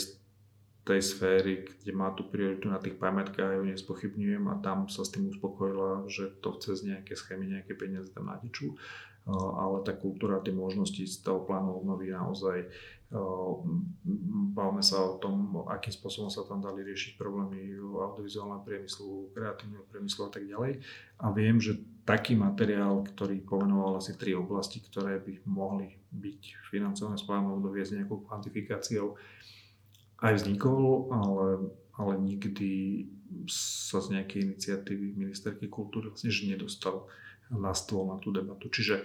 tej 0.85 1.01
sféry, 1.01 1.64
kde 1.64 1.93
má 1.97 2.12
tú 2.12 2.28
prioritu 2.28 2.68
na 2.68 2.76
tých 2.76 3.01
pamätkách, 3.01 3.57
ja 3.57 3.57
ju 3.57 3.64
nespochybňujem 3.64 4.45
a 4.53 4.61
tam 4.61 4.85
sa 4.93 5.01
s 5.01 5.16
tým 5.16 5.32
uspokojila, 5.32 6.05
že 6.12 6.28
to 6.45 6.61
cez 6.61 6.85
nejaké 6.85 7.16
schémy, 7.16 7.49
nejaké 7.49 7.72
peniaze 7.72 8.12
tam 8.12 8.28
natečú. 8.28 8.76
Ale 9.32 9.80
tá 9.80 9.97
kultúra, 9.97 10.45
tie 10.45 10.53
možnosti 10.53 11.01
z 11.01 11.16
toho 11.24 11.49
plánu 11.49 11.80
obnovy 11.80 12.12
naozaj 12.12 12.68
bavme 14.53 14.85
sa 14.85 15.01
o 15.01 15.16
tom, 15.16 15.64
akým 15.72 15.95
spôsobom 15.97 16.28
sa 16.28 16.45
tam 16.45 16.61
dali 16.61 16.85
riešiť 16.85 17.16
problémy 17.16 17.72
audiovizuálneho 17.80 18.61
priemyslu, 18.66 19.32
kreatívneho 19.32 19.89
priemyslu 19.89 20.28
a 20.28 20.30
tak 20.35 20.45
ďalej. 20.45 20.85
A 21.24 21.32
viem, 21.32 21.57
že 21.57 21.80
taký 22.05 22.37
materiál, 22.37 23.01
ktorý 23.01 23.41
pomenoval 23.41 23.97
asi 23.97 24.12
tri 24.20 24.37
oblasti, 24.37 24.85
ktoré 24.85 25.16
by 25.16 25.49
mohli 25.49 25.97
byť 26.12 26.68
financované 26.68 27.16
z 27.16 27.24
plánu 27.24 27.57
obnovy 27.57 27.80
s 27.80 27.97
nejakou 27.97 28.20
kvantifikáciou, 28.28 29.16
aj 30.23 30.33
vznikol, 30.43 31.11
ale, 31.11 31.47
ale 31.99 32.12
nikdy 32.21 33.05
sa 33.51 33.99
z 33.99 34.15
nejakej 34.19 34.41
iniciatívy 34.55 35.19
ministerky 35.19 35.67
kultúry 35.67 36.12
vlastne 36.12 36.31
že 36.31 36.47
nedostal 36.47 37.11
na 37.51 37.75
stôl 37.75 38.07
na 38.09 38.17
tú 38.23 38.31
debatu. 38.31 38.71
Čiže 38.71 39.03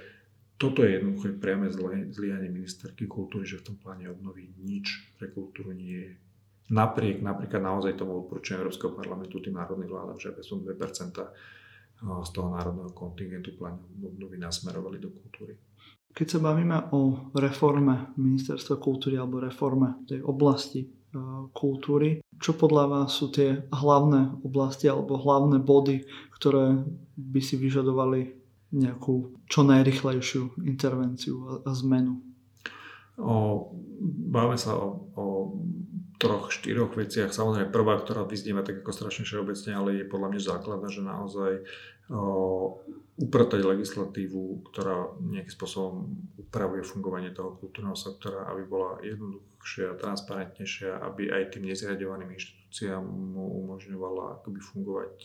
toto 0.59 0.83
je 0.83 0.99
jednoduché 0.99 1.39
priame 1.39 1.71
zlyhanie 2.11 2.51
ministerky 2.51 3.07
kultúry, 3.07 3.47
že 3.47 3.63
v 3.63 3.73
tom 3.73 3.75
pláne 3.79 4.11
obnovy 4.11 4.51
nič 4.59 5.15
pre 5.15 5.31
kultúru 5.31 5.71
nie 5.71 5.97
je. 5.97 6.13
Napriek 6.69 7.23
napríklad 7.25 7.63
naozaj 7.63 7.97
tomu 7.97 8.21
odporúčaniu 8.21 8.67
Európskeho 8.67 8.93
parlamentu 8.93 9.41
tým 9.41 9.57
národným 9.57 9.89
vládam, 9.89 10.19
že 10.21 10.35
som 10.45 10.61
2% 10.61 10.75
z 11.99 12.29
toho 12.31 12.47
národného 12.53 12.91
kontingentu 12.93 13.57
pláne 13.57 13.81
obnovy 14.03 14.37
nasmerovali 14.37 15.01
do 15.01 15.09
kultúry. 15.09 15.57
Keď 16.13 16.27
sa 16.27 16.39
bavíme 16.39 16.91
o 16.91 17.31
reforme 17.33 18.13
ministerstva 18.19 18.77
kultúry 18.77 19.17
alebo 19.17 19.41
reforme 19.41 20.05
tej 20.05 20.21
oblasti 20.27 20.85
kultúry. 21.53 22.21
Čo 22.39 22.55
podľa 22.55 22.85
vás 22.87 23.09
sú 23.17 23.33
tie 23.33 23.65
hlavné 23.73 24.39
oblasti 24.45 24.87
alebo 24.87 25.19
hlavné 25.19 25.59
body, 25.59 26.05
ktoré 26.37 26.85
by 27.17 27.41
si 27.43 27.59
vyžadovali 27.59 28.37
nejakú 28.69 29.41
čo 29.49 29.65
najrychlejšiu 29.65 30.61
intervenciu 30.69 31.65
a, 31.65 31.73
zmenu? 31.73 32.21
O, 33.19 33.67
báme 34.29 34.55
sa 34.55 34.77
o, 34.77 35.09
o 35.17 35.23
troch, 36.19 36.51
štyroch 36.51 36.93
veciach. 36.99 37.31
Samozrejme 37.31 37.71
prvá, 37.71 37.95
ktorá 37.97 38.27
vyznieva 38.27 38.61
tak 38.61 38.83
ako 38.83 38.91
strašne 38.91 39.23
všeobecne, 39.23 39.71
ale 39.71 39.89
je 40.03 40.11
podľa 40.11 40.27
mňa 40.35 40.41
základná, 40.43 40.87
že 40.91 41.01
naozaj 41.01 41.51
o, 42.11 42.21
upratať 43.15 43.63
legislatívu, 43.63 44.67
ktorá 44.67 45.15
nejakým 45.23 45.55
spôsobom 45.55 46.11
upravuje 46.35 46.83
fungovanie 46.83 47.31
toho 47.31 47.55
kultúrneho 47.55 47.95
sektora, 47.95 48.51
aby 48.51 48.67
bola 48.67 48.99
jednoduchšia, 48.99 49.95
transparentnejšia, 49.95 50.99
aby 51.07 51.31
aj 51.31 51.55
tým 51.55 51.71
nezriadovaným 51.71 52.35
inštitúciám 52.35 53.03
umožňovala 53.39 54.43
akoby 54.43 54.59
fungovať 54.59 55.15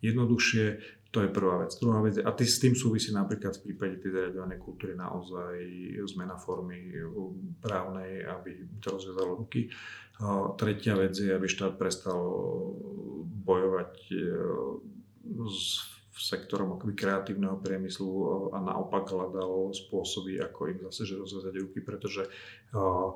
jednoduchšie. 0.00 0.64
To 1.08 1.24
je 1.24 1.32
prvá 1.32 1.64
vec. 1.64 1.72
Druhá 1.80 2.04
vec, 2.04 2.20
a 2.20 2.30
s 2.36 2.60
tým 2.60 2.76
súvisí 2.76 3.16
napríklad 3.16 3.56
v 3.56 3.72
prípade 3.72 3.96
tej 3.96 4.12
zariadovanej 4.12 4.60
kultúry 4.60 4.92
naozaj 4.92 5.56
zmena 6.04 6.36
formy 6.36 6.92
právnej, 7.64 8.28
aby 8.28 8.68
to 8.76 8.92
rozviazalo 8.92 9.40
ruky. 9.40 9.72
Tretia 10.60 11.00
vec 11.00 11.16
je, 11.16 11.32
aby 11.32 11.48
štát 11.48 11.80
prestal 11.80 12.20
bojovať 13.40 13.92
e, 14.12 14.16
s 15.48 15.80
sektorom 16.18 16.74
akoby 16.74 16.98
kreatívneho 16.98 17.62
priemyslu 17.62 18.10
a 18.50 18.58
naopak 18.58 19.06
hľadal 19.08 19.70
spôsoby, 19.70 20.42
ako 20.42 20.60
im 20.74 20.78
zase 20.90 21.14
že 21.14 21.14
rozvezať 21.14 21.54
ruky, 21.62 21.78
pretože 21.78 22.26
uh, 22.26 23.14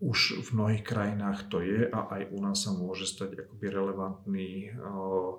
už 0.00 0.40
v 0.40 0.48
mnohých 0.56 0.84
krajinách 0.84 1.52
to 1.52 1.60
je 1.60 1.84
a 1.84 2.00
aj 2.16 2.32
u 2.32 2.38
nás 2.40 2.64
sa 2.64 2.72
môže 2.72 3.04
stať 3.04 3.44
akoby 3.44 3.66
relevantný 3.68 4.72
uh, 4.72 5.36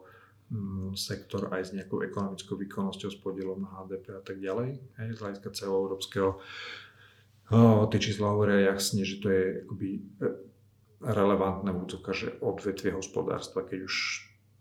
sektor 0.93 1.49
aj 1.49 1.72
s 1.72 1.74
nejakou 1.74 2.05
ekonomickou 2.05 2.53
výkonnosťou, 2.62 3.09
s 3.09 3.18
podielom 3.18 3.66
na 3.66 3.82
HDP 3.82 4.05
a 4.14 4.22
tak 4.22 4.38
ďalej. 4.38 4.78
Hej, 5.01 5.09
z 5.18 5.20
hľadiska 5.20 5.49
celoeurópskeho 5.49 6.30
uh, 6.38 7.84
tie 7.89 7.99
čísla 7.99 8.38
hovoria 8.38 8.70
jasne, 8.70 9.01
že 9.01 9.18
to 9.18 9.28
je 9.34 9.43
akoby 9.66 9.89
e, 9.97 10.01
relevantné 11.01 11.74
útoka, 11.74 12.14
že 12.14 12.38
odvetvie 12.45 12.93
hospodárstva, 12.93 13.66
keď 13.66 13.89
už 13.89 13.95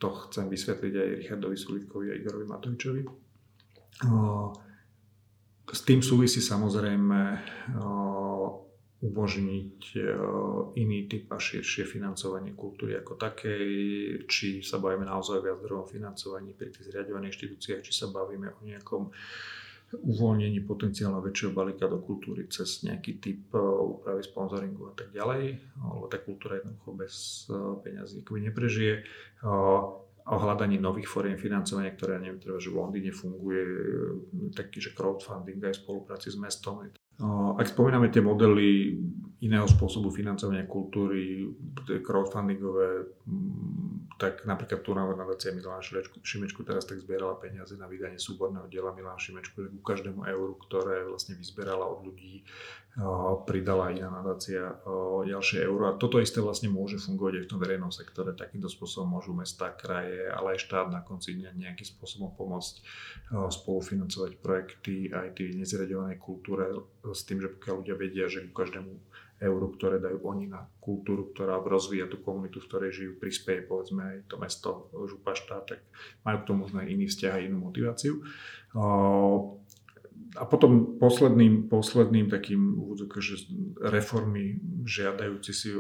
to 0.01 0.09
chcem 0.27 0.49
vysvetliť 0.49 0.93
aj 0.97 1.09
Richardovi 1.21 1.57
Sulíkovi 1.61 2.07
a 2.09 2.17
Igorovi 2.17 2.49
Matovičovi. 2.49 3.03
S 5.71 5.81
tým 5.85 6.01
súvisí 6.01 6.41
samozrejme 6.41 7.21
umožniť 9.01 9.97
iný 10.77 10.99
typ 11.09 11.33
a 11.33 11.41
širšie 11.41 11.89
financovanie 11.89 12.53
kultúry 12.53 13.01
ako 13.01 13.17
takej, 13.17 13.67
či 14.29 14.61
sa 14.61 14.77
bavíme 14.77 15.09
naozaj 15.09 15.41
o 15.41 15.45
viacdrovom 15.49 15.89
financovaní 15.89 16.53
pri 16.53 16.69
tých 16.69 16.93
zriadovaných 16.93 17.33
inštitúciách, 17.33 17.81
či 17.81 17.93
sa 17.97 18.13
bavíme 18.13 18.53
o 18.53 18.61
nejakom 18.61 19.09
uvoľnení 19.91 20.63
potenciálne 20.63 21.19
väčšieho 21.19 21.51
balíka 21.51 21.91
do 21.91 21.99
kultúry 21.99 22.47
cez 22.47 22.87
nejaký 22.87 23.19
typ 23.19 23.51
e, 23.51 23.59
úpravy 23.99 24.23
sponzoringu 24.23 24.87
a 24.87 24.95
tak 24.95 25.11
ďalej, 25.11 25.59
lebo 25.83 26.07
tá 26.07 26.19
kultúra 26.23 26.63
jednoducho 26.63 26.91
bez 26.95 27.15
e, 27.51 27.59
peňazí 27.83 28.23
neprežije. 28.23 29.03
O 30.31 30.37
hľadaní 30.39 30.79
nových 30.79 31.11
foriem 31.11 31.35
financovania, 31.35 31.91
ktoré, 31.91 32.23
neviem, 32.23 32.39
teda, 32.39 32.63
že 32.63 32.71
v 32.71 32.79
Londýne 32.79 33.11
funguje 33.11 33.65
e, 33.67 34.55
taký, 34.55 34.79
že 34.79 34.95
crowdfunding 34.95 35.59
aj 35.59 35.75
v 35.75 35.83
spolupráci 35.83 36.31
s 36.31 36.39
mestom. 36.39 36.87
Ak 37.57 37.69
spomíname 37.69 38.09
tie 38.09 38.25
modely 38.25 38.97
iného 39.41 39.65
spôsobu 39.69 40.13
financovania 40.13 40.69
kultúry, 40.69 41.49
crowdfundingové, 42.05 43.09
tak 44.21 44.45
napríklad 44.45 44.85
tu 44.85 44.93
nadácia 44.93 45.57
Milana 45.57 45.81
Šimečku 45.81 46.61
teraz 46.61 46.85
tak 46.85 47.01
zbierala 47.01 47.41
peniaze 47.41 47.73
na 47.81 47.89
vydanie 47.89 48.21
súborného 48.21 48.69
diela 48.69 48.93
Milana 48.93 49.17
Šimečku, 49.17 49.65
tak 49.65 49.73
ku 49.73 49.81
každému 49.81 50.29
euru, 50.29 50.61
ktoré 50.61 51.09
vlastne 51.09 51.41
vyzberala 51.41 51.89
od 51.89 52.05
ľudí, 52.05 52.45
pridala 53.49 53.95
iná 53.95 54.13
nadácia 54.13 54.77
ďalšie 55.25 55.65
euro. 55.65 55.89
A 55.89 55.97
toto 55.97 56.21
isté 56.21 56.45
vlastne 56.45 56.69
môže 56.69 57.01
fungovať 57.01 57.41
aj 57.41 57.45
v 57.47 57.51
tom 57.51 57.63
verejnom 57.63 57.89
sektore. 57.95 58.37
Takýmto 58.37 58.69
spôsobom 58.69 59.17
môžu 59.17 59.33
mesta, 59.33 59.73
kraje, 59.73 60.29
ale 60.29 60.59
aj 60.59 60.69
štát 60.69 60.93
na 60.93 61.01
konci 61.01 61.41
dňa 61.41 61.57
nejakým 61.57 61.87
spôsobom 61.87 62.35
pomôcť 62.37 62.85
spolufinancovať 63.31 64.43
projekty 64.43 65.09
aj 65.09 65.39
tej 65.39 65.57
nezriadovanej 65.57 66.19
kultúre 66.21 66.67
s 67.09 67.25
tým, 67.25 67.41
že 67.41 67.49
pokiaľ 67.57 67.75
ľudia 67.81 67.97
vedia, 67.97 68.27
že 68.29 68.45
ku 68.51 68.53
každému 68.53 68.93
euru, 69.41 69.73
ktoré 69.73 69.97
dajú 69.97 70.21
oni 70.29 70.47
na 70.47 70.69
kultúru, 70.85 71.33
ktorá 71.33 71.59
rozvíja 71.65 72.07
tú 72.07 72.21
komunitu, 72.21 72.61
v 72.61 72.69
ktorej 72.69 72.91
žijú, 72.93 73.13
prispieje 73.17 73.65
povedzme 73.65 74.01
aj 74.05 74.17
to 74.29 74.37
mesto, 74.37 74.71
župa 75.09 75.33
štát, 75.33 75.65
tak 75.65 75.81
majú 76.23 76.37
k 76.45 76.47
tomu 76.47 76.59
možno 76.69 76.85
aj 76.85 76.89
iný 76.93 77.09
vzťah 77.09 77.33
a 77.33 77.45
inú 77.45 77.57
motiváciu 77.65 78.21
a 80.37 80.43
potom 80.47 81.01
posledným, 81.03 81.67
posledným 81.67 82.31
takým 82.31 82.79
že 83.19 83.51
reformy 83.83 84.63
žiadajúci 84.87 85.51
si 85.51 85.75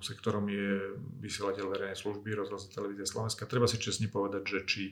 sektorom 0.00 0.48
je 0.48 0.96
vysielateľ 1.20 1.64
verejnej 1.68 1.98
služby, 1.98 2.32
rozhlas 2.32 2.64
a 2.64 2.72
televízia 2.72 3.04
Slovenska. 3.04 3.44
Treba 3.44 3.68
si 3.68 3.76
čestne 3.76 4.08
povedať, 4.08 4.42
že 4.48 4.58
či 4.64 4.82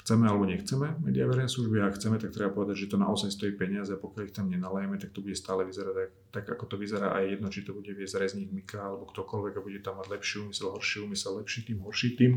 chceme 0.00 0.24
alebo 0.24 0.48
nechceme 0.48 0.96
médiá 1.04 1.28
verejnej 1.28 1.52
služby 1.52 1.76
a 1.84 1.92
chceme, 1.92 2.16
tak 2.16 2.32
treba 2.32 2.50
povedať, 2.50 2.86
že 2.86 2.90
to 2.90 2.96
naozaj 2.96 3.28
stojí 3.28 3.52
peniaze 3.54 3.92
a 3.92 4.00
pokiaľ 4.00 4.22
ich 4.26 4.36
tam 4.36 4.48
nenalejeme, 4.48 4.96
tak 4.96 5.12
to 5.12 5.20
bude 5.20 5.36
stále 5.36 5.62
vyzerať 5.68 5.94
tak, 5.94 6.10
tak 6.32 6.46
ako 6.56 6.64
to 6.72 6.76
vyzerá 6.80 7.12
aj 7.20 7.36
jedno, 7.36 7.48
či 7.52 7.60
to 7.62 7.76
bude 7.76 7.92
viesť 7.92 8.16
rezník 8.16 8.48
Mika 8.48 8.80
alebo 8.80 9.04
ktokoľvek 9.08 9.52
a 9.56 9.64
bude 9.64 9.80
tam 9.84 10.00
mať 10.00 10.08
lepší 10.08 10.36
úmysel, 10.40 10.72
horší 10.72 10.98
úmysel, 11.04 11.32
lepší 11.44 11.60
tým, 11.68 11.78
horší 11.84 12.08
tým. 12.16 12.32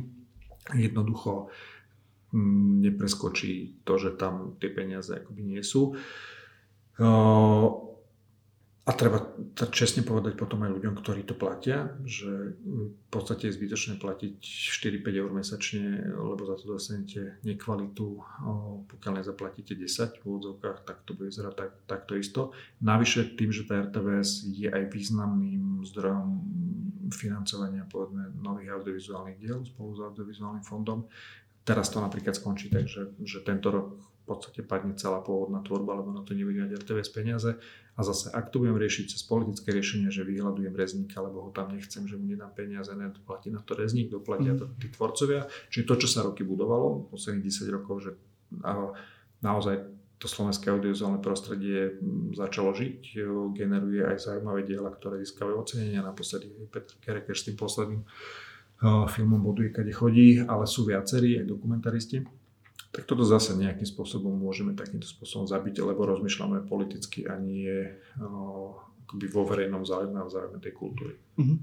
Jednoducho 0.76 1.52
nepreskočí 2.34 3.86
to, 3.86 3.94
že 4.02 4.18
tam 4.18 4.58
tie 4.58 4.74
peniaze 4.74 5.14
akoby 5.14 5.42
nie 5.44 5.62
sú. 5.62 5.94
A 8.84 8.92
treba 8.92 9.24
čestne 9.72 10.04
povedať 10.04 10.36
potom 10.36 10.60
aj 10.68 10.76
ľuďom, 10.76 11.00
ktorí 11.00 11.24
to 11.24 11.40
platia, 11.40 11.96
že 12.04 12.60
v 12.60 13.08
podstate 13.08 13.48
je 13.48 13.56
zbytočné 13.56 13.96
platiť 13.96 14.36
4-5 14.44 15.22
eur 15.24 15.32
mesačne, 15.32 16.12
lebo 16.12 16.44
za 16.44 16.60
to 16.60 16.76
dostanete 16.76 17.40
nekvalitu, 17.48 18.20
pokiaľ 18.92 19.24
nezaplatíte 19.24 19.80
10 19.80 20.20
v 20.20 20.24
úvodzovkách, 20.28 20.84
tak 20.84 21.08
to 21.08 21.16
bude 21.16 21.32
vyzerať 21.32 21.54
tak, 21.56 21.72
takto 21.88 22.20
isto. 22.20 22.52
Navyše 22.84 23.40
tým, 23.40 23.56
že 23.56 23.64
tá 23.64 23.88
RTVS 23.88 24.52
je 24.52 24.68
aj 24.68 24.92
významným 24.92 25.88
zdrojom 25.88 26.44
financovania 27.16 27.88
povedzme 27.88 28.36
nových 28.36 28.76
audiovizuálnych 28.76 29.40
diel 29.40 29.64
spolu 29.64 29.96
s 29.96 30.00
audiovizuálnym 30.12 30.66
fondom, 30.68 31.08
teraz 31.64 31.88
to 31.88 32.04
napríklad 32.04 32.36
skončí 32.36 32.68
tak, 32.68 32.92
že, 32.92 33.16
že 33.24 33.48
tento 33.48 33.72
rok 33.72 33.96
v 33.96 34.24
podstate 34.28 34.64
padne 34.64 34.96
celá 34.96 35.20
pôvodná 35.20 35.60
tvorba, 35.64 36.00
lebo 36.00 36.16
na 36.16 36.24
to 36.24 36.32
nebude 36.32 36.64
mať 36.64 36.80
RTVS 36.84 37.12
peniaze. 37.12 37.60
A 37.94 38.02
zase, 38.02 38.34
ak 38.34 38.50
to 38.50 38.58
budem 38.58 38.74
riešiť 38.74 39.14
cez 39.14 39.22
politické 39.22 39.70
riešenie, 39.70 40.10
že 40.10 40.26
vyhľadujem 40.26 40.74
rezníka, 40.74 41.22
lebo 41.22 41.46
ho 41.46 41.52
tam 41.54 41.70
nechcem, 41.78 42.10
že 42.10 42.18
mu 42.18 42.26
nedám 42.26 42.50
peniaze, 42.50 42.90
nedoplatí 42.90 43.54
na 43.54 43.62
to 43.62 43.78
rezník, 43.78 44.10
doplatia 44.10 44.58
to 44.58 44.66
tí 44.82 44.90
tvorcovia. 44.90 45.46
Čiže 45.70 45.86
to, 45.86 45.96
čo 46.02 46.08
sa 46.10 46.26
roky 46.26 46.42
budovalo, 46.42 47.14
posledných 47.14 47.46
10 47.54 47.70
rokov, 47.70 47.96
že 48.10 48.12
naozaj 49.46 49.86
to 50.18 50.26
slovenské 50.26 50.74
audiovizuálne 50.74 51.22
prostredie 51.22 52.02
začalo 52.34 52.74
žiť, 52.74 53.14
generuje 53.54 54.02
aj 54.02 54.26
zaujímavé 54.26 54.66
diela, 54.66 54.90
ktoré 54.90 55.22
získajú 55.22 55.54
ocenenia. 55.54 56.02
Naposledy 56.02 56.50
Petr 56.74 56.98
Kerekeš 56.98 57.44
s 57.44 57.48
tým 57.52 57.58
posledným 57.62 58.02
filmom 58.84 59.38
Boduje, 59.38 59.70
kade 59.70 59.94
chodí, 59.94 60.42
ale 60.42 60.66
sú 60.66 60.88
viacerí 60.88 61.38
aj 61.44 61.46
dokumentaristi 61.46 62.26
tak 62.94 63.10
toto 63.10 63.26
zase 63.26 63.58
nejakým 63.58 63.90
spôsobom 63.90 64.30
môžeme 64.38 64.78
takýmto 64.78 65.10
spôsobom 65.10 65.50
zabiť, 65.50 65.82
lebo 65.82 66.06
rozmýšľame 66.06 66.70
politicky 66.70 67.26
a 67.26 67.42
nie 67.42 67.90
o, 68.22 68.78
akoby 69.10 69.26
vo 69.34 69.50
verejnom 69.50 69.82
záujme 69.82 70.22
a 70.22 70.30
záujme 70.30 70.62
tej 70.62 70.74
kultúry. 70.78 71.18
Uh-huh. 71.42 71.58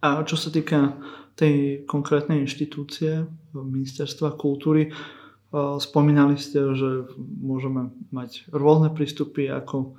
A 0.00 0.24
čo 0.24 0.40
sa 0.40 0.48
týka 0.48 0.96
tej 1.36 1.84
konkrétnej 1.84 2.42
inštitúcie, 2.42 3.28
ministerstva 3.52 4.34
kultúry, 4.34 4.90
spomínali 5.78 6.40
ste, 6.40 6.72
že 6.72 7.12
môžeme 7.20 7.92
mať 8.08 8.48
rôzne 8.48 8.88
prístupy, 8.88 9.52
ako 9.52 9.94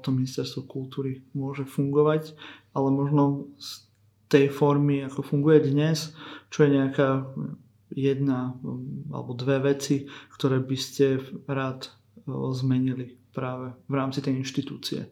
to 0.00 0.08
ministerstvo 0.08 0.64
kultúry 0.64 1.20
môže 1.36 1.68
fungovať, 1.68 2.32
ale 2.72 2.88
možno 2.88 3.52
z 3.60 3.84
tej 4.32 4.48
formy, 4.48 5.04
ako 5.04 5.20
funguje 5.24 5.68
dnes, 5.68 6.16
čo 6.48 6.64
je 6.64 6.80
nejaká 6.80 7.28
jedna 7.92 8.56
um, 8.60 9.06
alebo 9.12 9.32
dve 9.32 9.74
veci, 9.74 10.08
ktoré 10.36 10.60
by 10.60 10.76
ste 10.76 11.22
rád 11.48 11.88
uh, 11.88 12.52
zmenili 12.52 13.16
práve 13.32 13.70
v 13.86 13.94
rámci 13.94 14.18
tej 14.24 14.40
inštitúcie, 14.40 15.06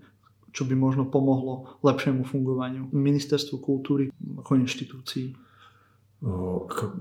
čo 0.50 0.64
by 0.64 0.74
možno 0.74 1.06
pomohlo 1.06 1.78
lepšiemu 1.84 2.24
fungovaniu 2.24 2.88
ministerstvu 2.90 3.60
kultúry 3.60 4.08
ako 4.40 4.56
inštitúcií? 4.56 5.36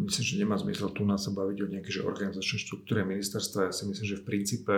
Myslím, 0.06 0.26
že 0.28 0.42
nemá 0.44 0.60
zmysel 0.60 0.92
tu 0.92 1.08
nás 1.08 1.24
sa 1.24 1.32
baviť 1.32 1.58
o 1.64 1.72
nejakej 1.72 2.04
organizačnej 2.04 2.60
štruktúre 2.62 3.08
ministerstva. 3.08 3.72
Ja 3.72 3.74
si 3.74 3.88
myslím, 3.88 4.06
že 4.12 4.20
v 4.20 4.28
princípe 4.28 4.76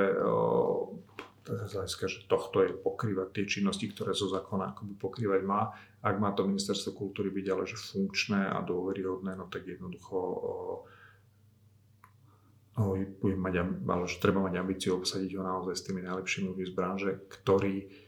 z 1.48 1.72
hľadiska, 1.72 2.06
že 2.12 2.28
tohto 2.28 2.64
je 2.68 2.76
pokrývať 2.76 3.28
tie 3.32 3.46
činnosti, 3.48 3.88
ktoré 3.88 4.12
zo 4.12 4.28
zákona 4.28 4.76
akoby 4.76 4.94
pokrývať 5.00 5.42
má. 5.48 5.72
Ak 6.04 6.20
má 6.20 6.36
to 6.36 6.44
ministerstvo 6.44 6.92
kultúry 6.94 7.32
byť 7.32 7.46
ale 7.50 7.64
že 7.64 7.80
funkčné 7.80 8.52
a 8.52 8.60
dôveryhodné, 8.62 9.40
no 9.40 9.48
tak 9.48 9.66
jednoducho 9.66 10.18
o, 10.18 10.54
budem 13.24 13.42
mať, 13.42 13.54
ale 13.90 14.06
že 14.06 14.22
treba 14.22 14.46
mať 14.46 14.54
ambíciu 14.60 15.02
obsadiť 15.02 15.32
ho 15.40 15.42
naozaj 15.42 15.74
s 15.74 15.86
tými 15.90 16.06
najlepšími 16.06 16.46
ľuďmi 16.54 16.66
z 16.70 16.74
branže, 16.78 17.12
ktorí 17.32 18.07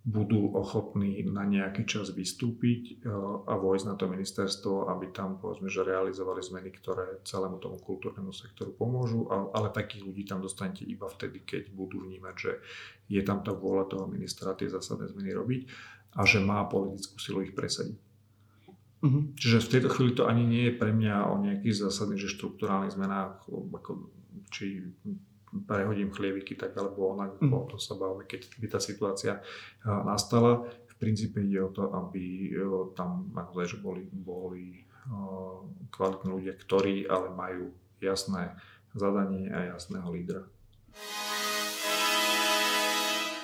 budú 0.00 0.56
ochotní 0.56 1.20
na 1.28 1.44
nejaký 1.44 1.84
čas 1.84 2.08
vystúpiť 2.16 3.04
e, 3.04 3.12
a 3.44 3.54
vojsť 3.60 3.84
na 3.84 3.94
to 4.00 4.08
ministerstvo, 4.08 4.88
aby 4.88 5.12
tam 5.12 5.36
povedzme, 5.36 5.68
že 5.68 5.84
realizovali 5.84 6.40
zmeny, 6.40 6.72
ktoré 6.72 7.20
celému 7.20 7.60
tomu 7.60 7.76
kultúrnemu 7.76 8.32
sektoru 8.32 8.72
pomôžu, 8.72 9.28
ale 9.28 9.68
takých 9.68 10.08
ľudí 10.08 10.24
tam 10.24 10.40
dostanete 10.40 10.88
iba 10.88 11.04
vtedy, 11.04 11.44
keď 11.44 11.68
budú 11.76 12.00
vnímať, 12.08 12.34
že 12.40 12.52
je 13.12 13.20
tam 13.20 13.44
tá 13.44 13.52
vôľa 13.52 13.92
toho 13.92 14.04
ministra 14.08 14.56
tie 14.56 14.72
zásadné 14.72 15.12
zmeny 15.12 15.36
robiť 15.36 15.60
a 16.16 16.24
že 16.24 16.40
má 16.40 16.64
politickú 16.64 17.20
silu 17.20 17.44
ich 17.44 17.52
presadiť. 17.52 18.00
Uh-huh. 19.00 19.32
Čiže 19.36 19.64
v 19.64 19.72
tejto 19.72 19.88
chvíli 19.92 20.12
to 20.16 20.28
ani 20.28 20.44
nie 20.48 20.64
je 20.72 20.76
pre 20.80 20.92
mňa 20.96 21.28
o 21.28 21.40
nejakých 21.44 21.88
zásadných, 21.88 22.20
že 22.24 22.36
štruktúrálnych 22.36 22.96
zmenách, 22.96 23.48
ako, 23.48 24.08
či 24.48 24.80
prehodím 25.50 26.14
chlieviky 26.14 26.54
tak 26.54 26.78
alebo 26.78 27.14
onak, 27.18 27.42
o 27.42 27.66
to 27.66 27.76
sa 27.78 27.98
bavíme, 27.98 28.26
keď 28.26 28.54
by 28.58 28.66
tá 28.70 28.78
situácia 28.78 29.42
nastala. 29.84 30.62
V 30.86 30.94
princípe 31.00 31.40
ide 31.42 31.64
o 31.64 31.72
to, 31.72 31.90
aby 31.90 32.54
tam 32.94 33.32
naozaj, 33.34 33.74
že 33.74 33.78
boli, 33.82 34.06
boli 34.12 34.86
kvalitní 35.90 36.28
ľudia, 36.28 36.54
ktorí 36.54 37.08
ale 37.08 37.32
majú 37.32 37.72
jasné 37.98 38.54
zadanie 38.94 39.48
a 39.50 39.74
jasného 39.74 40.08
lídra. 40.12 40.42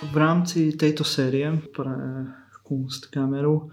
V 0.07 0.15
rámci 0.15 0.77
tejto 0.77 1.03
série 1.03 1.49
pre 1.73 1.97
Kunstkameru 2.61 3.73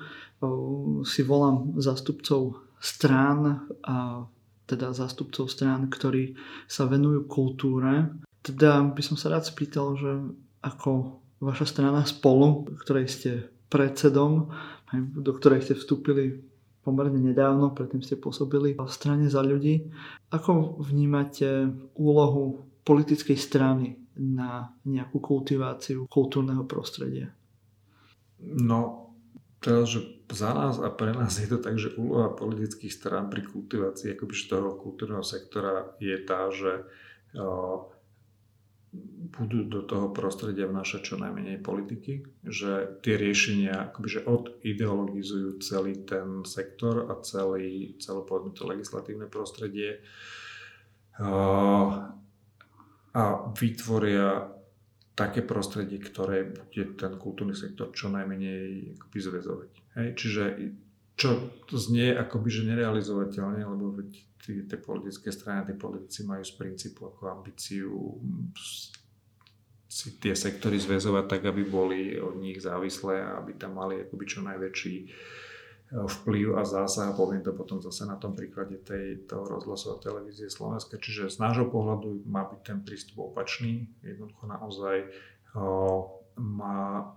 si 1.04 1.22
volám 1.26 1.76
zástupcov 1.82 2.64
strán 2.80 3.68
a 3.84 4.24
teda 4.74 4.92
zástupcov 4.92 5.46
strán, 5.48 5.88
ktorí 5.88 6.34
sa 6.66 6.90
venujú 6.90 7.30
kultúre. 7.30 8.10
Teda 8.44 8.82
by 8.84 9.02
som 9.06 9.16
sa 9.16 9.32
rád 9.32 9.48
spýtal, 9.48 9.96
že 9.96 10.12
ako 10.66 11.22
vaša 11.44 11.66
strana 11.70 12.02
spolu, 12.08 12.68
ktorej 12.84 13.08
ste 13.08 13.32
predsedom, 13.70 14.50
do 14.96 15.32
ktorej 15.34 15.66
ste 15.66 15.74
vstúpili 15.78 16.44
pomerne 16.84 17.18
nedávno, 17.18 17.72
predtým 17.72 18.04
ste 18.04 18.20
pôsobili 18.20 18.76
v 18.76 18.92
strane 18.92 19.32
za 19.32 19.40
ľudí. 19.40 19.88
Ako 20.30 20.84
vnímate 20.84 21.72
úlohu 21.96 22.68
politickej 22.84 23.40
strany 23.40 23.96
na 24.20 24.76
nejakú 24.84 25.18
kultiváciu 25.24 26.06
kultúrneho 26.12 26.68
prostredia? 26.68 27.32
No, 28.44 29.10
teraz, 29.64 29.96
že 29.96 30.04
za 30.34 30.52
nás 30.52 30.82
a 30.82 30.90
pre 30.90 31.14
nás 31.14 31.38
je 31.38 31.46
to 31.46 31.62
tak, 31.62 31.78
že 31.78 31.94
úloha 31.96 32.34
politických 32.34 32.90
strán 32.90 33.30
pri 33.30 33.46
kultivácii 33.46 34.18
akoby 34.18 34.34
toho 34.50 34.74
kultúrneho 34.76 35.22
sektora 35.22 35.94
je 36.02 36.18
tá, 36.26 36.50
že 36.50 36.90
budú 39.34 39.66
do 39.66 39.82
toho 39.82 40.14
prostredia 40.14 40.70
vnášať 40.70 41.02
čo 41.02 41.16
najmenej 41.18 41.66
politiky, 41.66 42.22
že 42.46 43.02
tie 43.02 43.18
riešenia 43.18 43.90
akoby, 43.90 44.08
že 44.10 44.26
odideologizujú 44.26 45.58
celý 45.66 46.06
ten 46.06 46.46
sektor 46.46 47.10
a 47.10 47.18
celý, 47.26 47.98
celé 47.98 48.22
povedzme 48.22 48.54
to 48.54 48.70
legislatívne 48.70 49.26
prostredie 49.26 49.98
a 53.14 53.24
vytvoria 53.54 54.50
také 55.14 55.46
prostredie, 55.46 56.02
ktoré 56.02 56.54
bude 56.54 56.98
ten 56.98 57.18
kultúrny 57.22 57.54
sektor 57.54 57.94
čo 57.94 58.10
najmenej 58.10 58.98
akoby 58.98 59.20
zväzovať. 59.22 59.83
Hej? 59.98 60.08
Čiže 60.18 60.44
čo 61.14 61.54
znie 61.70 62.18
akoby, 62.18 62.50
že 62.50 62.70
nerealizovateľne, 62.74 63.62
lebo 63.64 63.94
veď 63.94 64.10
tie, 64.44 64.78
politické 64.82 65.30
strany, 65.30 65.70
tie 65.70 65.78
politici 65.78 66.26
majú 66.26 66.42
z 66.42 66.54
princípu 66.58 67.14
ako 67.14 67.22
ambíciu 67.32 68.18
si 69.94 70.18
tie 70.18 70.34
sektory 70.34 70.82
zväzovať 70.82 71.26
tak, 71.30 71.42
aby 71.46 71.62
boli 71.70 72.18
od 72.18 72.42
nich 72.42 72.58
závislé 72.58 73.22
a 73.22 73.38
aby 73.38 73.54
tam 73.54 73.78
mali 73.78 74.02
akoby 74.02 74.26
čo 74.26 74.42
najväčší 74.42 74.96
vplyv 75.94 76.58
a 76.58 76.66
zásah. 76.66 77.14
Poviem 77.14 77.46
to 77.46 77.54
potom 77.54 77.78
zase 77.78 78.10
na 78.10 78.18
tom 78.18 78.34
príklade 78.34 78.82
tej, 78.82 79.30
toho 79.30 79.46
rozhlasu 79.46 79.94
a 79.94 80.02
televízie 80.02 80.50
Slovenska. 80.50 80.98
Čiže 80.98 81.30
z 81.30 81.38
nášho 81.38 81.70
pohľadu 81.70 82.26
má 82.26 82.50
byť 82.50 82.62
ten 82.66 82.82
prístup 82.82 83.30
opačný. 83.30 83.86
Jednoducho 84.02 84.50
naozaj 84.50 85.14
o, 85.54 86.10
má 86.42 87.14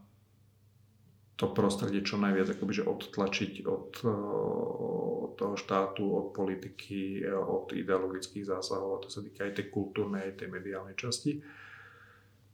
to 1.36 1.52
prostredie 1.52 2.00
čo 2.00 2.16
najviac 2.16 2.56
akoby, 2.56 2.72
že 2.80 2.88
odtlačiť 2.88 3.68
od, 3.68 4.00
od 4.08 5.32
toho 5.36 5.54
štátu, 5.54 6.02
od 6.02 6.26
politiky, 6.32 7.28
od 7.28 7.76
ideologických 7.76 8.48
zásahov, 8.48 8.90
a 8.96 9.02
to 9.04 9.08
sa 9.12 9.20
týka 9.20 9.44
aj 9.44 9.60
tej 9.60 9.66
kultúrnej, 9.68 10.32
aj 10.32 10.34
tej 10.40 10.48
mediálnej 10.48 10.96
časti. 10.96 11.44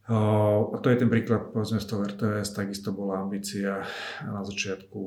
A 0.03 0.75
to 0.83 0.91
je 0.91 0.99
ten 0.99 1.07
príklad, 1.07 1.55
povedzme, 1.55 1.79
z 1.79 1.87
toho 1.87 2.03
RTS, 2.03 2.59
takisto 2.59 2.91
bola 2.91 3.23
ambícia 3.23 3.87
na 4.27 4.43
začiatku 4.43 4.99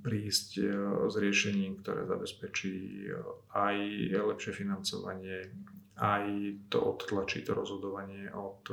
prísť 0.00 0.64
s 1.04 1.14
riešením, 1.20 1.84
ktoré 1.84 2.08
zabezpečí 2.08 3.04
aj 3.52 3.76
lepšie 4.16 4.52
financovanie, 4.56 5.52
aj 6.00 6.24
to 6.72 6.80
odtlačí 6.80 7.44
to 7.44 7.52
rozhodovanie 7.52 8.32
od, 8.32 8.64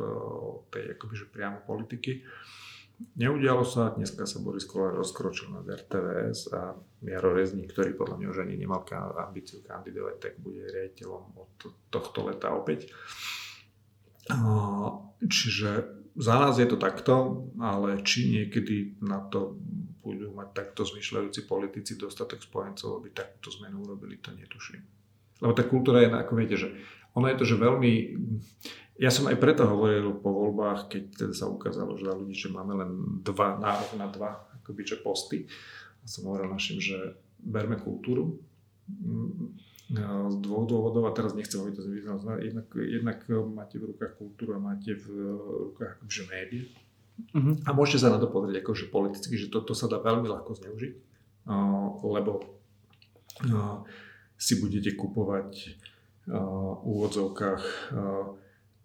tej 0.71 0.95
akoby, 0.95 1.15
priamo 1.27 1.67
politiky. 1.67 2.23
Neudialo 3.01 3.65
sa, 3.65 3.93
dneska 3.93 4.29
sa 4.29 4.37
Boris 4.39 4.69
Kolár 4.69 4.97
rozkročil 4.97 5.49
na 5.49 5.65
RTVS 5.65 6.53
a 6.53 6.75
Jaro 7.01 7.33
Rezník, 7.33 7.73
ktorý 7.73 7.97
podľa 7.97 8.15
mňa 8.21 8.27
už 8.29 8.39
ani 8.45 8.55
nemal 8.61 8.85
ambíciu 9.17 9.65
kandidovať, 9.65 10.15
tak 10.21 10.33
bude 10.37 10.65
riaditeľom 10.69 11.23
od 11.33 11.51
tohto 11.89 12.19
leta 12.29 12.53
opäť. 12.53 12.93
Čiže 15.21 15.69
za 16.13 16.35
nás 16.37 16.59
je 16.59 16.67
to 16.67 16.77
takto, 16.77 17.47
ale 17.57 18.03
či 18.05 18.29
niekedy 18.37 19.01
na 19.01 19.23
to 19.23 19.57
budú 20.01 20.33
mať 20.33 20.49
takto 20.51 20.83
zmyšľajúci 20.83 21.47
politici 21.47 21.95
dostatok 21.95 22.41
spojencov, 22.43 22.99
aby 22.99 23.13
takúto 23.13 23.53
zmenu 23.61 23.85
urobili, 23.85 24.17
to 24.19 24.33
netuším. 24.33 24.81
Lebo 25.41 25.53
tá 25.57 25.63
kultúra 25.65 26.05
je, 26.05 26.09
ako 26.11 26.33
viete, 26.37 26.57
že 26.57 26.69
ono 27.15 27.27
je 27.27 27.37
to, 27.37 27.45
že 27.47 27.55
veľmi... 27.59 27.93
Ja 29.01 29.09
som 29.09 29.25
aj 29.25 29.41
preto 29.41 29.65
hovoril 29.65 30.13
po 30.21 30.29
voľbách, 30.29 30.93
keď 30.93 31.03
teda 31.25 31.33
sa 31.33 31.49
ukázalo, 31.49 31.97
že 31.97 32.05
ľudí, 32.05 32.37
že 32.37 32.53
máme 32.53 32.77
len 32.77 32.91
dva, 33.25 33.57
nárok 33.57 33.97
na 33.97 34.05
dva 34.05 34.45
akoby, 34.61 34.85
že 34.85 35.01
posty. 35.01 35.49
A 36.01 36.05
som 36.05 36.29
hovoril 36.29 36.53
našim, 36.53 36.77
že 36.77 37.17
berme 37.41 37.81
kultúru, 37.81 38.37
z 40.29 40.35
dvoch 40.45 40.69
dôvodov 40.69 41.09
a 41.09 41.17
teraz 41.17 41.33
nechcem 41.33 41.57
hovoriť 41.57 41.75
to 41.75 41.83
z 41.83 42.05
jednak, 42.45 42.67
jednak 42.77 43.19
máte 43.49 43.81
v 43.81 43.89
rukách 43.89 44.21
kultúru 44.21 44.53
a 44.53 44.61
máte 44.61 44.93
v 44.93 45.05
rukách 45.73 45.97
akože 45.97 46.23
médiá. 46.29 46.63
Uh-huh. 47.33 47.57
A 47.65 47.69
môžete 47.73 48.05
sa 48.05 48.13
na 48.13 48.21
to 48.21 48.29
pozrieť 48.29 48.61
akože 48.61 48.93
politicky, 48.93 49.35
že 49.37 49.49
toto 49.49 49.73
sa 49.73 49.89
dá 49.89 49.97
veľmi 49.97 50.29
ľahko 50.29 50.61
zneužiť, 50.61 50.93
lebo 52.05 52.33
si 54.37 54.53
budete 54.61 54.93
kupovať 54.93 55.49
v 56.29 56.81
úvodzovkách 56.85 57.63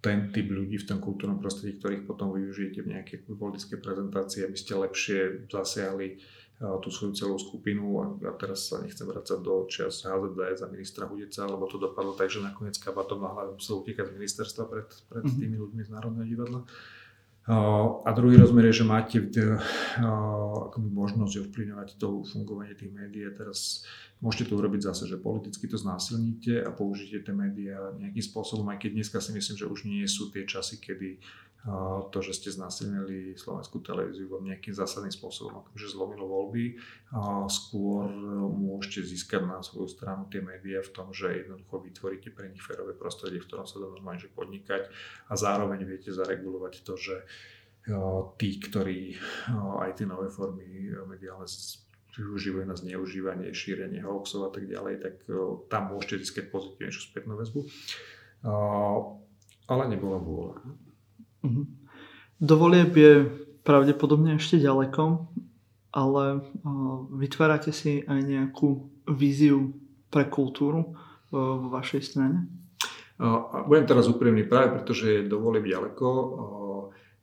ten 0.07 0.31
typ 0.31 0.47
ľudí 0.55 0.79
v 0.79 0.87
tom 0.87 1.03
kultúrnom 1.03 1.43
prostredí, 1.43 1.83
ktorých 1.83 2.07
potom 2.07 2.31
využijete 2.31 2.87
v 2.87 2.95
nejakej 2.95 3.19
politickej 3.27 3.83
prezentácii, 3.83 4.47
aby 4.47 4.55
ste 4.55 4.79
lepšie 4.79 5.19
zasiahli 5.51 6.23
tú 6.57 6.89
svoju 6.89 7.13
celú 7.13 7.37
skupinu 7.37 7.85
a, 8.01 8.05
a 8.25 8.33
teraz 8.33 8.73
sa 8.73 8.81
nechcem 8.81 9.05
vrácať 9.05 9.45
do 9.45 9.69
čas 9.69 10.01
HZD 10.01 10.41
za 10.57 10.67
ministra 10.73 11.05
Hudeca, 11.05 11.45
lebo 11.45 11.69
to 11.69 11.77
dopadlo 11.77 12.17
tak, 12.17 12.33
že 12.33 12.41
nakoniec 12.41 12.81
kabatom 12.81 13.21
na 13.21 13.29
hlave 13.29 13.61
musel 13.61 13.85
utekať 13.85 14.09
z 14.09 14.17
ministerstva 14.17 14.65
pred, 14.65 14.89
pred 14.89 15.25
mm-hmm. 15.29 15.41
tými 15.43 15.57
ľuďmi 15.61 15.83
z 15.85 15.91
Národného 15.93 16.27
divadla. 16.33 16.61
A 17.47 18.11
druhý 18.11 18.35
rozmer 18.43 18.67
je, 18.71 18.83
že 18.83 18.91
máte 18.91 19.23
akoby 20.67 20.89
možnosť 20.91 21.47
ovplyvňovať 21.47 21.89
to 21.95 22.27
fungovanie 22.27 22.75
tých 22.75 22.91
médií. 22.91 23.23
A 23.23 23.31
teraz 23.31 23.87
môžete 24.19 24.51
to 24.51 24.59
urobiť 24.59 24.91
zase, 24.91 25.07
že 25.07 25.23
politicky 25.23 25.71
to 25.71 25.79
znásilníte 25.79 26.67
a 26.67 26.75
použijete 26.75 27.31
tie 27.31 27.35
médiá 27.39 27.95
nejakým 28.03 28.25
spôsobom, 28.27 28.67
aj 28.75 28.83
keď 28.83 28.91
dneska 28.99 29.19
si 29.23 29.31
myslím, 29.31 29.57
že 29.63 29.71
už 29.71 29.87
nie 29.87 30.03
sú 30.11 30.35
tie 30.35 30.43
časy, 30.43 30.83
kedy 30.83 31.23
to, 32.15 32.19
že 32.23 32.39
ste 32.39 32.55
znásilnili 32.55 33.35
slovenskú 33.35 33.83
televíziu 33.83 34.31
vám 34.31 34.47
nejakým 34.47 34.71
zásadným 34.71 35.11
spôsobom 35.11 35.67
akože 35.67 35.91
zlomilo 35.91 36.31
voľby. 36.31 36.79
Skôr 37.51 38.07
môžete 38.55 39.03
získať 39.03 39.43
na 39.43 39.59
svoju 39.67 39.91
stranu 39.91 40.31
tie 40.31 40.39
médiá 40.39 40.79
v 40.79 40.95
tom, 40.95 41.11
že 41.11 41.43
jednoducho 41.43 41.83
vytvoríte 41.83 42.31
pre 42.31 42.55
nich 42.55 42.63
férové 42.63 42.95
prostredie, 42.95 43.43
v 43.43 43.51
ktorom 43.51 43.67
sa 43.67 43.83
dá 43.83 43.91
normálne 43.91 44.31
podnikať 44.31 44.87
a 45.27 45.35
zároveň 45.35 45.83
viete 45.83 46.15
zaregulovať 46.15 46.87
to, 46.87 46.95
že 46.95 47.27
tí, 48.39 48.51
ktorí 48.63 49.19
aj 49.83 49.99
tie 49.99 50.07
nové 50.07 50.31
formy 50.31 50.95
mediálne 51.11 51.51
využívajú 52.15 52.65
na 52.65 52.79
zneužívanie, 52.79 53.51
šírenie 53.51 54.07
hoaxov 54.07 54.49
a 54.49 54.51
tak 54.55 54.71
ďalej, 54.71 55.03
tak 55.03 55.15
tam 55.67 55.91
môžete 55.91 56.23
získať 56.23 56.49
pozitívnejšiu 56.55 57.03
spätnú 57.11 57.35
väzbu. 57.35 57.61
Ale 59.67 59.83
nebola 59.91 60.23
vôľa. 60.23 60.86
Mhm. 61.43 61.63
Do 62.37 62.55
volieb 62.61 62.93
je 62.93 63.13
pravdepodobne 63.65 64.37
ešte 64.37 64.61
ďaleko, 64.61 65.27
ale 65.97 66.45
vytvárate 67.17 67.73
si 67.73 68.05
aj 68.05 68.21
nejakú 68.21 68.93
víziu 69.09 69.73
pre 70.13 70.29
kultúru 70.29 70.93
vo 71.33 71.69
vašej 71.73 72.03
strane? 72.05 72.45
Budem 73.65 73.89
teraz 73.89 74.05
úprimný 74.05 74.45
práve, 74.45 74.77
pretože 74.77 75.09
je 75.09 75.21
do 75.25 75.41
volieb 75.41 75.65
ďaleko. 75.65 76.07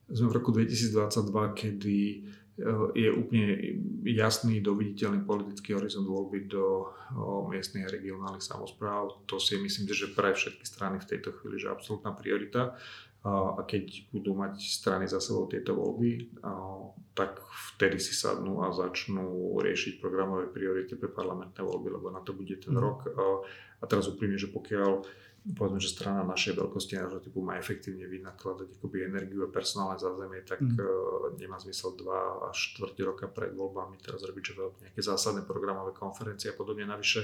Sme 0.09 0.27
v 0.33 0.35
roku 0.41 0.49
2022, 0.49 1.53
kedy 1.53 1.97
je 2.97 3.09
úplne 3.13 3.45
jasný, 4.05 4.61
doviditeľný 4.61 5.25
politický 5.25 5.77
horizont 5.77 6.09
voľby 6.09 6.49
do 6.49 6.89
miestnych 7.53 7.85
a 7.85 7.93
regionálnych 7.93 8.45
samozpráv. 8.45 9.25
To 9.29 9.37
si 9.37 9.61
myslím, 9.61 9.89
že 9.93 10.09
pre 10.13 10.33
všetky 10.33 10.65
strany 10.65 10.97
v 10.97 11.09
tejto 11.13 11.33
chvíli 11.37 11.61
je 11.61 11.69
absolútna 11.69 12.13
priorita 12.17 12.73
a 13.23 13.63
keď 13.63 14.11
budú 14.11 14.35
mať 14.35 14.59
strany 14.59 15.07
za 15.07 15.23
sebou 15.23 15.47
tieto 15.47 15.71
voľby, 15.71 16.43
tak 17.15 17.39
vtedy 17.75 17.95
si 17.95 18.11
sadnú 18.11 18.67
a 18.67 18.75
začnú 18.75 19.55
riešiť 19.63 20.03
programové 20.03 20.51
priority 20.51 20.99
pre 20.99 21.07
parlamentné 21.07 21.63
voľby, 21.63 21.87
lebo 21.95 22.11
na 22.11 22.19
to 22.19 22.35
bude 22.35 22.59
ten 22.59 22.75
mm. 22.75 22.83
rok. 22.83 23.07
A 23.79 23.83
teraz 23.87 24.11
úplne, 24.11 24.35
že 24.35 24.51
pokiaľ 24.51 25.07
povedzme, 25.55 25.79
že 25.79 25.91
strana 25.91 26.23
našej 26.23 26.55
veľkosti 26.55 26.99
nášho 26.99 27.19
typu 27.19 27.43
má 27.43 27.59
efektívne 27.59 28.07
vynakladať 28.07 28.79
akoby 28.79 29.07
energiu 29.07 29.47
a 29.47 29.51
personálne 29.51 29.99
zázemie, 29.99 30.43
tak 30.43 30.59
mm. 30.59 31.39
nemá 31.39 31.59
zmysel 31.63 31.95
2 31.95 32.51
až 32.51 32.57
4 32.79 33.07
roka 33.07 33.31
pred 33.31 33.55
voľbami 33.55 34.03
teraz 34.03 34.23
robiť 34.23 34.43
že 34.43 34.53
nejaké 34.83 34.99
zásadné 34.99 35.47
programové 35.47 35.95
konferencie 35.95 36.51
a 36.51 36.55
podobne. 36.55 36.83
Navyše 36.87 37.21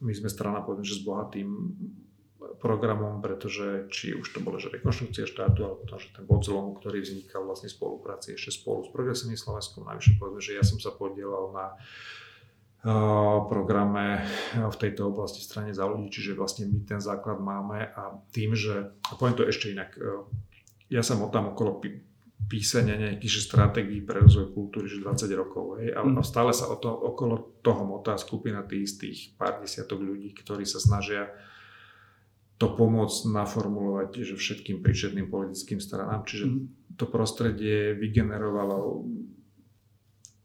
my 0.00 0.12
sme 0.12 0.28
strana, 0.28 0.60
povedzme, 0.60 0.84
že 0.84 1.00
s 1.00 1.04
bohatým 1.04 1.48
programom, 2.60 3.20
pretože 3.24 3.88
či 3.88 4.14
už 4.14 4.36
to 4.36 4.38
bolo, 4.40 4.60
že 4.60 4.72
rekonštrukcia 4.72 5.28
štátu, 5.28 5.64
alebo 5.64 5.82
to, 5.84 5.96
že 6.00 6.14
ten 6.16 6.24
bod 6.24 6.44
zlomu, 6.44 6.76
ktorý 6.76 7.00
vznikal 7.00 7.44
vlastne 7.44 7.68
v 7.70 7.76
spolupráci 7.76 8.36
ešte 8.36 8.60
spolu 8.60 8.86
s 8.86 8.90
Progresívnym 8.92 9.40
Slovenskom, 9.40 9.88
najvyššie 9.88 10.18
povedzme, 10.20 10.42
že 10.42 10.56
ja 10.56 10.64
som 10.64 10.78
sa 10.78 10.92
podielal 10.92 11.52
na 11.52 11.66
programe 13.48 14.20
v 14.52 14.76
tejto 14.76 15.08
oblasti 15.08 15.40
strane 15.40 15.72
za 15.72 15.88
ľudí, 15.88 16.12
čiže 16.12 16.36
vlastne 16.36 16.68
my 16.68 16.84
ten 16.84 17.00
základ 17.00 17.40
máme 17.40 17.80
a 17.96 18.20
tým, 18.28 18.52
že, 18.52 18.92
a 19.08 19.12
poviem 19.16 19.40
to 19.40 19.48
ešte 19.48 19.72
inak, 19.72 19.96
ja 20.92 21.00
sa 21.00 21.16
motám 21.16 21.56
okolo 21.56 21.80
písania 22.44 23.00
nejakých 23.00 23.40
stratégií 23.40 24.04
pre 24.04 24.20
rozvoj 24.20 24.52
kultúry 24.52 24.84
že 24.84 25.00
20 25.00 25.32
rokov, 25.32 25.80
hej, 25.80 25.96
a, 25.96 26.04
mm. 26.04 26.20
stále 26.20 26.52
sa 26.52 26.68
o 26.68 26.76
to, 26.76 26.92
okolo 26.92 27.56
toho 27.64 27.88
motá 27.88 28.20
skupina 28.20 28.60
tých 28.68 28.84
istých 28.84 29.18
pár 29.40 29.64
desiatok 29.64 30.04
ľudí, 30.04 30.36
ktorí 30.36 30.68
sa 30.68 30.76
snažia 30.76 31.32
to 32.58 32.66
pomôcť 32.70 33.34
naformulovať 33.34 34.22
že 34.22 34.34
všetkým 34.38 34.78
príčetným 34.78 35.26
politickým 35.26 35.82
stranám. 35.82 36.22
Čiže 36.22 36.46
mm. 36.46 36.58
to 36.94 37.04
prostredie 37.10 37.98
vygenerovalo 37.98 39.02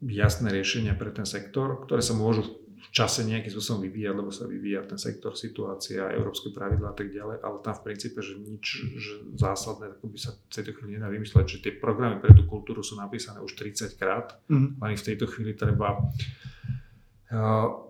jasné 0.03 0.49
riešenia 0.49 0.95
pre 0.95 1.13
ten 1.13 1.27
sektor, 1.27 1.85
ktoré 1.85 2.01
sa 2.01 2.15
môžu 2.17 2.59
v 2.79 2.89
čase 2.95 3.27
nejakým 3.27 3.51
spôsobom 3.51 3.83
vyvíjať, 3.85 4.15
lebo 4.15 4.31
sa 4.31 4.47
vyvíja 4.47 4.87
ten 4.87 4.95
sektor, 4.95 5.35
situácia, 5.35 6.15
európske 6.15 6.55
pravidlá 6.55 6.95
a 6.95 6.97
tak 6.97 7.11
ďalej, 7.11 7.43
ale 7.43 7.57
tam 7.59 7.75
v 7.75 7.85
princípe, 7.91 8.23
že 8.23 8.39
nič 8.39 8.65
že 8.95 9.13
zásadné, 9.35 9.99
ako 9.99 10.07
by 10.07 10.17
sa 10.17 10.31
v 10.31 10.47
tejto 10.47 10.71
chvíli 10.79 10.95
nedá 10.95 11.11
vymysleť, 11.11 11.45
že 11.45 11.61
tie 11.61 11.73
programy 11.75 12.23
pre 12.23 12.31
tú 12.31 12.47
kultúru 12.47 12.79
sú 12.79 12.95
napísané 12.95 13.43
už 13.43 13.59
30 13.59 13.99
krát, 13.99 14.39
mm. 14.47 14.79
len 14.79 14.95
v 14.95 15.05
tejto 15.11 15.27
chvíli 15.27 15.59
treba 15.59 15.99
uh, 15.99 17.88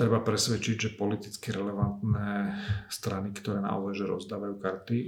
treba 0.00 0.24
presvedčiť, 0.24 0.76
že 0.80 0.96
politicky 0.96 1.52
relevantné 1.52 2.56
strany, 2.88 3.36
ktoré 3.36 3.60
naozaj 3.60 4.00
že 4.00 4.06
rozdávajú 4.08 4.54
karty, 4.56 4.98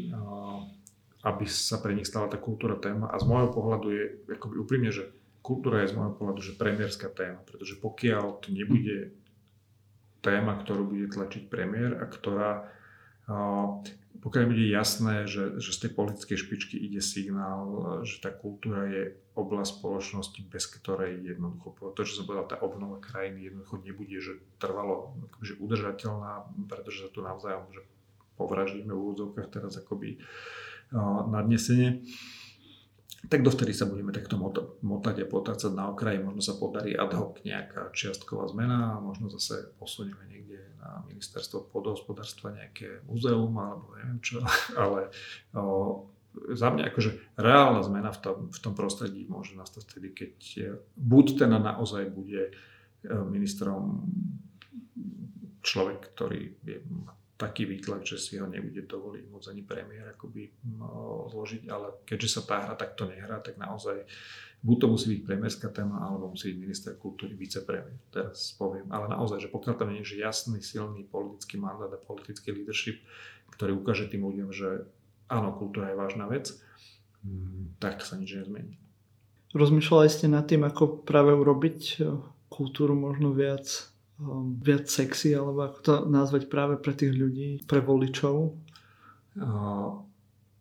aby 1.24 1.44
sa 1.48 1.80
pre 1.80 1.96
nich 1.96 2.04
stala 2.04 2.28
tá 2.28 2.36
kultúra 2.36 2.76
téma. 2.76 3.08
A 3.08 3.16
z 3.16 3.24
môjho 3.24 3.48
pohľadu 3.56 3.86
je 3.88 4.04
akoby 4.36 4.60
úprimne, 4.60 4.92
že 4.92 5.08
kultúra 5.40 5.80
je 5.80 5.90
z 5.90 5.96
môjho 5.96 6.12
pohľadu 6.12 6.44
že 6.44 6.60
premiérska 6.60 7.08
téma, 7.08 7.40
pretože 7.48 7.80
pokiaľ 7.80 8.44
to 8.44 8.52
nebude 8.52 9.16
téma, 10.20 10.60
ktorú 10.60 10.92
bude 10.92 11.08
tlačiť 11.08 11.48
premiér 11.48 11.96
a 11.96 12.04
ktorá 12.04 12.68
pokiaľ 14.20 14.44
bude 14.52 14.66
jasné, 14.68 15.24
že, 15.24 15.56
že 15.62 15.70
z 15.72 15.88
tej 15.88 15.90
politickej 15.96 16.36
špičky 16.36 16.76
ide 16.76 17.00
signál, 17.00 17.64
že 18.04 18.20
tá 18.20 18.28
kultúra 18.28 18.84
je 18.90 19.02
oblasť 19.32 19.80
spoločnosti, 19.80 20.40
bez 20.52 20.68
ktorej 20.68 21.24
jednoducho, 21.24 21.96
to, 21.96 22.04
čo 22.04 22.20
som 22.20 22.28
povedal, 22.28 22.46
tá 22.50 22.60
obnova 22.60 23.00
krajiny 23.00 23.48
jednoducho 23.48 23.80
nebude, 23.80 24.18
že 24.20 24.36
trvalo 24.60 25.16
že 25.40 25.56
udržateľná, 25.56 26.52
pretože 26.68 27.06
sa 27.06 27.10
tu 27.10 27.24
navzájom 27.24 27.72
že 27.72 27.82
povražíme 28.36 28.92
v 28.92 29.00
úvodzovkách 29.00 29.48
teraz 29.48 29.80
akoby 29.80 30.20
uh, 30.92 31.24
nadnesenie 31.28 32.04
tak 33.30 33.46
dovtedy 33.46 33.70
sa 33.70 33.86
budeme 33.86 34.10
takto 34.10 34.34
motať 34.82 35.22
a 35.22 35.30
potácať 35.30 35.70
na 35.70 35.94
okraji. 35.94 36.18
Možno 36.18 36.42
sa 36.42 36.58
podarí 36.58 36.98
ad 36.98 37.14
hoc 37.14 37.38
nejaká 37.46 37.94
čiastková 37.94 38.50
zmena 38.50 38.98
a 38.98 39.02
možno 39.02 39.30
zase 39.30 39.70
posunieme 39.78 40.26
niekde 40.26 40.41
na 40.82 41.06
ministerstvo 41.06 41.70
podhospodárstva 41.70 42.50
nejaké 42.50 43.06
muzeum 43.06 43.54
alebo 43.54 43.94
neviem 43.94 44.18
čo, 44.18 44.42
ale 44.82 45.14
o, 45.54 46.10
za 46.50 46.74
mňa 46.74 46.90
akože 46.90 47.38
reálna 47.38 47.86
zmena 47.86 48.10
v 48.10 48.18
tom, 48.18 48.38
v 48.50 48.58
tom 48.58 48.74
prostredí 48.74 49.22
môže 49.30 49.54
nastať 49.54 49.82
vtedy, 49.86 50.08
keď 50.10 50.34
buď 50.98 51.26
ten 51.38 51.52
naozaj 51.54 52.10
bude 52.10 52.50
e, 52.50 52.52
ministrom 53.06 54.10
človek, 55.62 56.10
ktorý 56.18 56.58
je 56.66 56.82
taký 57.42 57.66
výtlak, 57.66 58.06
že 58.06 58.22
si 58.22 58.38
ho 58.38 58.46
nebude 58.46 58.86
dovoliť 58.86 59.24
môcť 59.26 59.50
ani 59.50 59.62
premiér 59.66 60.14
akoby 60.14 60.46
zložiť, 61.34 61.62
ale 61.66 62.06
keďže 62.06 62.38
sa 62.38 62.42
tá 62.46 62.62
hra 62.62 62.74
takto 62.78 63.10
nehrá, 63.10 63.42
tak 63.42 63.58
naozaj 63.58 64.06
buď 64.62 64.76
to 64.78 64.86
musí 64.86 65.06
byť 65.18 65.20
premiérska 65.26 65.68
téma, 65.74 66.06
alebo 66.06 66.30
musí 66.30 66.54
byť 66.54 66.58
minister 66.62 66.92
kultúry, 66.94 67.34
vicepremiér. 67.34 67.98
Teraz 68.14 68.54
poviem, 68.54 68.86
ale 68.94 69.10
naozaj, 69.10 69.42
že 69.42 69.48
pokiaľ 69.50 69.74
tam 69.74 69.90
nie 69.90 70.06
je 70.06 70.22
jasný, 70.22 70.62
silný 70.62 71.02
politický 71.02 71.58
mandát 71.58 71.90
a 71.90 71.98
politický 71.98 72.54
leadership, 72.54 73.02
ktorý 73.58 73.74
ukáže 73.74 74.06
tým 74.06 74.22
ľuďom, 74.22 74.54
že 74.54 74.86
áno, 75.26 75.50
kultúra 75.58 75.90
je 75.90 75.98
vážna 75.98 76.30
vec, 76.30 76.54
mm, 77.26 77.82
tak 77.82 78.06
sa 78.06 78.14
nič 78.14 78.38
nezmení. 78.38 78.78
Rozmýšľali 79.52 80.08
ste 80.08 80.26
nad 80.30 80.48
tým, 80.48 80.64
ako 80.64 81.04
práve 81.04 81.34
urobiť 81.36 81.80
e, 82.00 82.16
kultúru 82.48 82.96
možno 82.96 83.36
viac, 83.36 83.68
um, 84.16 84.56
viac 84.56 84.88
sexy, 84.88 85.36
alebo 85.36 85.68
ako 85.68 85.78
to 85.84 85.94
nazvať 86.08 86.48
práve 86.48 86.80
pre 86.80 86.96
tých 86.96 87.12
ľudí, 87.12 87.60
pre 87.68 87.84
voličov? 87.84 88.56
Uh, 89.36 90.04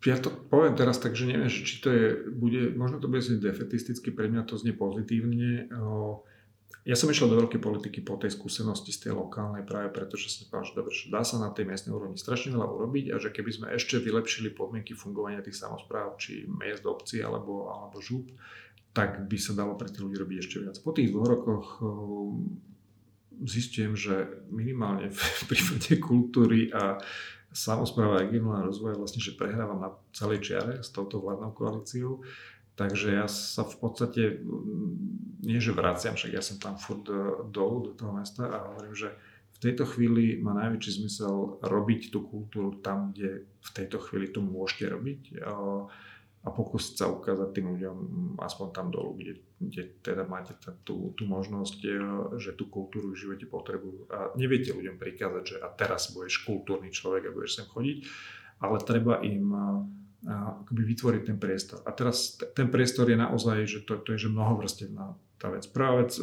ja 0.02 0.18
to 0.18 0.34
poviem 0.34 0.74
teraz 0.74 0.98
tak, 0.98 1.14
že 1.14 1.30
neviem, 1.30 1.50
či 1.50 1.78
to 1.78 1.90
je, 1.94 2.06
bude, 2.34 2.74
možno 2.74 2.98
to 2.98 3.06
bude 3.06 3.22
defetisticky, 3.22 4.10
pre 4.10 4.34
mňa 4.34 4.50
to 4.50 4.58
znie 4.58 4.74
pozitívne. 4.74 5.70
Ja 6.82 6.98
som 6.98 7.14
išiel 7.14 7.30
do 7.30 7.38
veľkej 7.38 7.62
politiky 7.62 8.02
po 8.02 8.18
tej 8.18 8.34
skúsenosti 8.34 8.90
z 8.90 9.06
tej 9.06 9.14
lokálnej 9.14 9.62
práve 9.62 9.94
preto, 9.94 10.18
že 10.18 10.34
som 10.34 10.50
povedal, 10.50 10.66
že 10.66 10.74
dobre, 10.74 10.94
že 10.98 11.14
dá 11.14 11.22
sa 11.22 11.38
na 11.38 11.54
tej 11.54 11.70
miestnej 11.70 11.94
úrovni 11.94 12.18
strašne 12.18 12.58
veľa 12.58 12.66
urobiť 12.66 13.06
a 13.14 13.22
že 13.22 13.30
keby 13.30 13.52
sme 13.54 13.68
ešte 13.78 14.02
vylepšili 14.02 14.50
podmienky 14.50 14.98
fungovania 14.98 15.46
tých 15.46 15.62
samozpráv, 15.62 16.18
či 16.18 16.50
miest, 16.50 16.82
obcí 16.90 17.22
alebo, 17.22 17.70
alebo 17.70 18.02
žúb, 18.02 18.34
tak 18.98 19.30
by 19.30 19.38
sa 19.38 19.54
dalo 19.54 19.78
pre 19.78 19.94
tých 19.94 20.02
ľudí 20.02 20.18
robiť 20.18 20.38
ešte 20.42 20.58
viac. 20.58 20.82
Po 20.82 20.90
tých 20.98 21.14
dvoch 21.14 21.30
rokoch 21.30 21.66
zistujem, 23.46 23.94
že 23.94 24.42
minimálne 24.50 25.10
v 25.14 25.42
prípade 25.46 26.02
kultúry 26.02 26.74
a 26.74 26.98
samozpráva 27.52 28.24
regionálneho 28.24 28.72
rozvoja 28.72 28.96
vlastne, 28.96 29.20
že 29.20 29.36
prehrávam 29.36 29.80
na 29.80 29.92
celej 30.16 30.44
čiare 30.44 30.80
s 30.80 30.90
touto 30.90 31.20
vládnou 31.20 31.52
koalíciou. 31.52 32.24
Takže 32.80 33.14
ja 33.14 33.28
sa 33.28 33.68
v 33.68 33.76
podstate, 33.78 34.42
mm, 34.42 35.44
nie 35.44 35.60
že 35.60 35.76
vraciam, 35.76 36.16
však 36.16 36.32
ja 36.32 36.42
som 36.42 36.58
tam 36.58 36.80
furt 36.80 37.06
e, 37.12 37.14
dolu 37.52 37.92
do 37.92 37.94
toho 37.94 38.16
mesta 38.16 38.48
a 38.48 38.72
hovorím, 38.72 38.96
že 38.96 39.12
v 39.52 39.70
tejto 39.70 39.86
chvíli 39.86 40.42
má 40.42 40.58
najväčší 40.58 41.04
zmysel 41.04 41.62
robiť 41.62 42.10
tú 42.10 42.26
kultúru 42.26 42.82
tam, 42.82 43.14
kde 43.14 43.46
v 43.46 43.70
tejto 43.76 44.02
chvíli 44.02 44.34
to 44.34 44.42
môžete 44.42 44.90
robiť 44.90 45.22
a 46.42 46.50
pokúsiť 46.50 46.94
sa 46.98 47.06
ukázať 47.14 47.54
tým 47.54 47.78
ľuďom 47.78 47.98
aspoň 48.42 48.68
tam 48.74 48.90
dolu, 48.90 49.22
kde, 49.22 49.38
kde 49.62 50.02
teda 50.02 50.26
máte 50.26 50.58
tú, 50.82 51.14
tú 51.14 51.30
možnosť, 51.30 51.80
e, 51.86 51.90
že 52.42 52.58
tú 52.58 52.66
kultúru 52.66 53.14
v 53.14 53.22
živote 53.22 53.46
potrebujú. 53.46 54.10
A 54.10 54.34
neviete 54.34 54.74
ľuďom 54.74 54.98
prikázať, 54.98 55.44
že 55.46 55.58
a 55.62 55.70
teraz 55.70 56.10
budeš 56.10 56.42
kultúrny 56.42 56.90
človek 56.90 57.30
a 57.30 57.36
budeš 57.36 57.62
sem 57.62 57.68
chodiť, 57.70 57.98
ale 58.66 58.78
treba 58.82 59.22
im 59.22 59.46
e, 59.54 59.62
akoby 60.66 60.82
vytvoriť 60.98 61.22
ten 61.30 61.38
priestor. 61.38 61.86
A 61.86 61.94
teraz 61.94 62.42
ten 62.58 62.74
priestor 62.74 63.10
je 63.10 63.18
naozaj, 63.18 63.58
že 63.70 63.80
to, 63.86 64.02
to 64.02 64.18
je 64.18 64.26
že 64.26 64.34
mnohovrstevná 64.34 65.14
tá 65.42 65.50
vec. 65.50 65.66
Prvá 65.70 66.02
vec, 66.02 66.14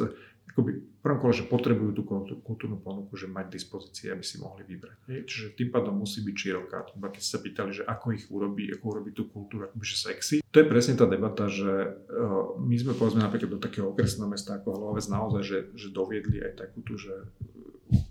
akoby 0.49 0.71
v 0.81 1.01
prvom 1.01 1.19
kole, 1.23 1.33
že 1.37 1.47
potrebujú 1.47 1.91
tú 1.95 2.03
kultúrnu 2.43 2.83
ponuku, 2.83 3.15
že 3.15 3.31
mať 3.31 3.47
dispozície, 3.53 4.11
aby 4.11 4.25
si 4.27 4.43
mohli 4.43 4.67
vybrať. 4.67 4.99
Hej. 5.07 5.21
Čiže 5.29 5.47
tým 5.55 5.69
pádom 5.71 5.95
musí 5.95 6.25
byť 6.25 6.37
široká. 6.37 6.79
Iba 6.99 7.09
keď 7.13 7.23
sa 7.23 7.39
pýtali, 7.39 7.71
že 7.71 7.83
ako 7.87 8.07
ich 8.17 8.25
urobí, 8.29 8.67
ako 8.75 8.85
urobí 8.99 9.11
tú 9.15 9.31
kultúru, 9.31 9.69
akoby 9.69 9.85
že 9.87 9.97
sexy. 9.97 10.37
To 10.51 10.59
je 10.59 10.67
presne 10.67 10.99
tá 10.99 11.07
debata, 11.07 11.47
že 11.47 11.71
uh, 12.11 12.57
my 12.59 12.75
sme 12.75 12.93
povedzme 12.97 13.23
napríklad 13.23 13.51
do 13.55 13.61
takého 13.61 13.93
okresného 13.93 14.27
mesta 14.27 14.59
ako 14.59 14.75
Hlavec 14.75 15.07
naozaj, 15.07 15.43
že, 15.45 15.59
že 15.77 15.89
doviedli 15.93 16.41
aj 16.43 16.53
takú 16.67 16.81
tú, 16.83 16.97
že 16.99 17.13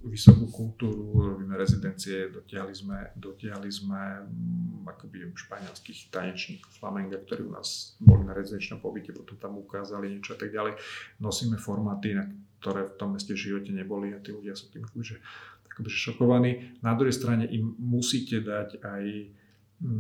vysokú 0.01 0.49
kultúru, 0.49 1.33
robíme 1.33 1.53
rezidencie, 1.53 2.33
dotiahli 2.33 2.73
sme, 2.73 2.97
dotiahli 3.13 3.69
sme 3.69 4.01
um, 4.25 4.89
akoby 4.89 5.29
španielských 5.37 6.09
tanečníkov 6.09 6.73
flamenga, 6.81 7.21
ktorí 7.21 7.45
u 7.45 7.53
nás 7.53 7.93
boli 8.01 8.25
na 8.25 8.33
rezidenčnom 8.33 8.81
pobyte, 8.81 9.13
potom 9.13 9.37
tam 9.37 9.61
ukázali 9.61 10.09
niečo 10.09 10.33
a 10.33 10.39
tak 10.39 10.49
ďalej. 10.49 10.79
Nosíme 11.21 11.61
formáty, 11.61 12.17
na 12.17 12.25
ktoré 12.57 12.89
v 12.89 12.97
tom 12.97 13.13
meste 13.13 13.37
v 13.37 13.43
živote 13.53 13.69
neboli 13.69 14.17
a 14.17 14.21
tí 14.21 14.33
ľudia 14.33 14.57
sú 14.57 14.73
tým 14.73 14.85
akože, 14.89 15.21
akoby 15.69 15.89
šokovaní. 15.93 16.51
Na 16.81 16.97
druhej 16.97 17.13
strane 17.13 17.45
im 17.45 17.77
musíte 17.77 18.41
dať 18.41 18.81
aj 18.81 19.03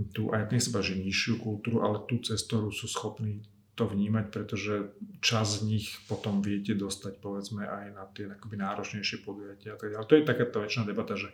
tú, 0.09 0.33
aj 0.33 0.49
nech 0.49 0.65
že 0.65 0.97
nižšiu 0.97 1.37
kultúru, 1.37 1.85
ale 1.85 2.01
tú 2.09 2.17
cez 2.25 2.41
ktorú 2.49 2.73
sú 2.73 2.89
schopní 2.89 3.45
to 3.77 3.85
vnímať, 3.85 4.25
pretože 4.33 4.89
čas 5.21 5.61
z 5.61 5.69
nich 5.69 5.85
potom 6.09 6.41
viete 6.41 6.73
dostať 6.73 7.21
povedzme 7.21 7.61
aj 7.61 7.85
na 7.93 8.09
tie 8.09 8.25
akoby 8.25 8.57
náročnejšie 8.57 9.21
podujatia 9.21 9.77
a 9.77 9.77
tak 9.77 9.93
ďalej. 9.93 10.09
To 10.09 10.17
je 10.17 10.25
taká 10.25 10.43
tá 10.49 10.57
väčšiná 10.65 10.83
debata, 10.89 11.13
že 11.13 11.29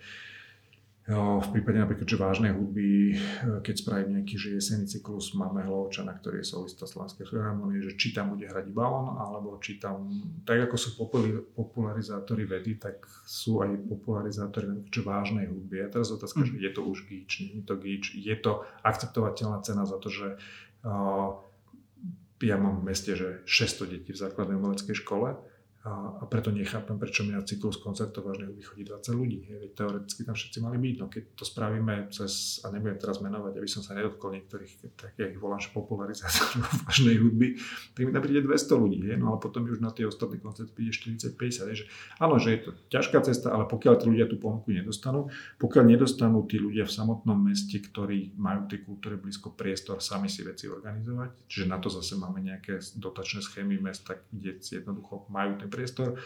jo, 1.07 1.39
v 1.39 1.49
prípade 1.55 1.79
napríklad, 1.79 2.03
že 2.03 2.19
vážnej 2.19 2.51
hudby, 2.51 3.15
keď 3.63 3.75
spravím 3.79 4.19
nejaký 4.19 4.35
že 4.35 4.59
jesenný 4.59 4.91
cyklus, 4.91 5.31
máme 5.39 5.63
Hlovčana, 5.63 6.19
ktorý 6.19 6.43
je 6.43 6.51
solista 6.51 6.83
Slovenskej 6.83 7.23
filharmonie, 7.31 7.79
že 7.79 7.95
či 7.95 8.11
tam 8.11 8.35
bude 8.35 8.43
hrať 8.43 8.67
iba 8.67 8.91
on, 8.91 9.15
alebo 9.15 9.55
či 9.63 9.79
tam, 9.79 10.11
tak 10.43 10.67
ako 10.67 10.75
sú 10.75 10.89
popularizátori 11.55 12.43
vedy, 12.43 12.75
tak 12.75 13.07
sú 13.23 13.63
aj 13.63 13.87
popularizátori 13.87 14.83
že 14.91 14.99
vážnej 14.99 15.47
hudby. 15.47 15.79
A 15.79 15.87
teraz 15.87 16.11
otázka, 16.11 16.43
mm. 16.43 16.47
že 16.47 16.53
je 16.59 16.71
to 16.75 16.81
už 16.83 17.07
gíč, 17.07 17.31
nie 17.39 17.63
je 17.63 17.65
to 17.67 17.75
gíč, 17.79 18.03
je 18.19 18.35
to 18.35 18.67
akceptovateľná 18.83 19.63
cena 19.63 19.87
za 19.87 19.95
to, 19.95 20.11
že 20.11 20.27
uh, 20.83 21.39
ja 22.43 22.59
mám 22.59 22.83
v 22.83 22.91
meste, 22.91 23.15
že 23.15 23.39
600 23.47 23.87
detí 23.87 24.11
v 24.11 24.19
základnej 24.19 24.59
umeleckej 24.59 24.99
škole 24.99 25.39
a, 25.83 26.23
preto 26.31 26.47
nechápem, 26.47 26.95
prečo 26.95 27.27
mi 27.27 27.35
na 27.35 27.43
cyklus 27.43 27.75
koncertov 27.75 28.23
vážne 28.23 28.47
vychodí 28.47 28.87
20 28.87 29.19
ľudí. 29.19 29.39
Hej, 29.51 29.75
teoreticky 29.75 30.23
tam 30.23 30.31
všetci 30.31 30.63
mali 30.63 30.79
byť. 30.79 30.95
No 31.03 31.11
keď 31.11 31.23
to 31.35 31.43
spravíme 31.43 32.07
cez, 32.07 32.63
a 32.63 32.71
nebudem 32.71 32.95
teraz 32.95 33.19
menovať, 33.19 33.59
aby 33.59 33.67
som 33.67 33.83
sa 33.83 33.91
nedotkol 33.91 34.31
niektorých, 34.31 34.95
tak 34.95 35.11
ja 35.19 35.27
ich 35.27 35.35
volám, 35.35 35.59
že 35.59 35.75
popularizátorov 35.75 36.71
vážnej 36.87 37.19
hudby, 37.19 37.59
tak 37.91 38.01
mi 38.07 38.15
tam 38.15 38.23
príde 38.23 38.47
200 38.47 38.79
ľudí. 38.79 38.99
Hej, 39.11 39.19
no 39.19 39.35
ale 39.35 39.43
potom 39.43 39.67
už 39.67 39.83
na 39.83 39.91
tie 39.91 40.07
ostatné 40.07 40.39
koncerty 40.39 40.71
príde 40.71 40.95
40-50. 40.95 41.75
Že, 41.75 41.85
áno, 42.15 42.39
že 42.39 42.49
je 42.55 42.59
to 42.63 42.71
ťažká 42.87 43.19
cesta, 43.27 43.51
ale 43.51 43.67
pokiaľ 43.67 43.93
tí 43.99 44.05
ľudia 44.07 44.31
tú 44.31 44.39
ponuku 44.39 44.71
nedostanú, 44.71 45.27
pokiaľ 45.59 45.83
nedostanú 45.83 46.47
tí 46.47 46.63
ľudia 46.63 46.87
v 46.87 46.95
samotnom 46.95 47.35
meste, 47.35 47.83
ktorí 47.83 48.39
majú 48.39 48.71
tej 48.71 48.87
kultúre 48.87 49.19
blízko 49.19 49.51
priestor, 49.51 49.99
sami 49.99 50.31
si 50.31 50.47
veci 50.47 50.71
organizovať, 50.71 51.43
čiže 51.51 51.67
na 51.67 51.75
to 51.75 51.91
zase 51.91 52.15
máme 52.15 52.39
nejaké 52.39 52.79
dotačné 52.95 53.43
schémy 53.43 53.83
mesta, 53.83 54.15
kde 54.31 54.63
jednoducho 54.63 55.27
majú 55.27 55.59
ten 55.59 55.72
priestor. 55.73 56.21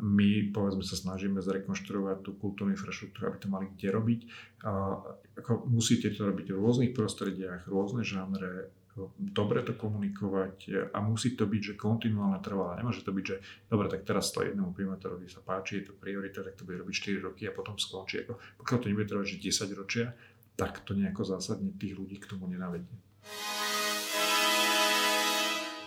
My 0.00 0.48
povedzme 0.52 0.84
sa 0.84 0.96
snažíme 0.96 1.40
zrekonštruovať 1.44 2.24
tú 2.24 2.36
kultúrnu 2.36 2.72
infraštruktúru, 2.72 3.32
aby 3.32 3.38
to 3.40 3.48
mali 3.52 3.66
kde 3.72 3.88
robiť. 3.92 4.20
A, 4.64 4.96
ako 5.40 5.68
musíte 5.68 6.12
to 6.12 6.28
robiť 6.28 6.52
v 6.52 6.60
rôznych 6.60 6.92
prostrediach, 6.96 7.68
rôzne 7.68 8.04
žánre, 8.04 8.72
dobre 9.16 9.62
to 9.62 9.76
komunikovať 9.76 10.88
a 10.92 10.98
musí 11.04 11.36
to 11.36 11.46
byť, 11.46 11.62
že 11.72 11.74
kontinuálne 11.80 12.40
trvalé. 12.42 12.80
Nemôže 12.80 13.06
to 13.06 13.12
byť, 13.14 13.24
že 13.24 13.36
dobre, 13.70 13.86
tak 13.88 14.04
teraz 14.04 14.32
to 14.34 14.44
jednému 14.44 14.72
primátorovi 14.72 15.30
sa 15.30 15.40
páči, 15.40 15.80
je 15.80 15.92
to 15.92 15.94
priorita, 15.96 16.42
tak 16.42 16.58
to 16.58 16.66
bude 16.66 16.80
robiť 16.80 17.20
4 17.20 17.26
roky 17.30 17.46
a 17.48 17.54
potom 17.54 17.78
skončí. 17.78 18.26
Ako, 18.26 18.40
pokiaľ 18.60 18.78
to 18.80 18.88
nebude 18.90 19.08
trvať, 19.08 19.26
že 19.36 19.46
10 19.46 19.80
ročia, 19.80 20.06
tak 20.58 20.84
to 20.84 20.92
nejako 20.92 21.24
zásadne 21.24 21.72
tých 21.76 21.96
ľudí 21.96 22.20
k 22.20 22.28
tomu 22.28 22.50
nenavedie. 22.50 22.92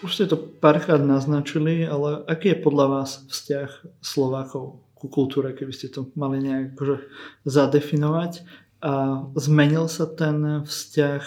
Už 0.03 0.19
ste 0.19 0.27
to 0.27 0.35
párkrát 0.35 0.99
naznačili, 0.99 1.87
ale 1.87 2.27
aký 2.27 2.51
je 2.51 2.59
podľa 2.59 2.85
vás 2.91 3.23
vzťah 3.31 4.03
Slovákov 4.03 4.83
ku 4.99 5.07
kultúre, 5.07 5.55
keby 5.55 5.71
ste 5.71 5.87
to 5.87 6.11
mali 6.19 6.43
nejak 6.43 6.75
akože 6.75 7.07
zadefinovať? 7.47 8.43
A 8.83 9.23
zmenil 9.39 9.87
sa 9.87 10.03
ten 10.03 10.67
vzťah 10.67 11.23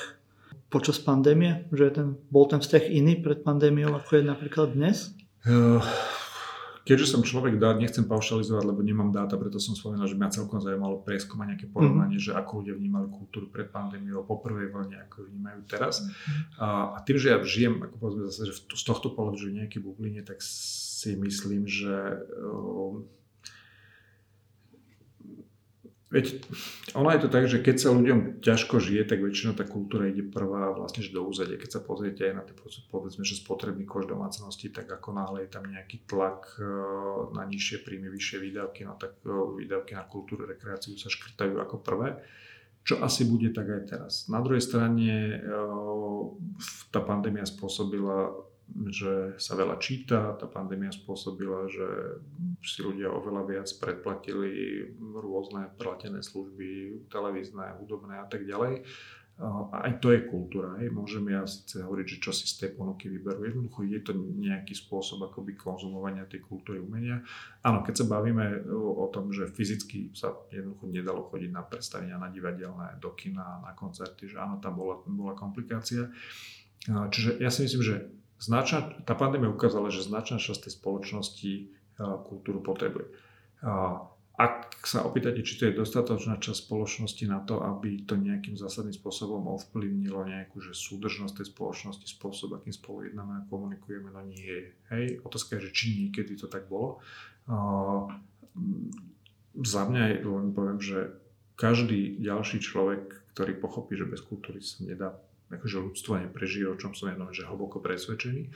počas 0.69 1.01
pandémie? 1.01 1.65
Že 1.73 1.87
ten, 1.89 2.09
bol 2.29 2.45
ten 2.53 2.61
vzťah 2.61 2.85
iný 2.93 3.17
pred 3.25 3.41
pandémiou, 3.41 3.97
ako 3.97 4.21
je 4.21 4.25
napríklad 4.29 4.77
dnes? 4.77 5.17
Uh, 5.49 5.81
Keďže 6.87 7.19
som 7.19 7.27
človek 7.27 7.59
dát, 7.59 7.83
nechcem 7.83 8.07
paušalizovať, 8.07 8.63
lebo 8.63 8.79
nemám 8.79 9.11
dáta, 9.11 9.35
preto 9.35 9.59
som 9.59 9.75
spomenul, 9.75 10.07
že 10.07 10.15
mňa 10.15 10.31
celkom 10.31 10.63
zaujímalo 10.63 11.03
prieskúmať 11.03 11.47
nejaké 11.51 11.67
porovnanie, 11.67 12.23
mm-hmm. 12.23 12.31
že 12.31 12.39
ako 12.39 12.63
ľudia 12.63 12.79
vnímali 12.79 13.11
kultúru 13.11 13.51
pred 13.51 13.67
pandémiou, 13.75 14.23
po 14.23 14.39
prvej 14.39 14.71
vlne, 14.71 15.03
ako 15.11 15.27
ju 15.27 15.35
vnímajú 15.35 15.61
teraz. 15.67 16.07
Mm-hmm. 16.07 16.63
A, 16.63 16.67
a 16.95 16.99
tým, 17.03 17.19
že 17.19 17.35
ja 17.35 17.43
žijem, 17.43 17.83
ako 17.83 17.95
povedzme 17.99 18.23
zase, 18.31 18.55
že 18.55 18.55
z 18.63 18.85
tohto 18.87 19.11
pohľadu, 19.11 19.35
že 19.35 19.51
v 19.51 19.67
nejakej 19.67 19.81
bubline, 19.83 20.23
tak 20.23 20.39
si 20.39 21.19
myslím, 21.19 21.67
že 21.67 22.23
uh, 22.23 23.03
Veď 26.07 26.39
ono 26.95 27.11
je 27.11 27.19
to 27.19 27.29
tak, 27.29 27.51
že 27.51 27.59
keď 27.67 27.77
sa 27.83 27.91
ľuďom 27.91 28.39
ťažko 28.39 28.79
žije, 28.79 29.11
tak 29.11 29.27
väčšinou 29.27 29.59
tá 29.59 29.67
kultúra 29.67 30.07
ide 30.07 30.23
prvá 30.23 30.71
vlastne 30.71 31.03
že 31.03 31.11
do 31.11 31.27
úzadia. 31.27 31.59
Keď 31.59 31.71
sa 31.77 31.81
pozriete 31.83 32.31
aj 32.31 32.35
na 32.39 32.47
tie 32.47 32.55
povedzme, 32.87 33.27
že 33.27 33.35
spotrebný 33.35 33.83
koš 33.83 34.07
domácnosti, 34.07 34.71
tak 34.71 34.87
ako 34.87 35.19
náhle 35.19 35.43
je 35.43 35.51
tam 35.51 35.67
nejaký 35.67 36.07
tlak 36.07 36.47
e, 36.57 36.67
na 37.35 37.43
nižšie 37.43 37.83
príjmy, 37.83 38.07
vyššie 38.07 38.39
výdavky, 38.39 38.87
no 38.87 38.95
tak 38.95 39.19
e, 39.27 39.35
výdavky 39.35 39.99
na 39.99 40.07
kultúru, 40.07 40.47
rekreáciu 40.47 40.95
sa 40.95 41.11
škrtajú 41.11 41.59
ako 41.59 41.83
prvé. 41.83 42.23
Čo 42.87 43.03
asi 43.03 43.27
bude 43.27 43.51
tak 43.51 43.67
aj 43.67 43.83
teraz. 43.91 44.13
Na 44.31 44.39
druhej 44.39 44.63
strane 44.63 45.11
e, 45.11 45.37
tá 46.95 47.03
pandémia 47.03 47.43
spôsobila 47.43 48.31
že 48.67 49.39
sa 49.39 49.55
veľa 49.55 49.79
číta, 49.79 50.35
tá 50.35 50.47
pandémia 50.51 50.91
spôsobila, 50.91 51.71
že 51.71 52.19
si 52.67 52.83
ľudia 52.83 53.15
oveľa 53.15 53.43
viac 53.47 53.69
predplatili 53.79 54.83
rôzne 54.99 55.71
platené 55.79 56.21
služby, 56.21 57.07
televízne, 57.07 57.79
hudobné 57.79 58.19
a 58.19 58.27
tak 58.27 58.43
ďalej. 58.43 58.83
aj 59.71 60.01
to 60.01 60.17
je 60.17 60.27
kultúra. 60.33 60.81
Hej. 60.81 60.89
Môžem 60.97 61.29
ja 61.29 61.45
síce 61.45 61.85
hovoriť, 61.85 62.07
že 62.09 62.23
čo 62.25 62.33
si 62.33 62.49
z 62.49 62.57
tej 62.57 62.71
ponuky 62.73 63.13
vyberú. 63.13 63.45
Jednoducho 63.45 63.85
je 63.85 64.01
to 64.01 64.13
nejaký 64.17 64.73
spôsob 64.73 65.29
akoby 65.29 65.53
konzumovania 65.55 66.25
tej 66.25 66.41
kultúry 66.41 66.81
umenia. 66.81 67.21
Áno, 67.61 67.85
keď 67.85 68.03
sa 68.03 68.07
bavíme 68.09 68.65
o 68.73 69.07
tom, 69.13 69.31
že 69.31 69.47
fyzicky 69.53 70.17
sa 70.17 70.33
jednoducho 70.49 70.89
nedalo 70.89 71.29
chodiť 71.29 71.51
na 71.53 71.63
predstavenia, 71.63 72.17
na 72.17 72.33
divadelné, 72.33 72.97
do 72.97 73.13
kina, 73.13 73.61
na 73.61 73.77
koncerty, 73.77 74.33
že 74.33 74.41
áno, 74.41 74.57
tam 74.57 74.81
bola, 74.81 75.05
bola 75.05 75.37
komplikácia. 75.37 76.09
Čiže 76.89 77.37
ja 77.37 77.53
si 77.53 77.69
myslím, 77.69 77.83
že 77.85 77.97
značná, 78.39 78.93
tá 79.05 79.15
pandémia 79.17 79.53
ukázala, 79.53 79.89
že 79.89 80.05
značná 80.05 80.37
časť 80.37 80.69
tej 80.69 80.73
spoločnosti 80.77 81.53
kultúru 82.29 82.61
potrebuje. 82.61 83.09
Ak 84.37 84.85
sa 84.85 85.01
opýtate, 85.01 85.41
či 85.41 85.57
to 85.57 85.73
je 85.73 85.81
dostatočná 85.81 86.37
časť 86.37 86.69
spoločnosti 86.69 87.25
na 87.25 87.41
to, 87.41 87.65
aby 87.65 88.05
to 88.05 88.21
nejakým 88.21 88.53
zásadným 88.53 88.93
spôsobom 88.93 89.49
ovplyvnilo 89.49 90.29
nejakú 90.29 90.61
že 90.61 90.77
súdržnosť 90.77 91.41
tej 91.41 91.47
spoločnosti, 91.57 92.05
spôsob, 92.05 92.53
akým 92.53 92.77
spolu 92.77 93.09
jednáme 93.09 93.41
a 93.41 93.49
komunikujeme, 93.49 94.13
no 94.13 94.21
nie 94.29 94.45
je. 94.45 94.69
Hej, 94.93 95.05
otázka 95.25 95.57
je, 95.57 95.65
že 95.65 95.71
či 95.73 95.85
niekedy 95.97 96.37
to 96.37 96.53
tak 96.53 96.69
bolo. 96.69 97.01
Uh, 97.49 98.13
za 99.65 99.89
mňa 99.89 100.03
je, 100.05 100.17
len 100.29 100.53
poviem, 100.53 100.85
že 100.85 101.17
každý 101.57 102.21
ďalší 102.21 102.61
človek, 102.61 103.33
ktorý 103.33 103.57
pochopí, 103.57 103.97
že 103.97 104.05
bez 104.05 104.21
kultúry 104.21 104.61
sa 104.61 104.85
nedá, 104.85 105.17
akože 105.53 105.77
ľudstvo 105.79 106.13
neprežije, 106.27 106.67
o 106.67 106.79
čom 106.79 106.95
som 106.95 107.11
jedno, 107.11 107.31
že 107.31 107.47
hlboko 107.47 107.79
presvedčený, 107.79 108.51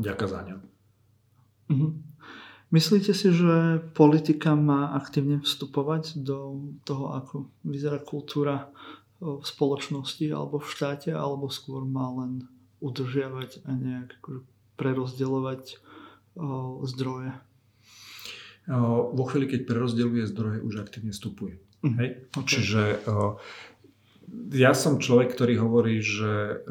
ďaká 0.00 0.26
za 0.30 0.40
ňa. 0.46 0.56
Mm-hmm. 1.66 1.92
Myslíte 2.74 3.14
si, 3.14 3.30
že 3.30 3.78
politika 3.94 4.58
má 4.58 4.90
aktívne 4.94 5.38
vstupovať 5.38 6.18
do 6.18 6.70
toho, 6.82 7.14
ako 7.14 7.34
vyzerá 7.62 8.02
kultúra 8.02 8.74
v 9.22 9.40
spoločnosti 9.40 10.26
alebo 10.28 10.58
v 10.58 10.66
štáte, 10.66 11.14
alebo 11.14 11.46
skôr 11.46 11.86
má 11.86 12.10
len 12.10 12.50
udržiavať 12.82 13.64
a 13.64 13.70
nejak 13.72 14.18
akože 14.20 14.40
prerozdeľovať 14.76 15.62
o, 16.36 16.84
zdroje? 16.84 17.32
Vo 19.14 19.24
chvíli, 19.30 19.46
keď 19.46 19.60
prerozdeľuje 19.64 20.24
zdroje, 20.26 20.58
už 20.66 20.74
aktívne 20.82 21.14
vstupuje. 21.14 21.62
Mm. 21.86 21.94
Hej? 22.02 22.08
Okay. 22.34 22.50
Čiže 22.50 22.82
ja 24.52 24.74
som 24.74 24.98
človek, 24.98 25.34
ktorý 25.34 25.54
hovorí, 25.62 26.02
že 26.02 26.62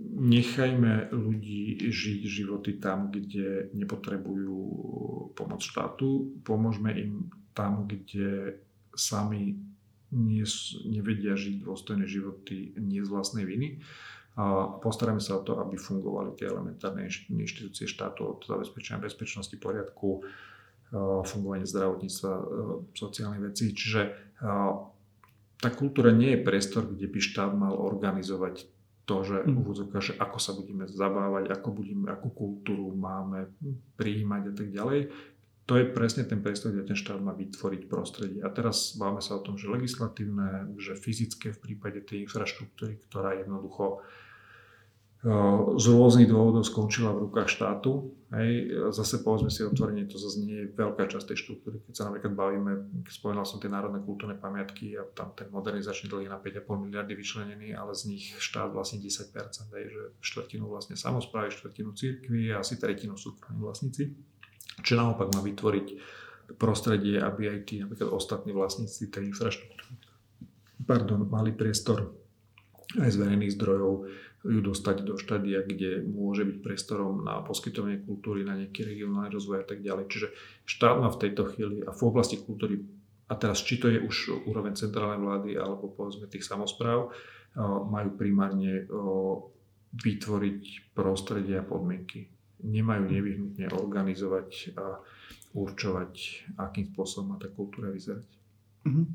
nechajme 0.00 1.12
ľudí 1.12 1.76
žiť 1.92 2.20
životy 2.24 2.80
tam, 2.80 3.12
kde 3.12 3.68
nepotrebujú 3.76 4.58
pomoc 5.36 5.60
štátu, 5.60 6.40
pomôžme 6.44 6.92
im 6.96 7.12
tam, 7.52 7.84
kde 7.84 8.60
sami 8.96 9.60
nie, 10.10 10.44
nevedia 10.88 11.38
žiť 11.38 11.62
dôstojné 11.62 12.08
životy 12.08 12.74
nie 12.80 13.04
z 13.04 13.08
vlastnej 13.12 13.46
viny 13.46 13.78
a 14.34 14.66
postaráme 14.78 15.20
sa 15.20 15.38
o 15.38 15.44
to, 15.44 15.58
aby 15.58 15.76
fungovali 15.76 16.34
tie 16.38 16.48
elementárne 16.48 17.06
inštitúcie 17.30 17.86
štátu 17.86 18.24
od 18.24 18.38
zabezpečenia 18.46 19.02
bezpečnosti, 19.02 19.54
poriadku, 19.58 20.22
fungovanie 21.26 21.66
zdravotníctva, 21.66 22.32
sociálnych 22.94 23.42
vecí. 23.52 23.70
Čiže 23.74 24.00
tá 25.60 25.68
kultúra 25.68 26.10
nie 26.10 26.34
je 26.34 26.44
priestor, 26.44 26.88
kde 26.88 27.06
by 27.06 27.20
štát 27.20 27.52
mal 27.52 27.76
organizovať 27.76 28.64
to, 29.04 29.16
že 29.26 29.38
mm. 29.44 30.00
že 30.00 30.12
ako 30.16 30.38
sa 30.38 30.52
budeme 30.56 30.86
zabávať, 30.86 31.50
ako 31.52 31.68
budeme, 31.74 32.06
akú 32.08 32.30
kultúru 32.30 32.94
máme 32.94 33.50
prijímať 34.00 34.42
a 34.48 34.52
tak 34.54 34.68
ďalej. 34.72 35.00
To 35.68 35.78
je 35.78 35.86
presne 35.86 36.26
ten 36.26 36.42
priestor, 36.42 36.74
kde 36.74 36.94
ten 36.94 36.98
štát 36.98 37.22
má 37.22 37.30
vytvoriť 37.30 37.86
prostredie. 37.86 38.40
A 38.42 38.50
teraz 38.50 38.98
máme 38.98 39.22
sa 39.22 39.38
o 39.38 39.44
tom, 39.44 39.54
že 39.54 39.70
legislatívne, 39.70 40.74
že 40.82 40.98
fyzické 40.98 41.54
v 41.54 41.62
prípade 41.62 42.02
tej 42.02 42.26
infraštruktúry, 42.26 42.98
ktorá 43.06 43.38
jednoducho 43.38 44.02
z 45.76 45.84
rôznych 45.84 46.32
dôvodov 46.32 46.64
skončila 46.64 47.12
v 47.12 47.28
rukách 47.28 47.52
štátu. 47.52 48.16
Hej. 48.32 48.72
Zase 48.94 49.20
povedzme 49.20 49.52
si 49.52 49.60
otvorene, 49.60 50.08
to 50.08 50.16
zase 50.16 50.40
nie 50.40 50.64
je 50.64 50.72
veľká 50.72 51.04
časť 51.10 51.34
tej 51.34 51.38
štruktúry. 51.44 51.84
Keď 51.84 51.92
sa 51.92 52.08
napríklad 52.08 52.32
bavíme, 52.32 52.72
spomínal 53.10 53.44
som 53.44 53.60
tie 53.60 53.68
národné 53.68 54.00
kultúrne 54.00 54.38
pamiatky 54.38 54.96
a 54.96 55.04
tam 55.12 55.36
ten 55.36 55.52
modernizačný 55.52 56.08
dlh 56.08 56.24
je 56.24 56.32
na 56.32 56.40
5,5 56.40 56.64
miliardy 56.88 57.12
vyčlenený, 57.12 57.76
ale 57.76 57.92
z 57.92 58.16
nich 58.16 58.32
štát 58.40 58.72
vlastne 58.72 59.02
10%, 59.02 59.76
hej, 59.76 59.84
že 59.92 60.02
štvrtinu 60.24 60.64
vlastne 60.64 60.96
samozprávy, 60.96 61.52
štvrtinu 61.52 61.92
církvy 61.92 62.56
a 62.56 62.64
asi 62.64 62.80
tretinu 62.80 63.18
súkromní 63.20 63.60
vlastníci. 63.60 64.16
Čo 64.80 64.96
naopak 64.96 65.36
má 65.36 65.44
vytvoriť 65.44 65.86
prostredie, 66.56 67.20
aby 67.20 67.52
aj 67.52 67.58
tí 67.68 67.84
napríklad 67.84 68.08
ostatní 68.08 68.56
vlastníci 68.56 69.12
tej 69.12 69.28
infraštruktúry 69.28 70.10
pardon, 70.90 71.22
mali 71.30 71.54
priestor 71.54 72.10
aj 72.98 73.14
z 73.14 73.16
verejných 73.22 73.54
zdrojov 73.54 74.10
ju 74.40 74.60
dostať 74.64 75.04
do 75.04 75.20
štádia, 75.20 75.60
kde 75.60 76.00
môže 76.00 76.48
byť 76.48 76.64
priestorom 76.64 77.24
na 77.28 77.44
poskytovanie 77.44 78.00
kultúry, 78.00 78.40
na 78.40 78.56
nejaký 78.56 78.88
regionálny 78.88 79.28
rozvoj 79.28 79.62
a 79.62 79.66
tak 79.68 79.84
ďalej. 79.84 80.08
Čiže 80.08 80.28
štát 80.64 80.96
má 80.96 81.12
v 81.12 81.20
tejto 81.20 81.52
chvíli 81.52 81.84
a 81.84 81.92
v 81.92 82.00
oblasti 82.08 82.40
kultúry, 82.40 82.80
a 83.30 83.36
teraz 83.36 83.60
či 83.60 83.76
to 83.76 83.92
je 83.92 84.00
už 84.00 84.48
úroveň 84.48 84.74
centrálnej 84.74 85.20
vlády 85.20 85.50
alebo 85.60 85.92
povedzme 85.92 86.26
tých 86.26 86.48
samozpráv, 86.48 87.12
majú 87.86 88.10
primárne 88.16 88.88
vytvoriť 89.90 90.94
prostredie 90.96 91.60
a 91.60 91.66
podmienky. 91.66 92.30
Nemajú 92.64 93.12
nevyhnutne 93.12 93.70
organizovať 93.70 94.74
a 94.78 95.04
určovať, 95.52 96.12
akým 96.56 96.90
spôsobom 96.94 97.34
má 97.34 97.36
tá 97.36 97.50
kultúra 97.50 97.90
vyzerať. 97.90 98.28
Mm-hmm. 98.86 99.06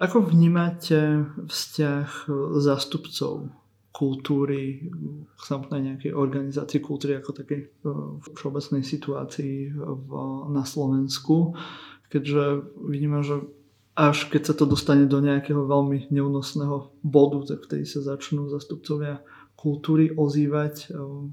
Ako 0.00 0.24
vnímate 0.24 1.28
vzťah 1.44 2.28
zástupcov 2.56 3.52
kultúry, 3.90 4.86
samotnej 5.34 5.92
nejakej 5.92 6.12
organizácie 6.14 6.78
kultúry 6.78 7.18
ako 7.18 7.42
takej 7.42 7.60
e, 7.60 7.68
všeobecnej 8.38 8.86
situácii 8.86 9.74
v, 9.74 10.10
na 10.54 10.62
Slovensku, 10.62 11.58
keďže 12.06 12.70
vidíme, 12.86 13.20
že 13.26 13.42
až 13.98 14.30
keď 14.30 14.42
sa 14.46 14.54
to 14.54 14.64
dostane 14.70 15.10
do 15.10 15.18
nejakého 15.18 15.66
veľmi 15.66 16.08
neúnosného 16.14 16.94
bodu, 17.02 17.42
tak 17.50 17.66
vtedy 17.66 17.84
sa 17.84 18.00
začnú 18.00 18.46
zastupcovia 18.48 19.20
kultúry 19.58 20.14
ozývať. 20.14 20.88
E, 20.88 21.30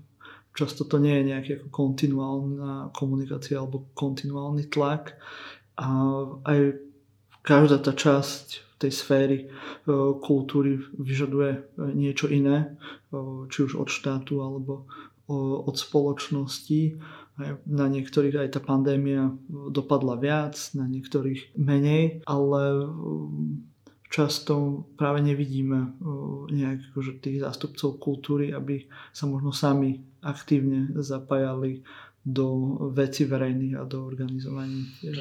často 0.58 0.84
to 0.90 0.98
nie 0.98 1.14
je 1.22 1.30
nejaká 1.30 1.56
kontinuálna 1.70 2.90
komunikácia 2.98 3.62
alebo 3.62 3.86
kontinuálny 3.94 4.66
tlak. 4.74 5.14
A 5.78 5.88
aj 6.42 6.82
každá 7.46 7.78
tá 7.78 7.94
časť 7.94 8.67
tej 8.78 8.92
sféry 8.94 9.38
e, 9.42 9.48
kultúry 10.22 10.78
vyžaduje 11.02 11.52
e, 11.54 11.60
niečo 11.98 12.30
iné, 12.30 12.78
e, 13.12 13.50
či 13.50 13.66
už 13.66 13.82
od 13.82 13.90
štátu 13.90 14.42
alebo 14.42 14.86
od 15.28 15.76
spoločnosti. 15.76 16.96
Na 17.68 17.92
niektorých 17.92 18.48
aj 18.48 18.50
tá 18.56 18.62
pandémia 18.64 19.28
dopadla 19.52 20.16
viac, 20.16 20.56
na 20.72 20.88
niektorých 20.88 21.52
menej, 21.60 22.24
ale 22.24 22.88
často 24.08 24.88
práve 24.96 25.20
nevidíme 25.20 26.00
nejak 26.48 26.96
akože 26.96 27.20
tých 27.20 27.44
zástupcov 27.44 28.00
kultúry, 28.00 28.56
aby 28.56 28.88
sa 29.12 29.28
možno 29.28 29.52
sami 29.52 30.00
aktívne 30.24 30.96
zapájali 30.96 31.84
do 32.28 32.76
veci 32.92 33.24
verejných 33.24 33.80
a 33.80 33.88
do 33.88 34.04
organizovaní 34.04 34.84
e, 34.84 35.16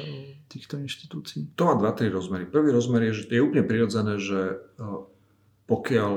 týchto 0.51 0.75
inštitúcií? 0.75 1.55
To 1.55 1.71
má 1.71 1.79
dva, 1.79 1.95
tri 1.95 2.11
rozmery. 2.11 2.43
Prvý 2.43 2.75
rozmer 2.75 3.07
je, 3.07 3.23
že 3.23 3.23
je 3.31 3.39
úplne 3.39 3.63
prirodzené, 3.63 4.19
že 4.19 4.59
e, 4.75 4.83
pokiaľ 5.71 6.11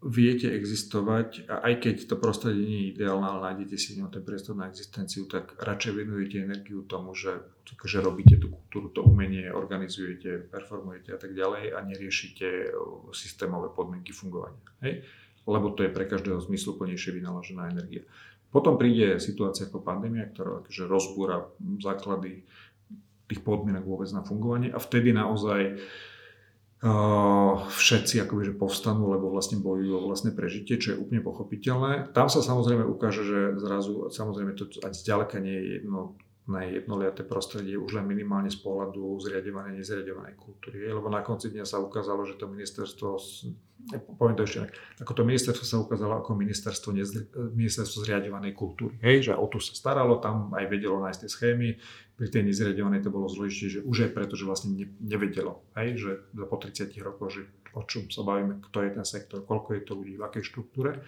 viete 0.00 0.48
existovať 0.48 1.50
a 1.50 1.66
aj 1.66 1.74
keď 1.82 1.96
to 2.08 2.16
prostredie 2.16 2.62
nie 2.62 2.80
je 2.86 2.90
ideálne, 2.96 3.26
ale 3.26 3.52
nájdete 3.52 3.76
si 3.76 3.98
ňom 3.98 4.08
ten 4.08 4.22
priestor 4.24 4.54
na 4.54 4.70
existenciu, 4.70 5.26
tak 5.26 5.58
radšej 5.60 5.92
venujete 5.92 6.40
energiu 6.40 6.86
tomu, 6.86 7.12
že, 7.12 7.36
že 7.66 7.98
robíte 8.00 8.40
tú 8.40 8.54
kultúru, 8.54 8.88
to 8.94 9.04
umenie, 9.04 9.50
organizujete, 9.52 10.46
performujete 10.48 11.10
a 11.12 11.18
tak 11.18 11.34
ďalej 11.34 11.74
a 11.74 11.82
neriešite 11.82 12.46
e, 12.46 12.68
systémové 13.10 13.74
podmienky 13.74 14.14
fungovania. 14.14 14.62
Hej? 14.86 15.02
Lebo 15.42 15.74
to 15.74 15.82
je 15.82 15.90
pre 15.90 16.06
každého 16.06 16.38
zmysluplnejšie 16.38 17.18
vynaložená 17.18 17.74
energia. 17.74 18.06
Potom 18.50 18.74
príde 18.74 19.22
situácia 19.22 19.70
ako 19.70 19.78
pandémia, 19.82 20.26
ktorá 20.26 20.66
akože 20.66 20.90
rozbúra 20.90 21.46
základy 21.78 22.42
tých 23.30 23.40
podmienok 23.46 23.86
vôbec 23.86 24.10
na 24.10 24.26
fungovanie 24.26 24.74
a 24.74 24.82
vtedy 24.82 25.14
naozaj 25.14 25.78
uh, 26.82 27.54
všetci 27.70 28.26
akoby, 28.26 28.50
že 28.50 28.58
povstanú, 28.58 29.14
lebo 29.14 29.30
vlastne 29.30 29.62
bojujú 29.62 29.92
o 29.94 30.06
vlastné 30.10 30.34
prežitie, 30.34 30.82
čo 30.82 30.94
je 30.94 31.00
úplne 31.00 31.22
pochopiteľné. 31.22 32.10
Tam 32.10 32.26
sa 32.26 32.42
samozrejme 32.42 32.82
ukáže, 32.90 33.22
že 33.22 33.38
zrazu, 33.62 34.10
samozrejme 34.10 34.58
to 34.58 34.66
ani 34.82 34.96
zďaleka 34.98 35.38
nie 35.38 35.54
je 35.54 35.66
jedno 35.78 36.18
jednoliaté 36.58 37.22
prostredie 37.22 37.78
už 37.78 38.02
len 38.02 38.06
minimálne 38.10 38.50
z 38.50 38.58
pohľadu 38.58 39.22
zriadovanej, 39.22 39.78
nezriadovanej 39.78 40.34
kultúry. 40.34 40.90
Lebo 40.90 41.06
na 41.06 41.22
konci 41.22 41.54
dňa 41.54 41.62
sa 41.62 41.78
ukázalo, 41.78 42.26
že 42.26 42.34
to 42.34 42.50
ministerstvo, 42.50 43.14
poviem 44.18 44.34
to 44.34 44.42
ešte 44.42 44.66
ako 44.98 45.12
to 45.14 45.22
ministerstvo 45.22 45.64
sa 45.64 45.76
ukázalo 45.78 46.18
ako 46.18 46.34
ministerstvo, 46.34 46.90
nezri, 46.90 47.22
ministerstvo 47.30 48.02
zriadovanej 48.02 48.52
kultúry. 48.58 48.98
Hej, 48.98 49.30
že 49.30 49.32
o 49.38 49.46
tu 49.46 49.62
sa 49.62 49.78
staralo, 49.78 50.18
tam 50.18 50.50
aj 50.58 50.66
vedelo 50.66 50.98
nájsť 50.98 51.20
tie 51.22 51.30
schémy, 51.30 51.68
pri 52.18 52.28
tej 52.28 52.42
nezriadovanej 52.50 53.06
to 53.06 53.14
bolo 53.14 53.30
zložitejšie, 53.30 53.80
že 53.80 53.86
už 53.86 53.96
aj 54.08 54.10
preto, 54.12 54.34
že 54.36 54.44
vlastne 54.44 54.76
nevedelo, 55.00 55.64
hej, 55.78 55.96
že 55.96 56.12
po 56.50 56.60
30 56.60 56.92
rokoch, 57.00 57.32
že 57.32 57.48
o 57.72 57.86
čom 57.86 58.10
sa 58.10 58.26
bavíme, 58.26 58.60
kto 58.60 58.82
je 58.82 58.90
ten 58.92 59.06
sektor, 59.06 59.40
koľko 59.46 59.78
je 59.78 59.82
to 59.86 59.92
ľudí, 59.94 60.18
v 60.18 60.26
akej 60.26 60.44
štruktúre. 60.44 61.00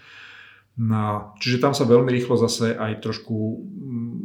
No, 0.73 1.37
čiže 1.37 1.61
tam 1.61 1.77
sa 1.77 1.85
veľmi 1.85 2.09
rýchlo 2.09 2.41
zase 2.41 2.73
aj 2.73 3.05
trošku 3.05 3.37
mm, 3.61 4.25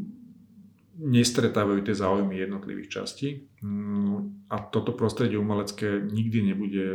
nestretávajú 0.98 1.86
tie 1.86 1.95
záujmy 1.95 2.34
jednotlivých 2.38 2.89
častí. 2.89 3.48
Mm, 3.62 4.50
a 4.50 4.62
toto 4.68 4.98
prostredie 4.98 5.38
umelecké 5.38 6.02
nikdy 6.02 6.54
nebude 6.54 6.86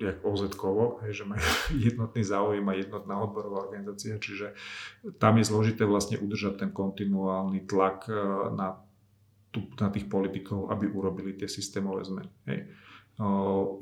jak 0.00 0.24
oz 0.24 0.48
že 1.12 1.24
majú 1.28 1.44
jednotný 1.88 2.24
záujem 2.24 2.64
a 2.64 2.72
jednotná 2.72 3.20
odborová 3.20 3.68
organizácia, 3.68 4.16
čiže 4.16 4.56
tam 5.20 5.36
je 5.36 5.44
zložité 5.44 5.84
vlastne 5.84 6.16
udržať 6.16 6.64
ten 6.64 6.70
kontinuálny 6.72 7.68
tlak 7.68 8.08
e, 8.08 8.16
na, 8.56 8.80
na 9.76 9.88
tých 9.92 10.08
politikov, 10.08 10.72
aby 10.72 10.88
urobili 10.88 11.36
tie 11.36 11.52
systémové 11.52 12.00
zmeny. 12.08 12.32
Hej. 12.48 12.60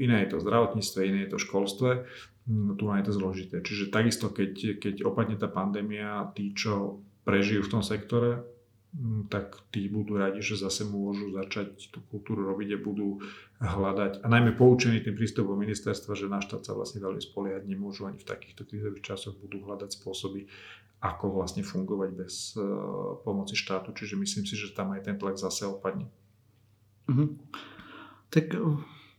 Iné 0.02 0.26
je 0.26 0.34
to 0.34 0.42
zdravotníctve, 0.42 0.98
iné 1.06 1.18
je 1.22 1.30
to 1.30 1.38
školstve, 1.38 2.02
mm, 2.50 2.74
tu 2.74 2.90
je 2.90 3.06
to 3.06 3.12
zložité. 3.14 3.56
Čiže 3.62 3.94
takisto, 3.94 4.34
keď, 4.34 4.82
keď 4.82 5.06
opadne 5.06 5.38
tá 5.38 5.46
pandémia, 5.46 6.26
tí, 6.34 6.50
čo 6.50 7.06
prežijú 7.22 7.62
v 7.62 7.78
tom 7.78 7.82
sektore, 7.86 8.42
mm, 8.42 8.57
tak 9.28 9.60
tí 9.68 9.84
budú 9.86 10.16
radi, 10.16 10.40
že 10.40 10.56
zase 10.56 10.88
môžu 10.88 11.28
začať 11.36 11.92
tú 11.92 12.00
kultúru 12.08 12.48
robiť 12.48 12.74
a 12.74 12.78
budú 12.80 13.20
hľadať, 13.60 14.24
a 14.24 14.26
najmä 14.32 14.56
poučení 14.56 15.04
tým 15.04 15.12
prístupom 15.12 15.54
ministerstva, 15.60 16.16
že 16.16 16.26
na 16.26 16.40
štát 16.40 16.64
sa 16.64 16.72
vlastne 16.72 17.04
veľmi 17.04 17.20
spoliehať 17.20 17.68
nemôžu 17.68 18.08
ani 18.08 18.16
v 18.16 18.28
takýchto 18.28 18.64
krízových 18.64 19.04
časoch, 19.04 19.36
budú 19.36 19.60
hľadať 19.68 19.92
spôsoby, 19.92 20.48
ako 21.04 21.36
vlastne 21.36 21.62
fungovať 21.62 22.10
bez 22.16 22.56
uh, 22.56 23.20
pomoci 23.22 23.54
štátu. 23.54 23.92
Čiže 23.92 24.18
myslím 24.18 24.44
si, 24.48 24.56
že 24.56 24.74
tam 24.74 24.96
aj 24.96 25.06
ten 25.06 25.16
tlak 25.20 25.36
zase 25.36 25.68
opadne. 25.68 26.08
Mm-hmm. 27.06 27.28
Tak 28.32 28.46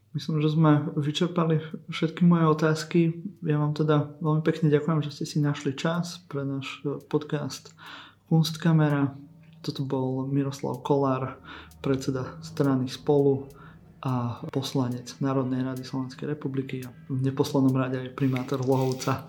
Myslím, 0.10 0.42
že 0.42 0.50
sme 0.50 0.90
vyčerpali 0.98 1.62
všetky 1.94 2.26
moje 2.26 2.46
otázky. 2.50 3.00
Ja 3.46 3.62
vám 3.62 3.78
teda 3.78 4.18
veľmi 4.26 4.42
pekne 4.42 4.74
ďakujem, 4.74 5.06
že 5.06 5.14
ste 5.14 5.26
si 5.30 5.38
našli 5.38 5.78
čas 5.78 6.26
pre 6.26 6.42
náš 6.42 6.82
e, 6.82 6.98
podcast 7.06 7.78
Kunstkamera. 8.26 9.14
Toto 9.60 9.84
bol 9.84 10.28
Miroslav 10.32 10.80
Kolár, 10.82 11.36
predseda 11.84 12.40
strany 12.40 12.88
Spolu 12.88 13.52
a 14.00 14.40
poslanec 14.56 15.20
Národnej 15.20 15.60
rady 15.60 15.84
Slovenskej 15.84 16.32
republiky 16.32 16.80
a 16.88 16.90
v 17.12 17.20
neposlednom 17.20 17.76
rade 17.76 18.00
aj 18.00 18.16
primátor 18.16 18.64
Lohovca. 18.64 19.28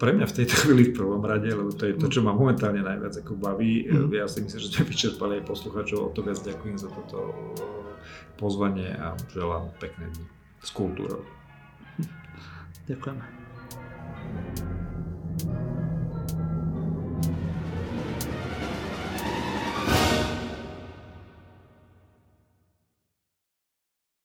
Pre 0.00 0.10
mňa 0.12 0.24
v 0.28 0.36
tejto 0.36 0.54
chvíli 0.64 0.92
v 0.92 0.96
prvom 0.96 1.20
rade, 1.20 1.48
lebo 1.48 1.72
to 1.72 1.84
je 1.88 1.96
to, 2.00 2.08
čo 2.08 2.20
ma 2.24 2.32
momentálne 2.36 2.80
najviac 2.80 3.24
ako 3.24 3.36
baví. 3.36 3.84
Mm. 3.88 4.08
Ja 4.12 4.28
si 4.28 4.40
myslím, 4.40 4.60
že 4.60 4.72
sme 4.72 4.88
vyčerpali 4.88 5.40
aj 5.40 5.48
poslucháčov, 5.48 5.98
o 6.00 6.12
to 6.12 6.24
viac 6.24 6.40
ďakujem 6.40 6.76
za 6.80 6.88
toto 6.88 7.32
pozvanie 8.40 8.92
a 8.96 9.16
želám 9.32 9.68
pekné 9.80 10.08
dni 10.12 10.24
s 10.64 10.72
kultúrou. 10.72 11.24
Ďakujeme. 12.88 13.24